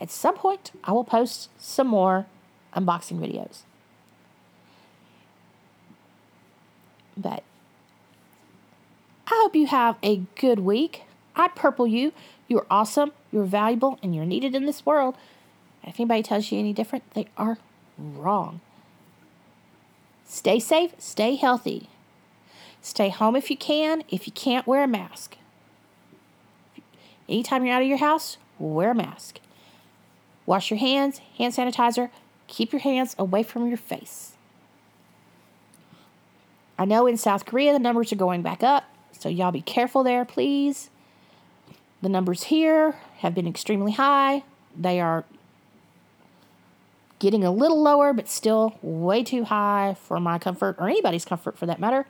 at 0.00 0.10
some 0.10 0.34
point 0.34 0.72
I 0.82 0.92
will 0.92 1.04
post 1.04 1.48
some 1.58 1.86
more 1.86 2.26
unboxing 2.74 3.18
videos. 3.18 3.60
But 7.16 7.44
I 9.26 9.40
hope 9.42 9.54
you 9.54 9.66
have 9.66 9.96
a 10.02 10.22
good 10.40 10.58
week. 10.58 11.02
I 11.36 11.48
purple 11.48 11.86
you. 11.86 12.12
You're 12.48 12.66
awesome, 12.70 13.12
you're 13.30 13.44
valuable, 13.44 13.98
and 14.02 14.14
you're 14.14 14.26
needed 14.26 14.54
in 14.54 14.66
this 14.66 14.84
world. 14.84 15.14
If 15.84 15.98
anybody 15.98 16.22
tells 16.22 16.50
you 16.50 16.58
any 16.58 16.72
different, 16.72 17.10
they 17.14 17.26
are 17.36 17.58
wrong. 17.98 18.60
Stay 20.26 20.58
safe, 20.58 20.92
stay 20.98 21.34
healthy. 21.34 21.88
Stay 22.80 23.10
home 23.10 23.36
if 23.36 23.50
you 23.50 23.56
can. 23.56 24.02
If 24.08 24.26
you 24.26 24.32
can't, 24.32 24.66
wear 24.66 24.82
a 24.82 24.88
mask. 24.88 25.36
Anytime 27.28 27.64
you're 27.64 27.74
out 27.74 27.82
of 27.82 27.88
your 27.88 27.98
house, 27.98 28.38
wear 28.58 28.90
a 28.90 28.94
mask. 28.94 29.38
Wash 30.46 30.70
your 30.70 30.78
hands, 30.78 31.18
hand 31.38 31.54
sanitizer. 31.54 32.10
Keep 32.48 32.72
your 32.72 32.80
hands 32.80 33.14
away 33.18 33.42
from 33.42 33.68
your 33.68 33.76
face. 33.76 34.32
I 36.78 36.84
know 36.84 37.06
in 37.06 37.16
South 37.16 37.44
Korea 37.44 37.72
the 37.72 37.78
numbers 37.78 38.12
are 38.12 38.16
going 38.16 38.42
back 38.42 38.62
up, 38.62 38.84
so 39.12 39.28
y'all 39.28 39.52
be 39.52 39.62
careful 39.62 40.02
there, 40.02 40.24
please. 40.24 40.90
The 42.02 42.08
numbers 42.08 42.44
here 42.44 42.96
have 43.18 43.34
been 43.34 43.46
extremely 43.46 43.92
high. 43.92 44.42
They 44.76 45.00
are 45.00 45.24
getting 47.22 47.44
a 47.44 47.52
little 47.52 47.80
lower, 47.80 48.12
but 48.12 48.28
still 48.28 48.76
way 48.82 49.22
too 49.22 49.44
high 49.44 49.96
for 50.02 50.18
my 50.18 50.40
comfort 50.40 50.74
or 50.80 50.88
anybody's 50.88 51.24
comfort 51.24 51.56
for 51.56 51.66
that 51.66 51.78
matter. 51.78 52.04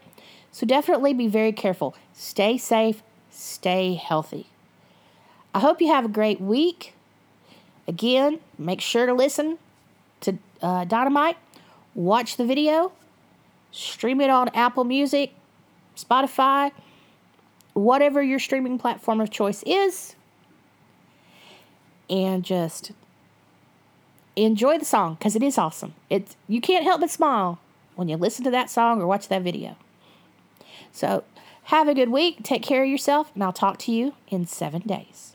So 0.50 0.64
definitely 0.66 1.12
be 1.12 1.28
very 1.28 1.52
careful. 1.52 1.94
Stay 2.14 2.56
safe, 2.56 3.02
stay 3.30 3.92
healthy. 3.92 4.46
I 5.54 5.58
hope 5.58 5.82
you 5.82 5.88
have 5.88 6.06
a 6.06 6.08
great 6.08 6.40
week. 6.40 6.94
Again, 7.86 8.40
make 8.56 8.80
sure 8.80 9.04
to 9.04 9.12
listen 9.12 9.58
to 10.22 10.38
uh, 10.62 10.86
Dynamite, 10.86 11.36
watch 11.94 12.38
the 12.38 12.46
video, 12.46 12.92
stream 13.70 14.18
it 14.22 14.30
on 14.30 14.48
Apple 14.54 14.84
Music, 14.84 15.34
Spotify, 15.94 16.72
whatever 17.74 18.22
your 18.22 18.38
streaming 18.38 18.78
platform 18.78 19.20
of 19.20 19.28
choice 19.28 19.62
is, 19.64 20.16
and 22.08 22.42
just 22.42 22.92
enjoy 24.36 24.78
the 24.78 24.84
song 24.84 25.14
because 25.14 25.36
it 25.36 25.42
is 25.42 25.58
awesome. 25.58 25.94
It 26.10 26.36
you 26.48 26.60
can't 26.60 26.84
help 26.84 27.00
but 27.00 27.10
smile 27.10 27.58
when 27.96 28.08
you 28.08 28.16
listen 28.16 28.44
to 28.44 28.50
that 28.50 28.70
song 28.70 29.00
or 29.00 29.06
watch 29.06 29.28
that 29.28 29.42
video. 29.42 29.76
So, 30.92 31.24
have 31.64 31.88
a 31.88 31.94
good 31.94 32.10
week. 32.10 32.42
Take 32.42 32.62
care 32.62 32.82
of 32.82 32.88
yourself, 32.88 33.30
and 33.34 33.42
I'll 33.42 33.52
talk 33.52 33.78
to 33.78 33.92
you 33.92 34.14
in 34.28 34.46
seven 34.46 34.82
days. 34.82 35.31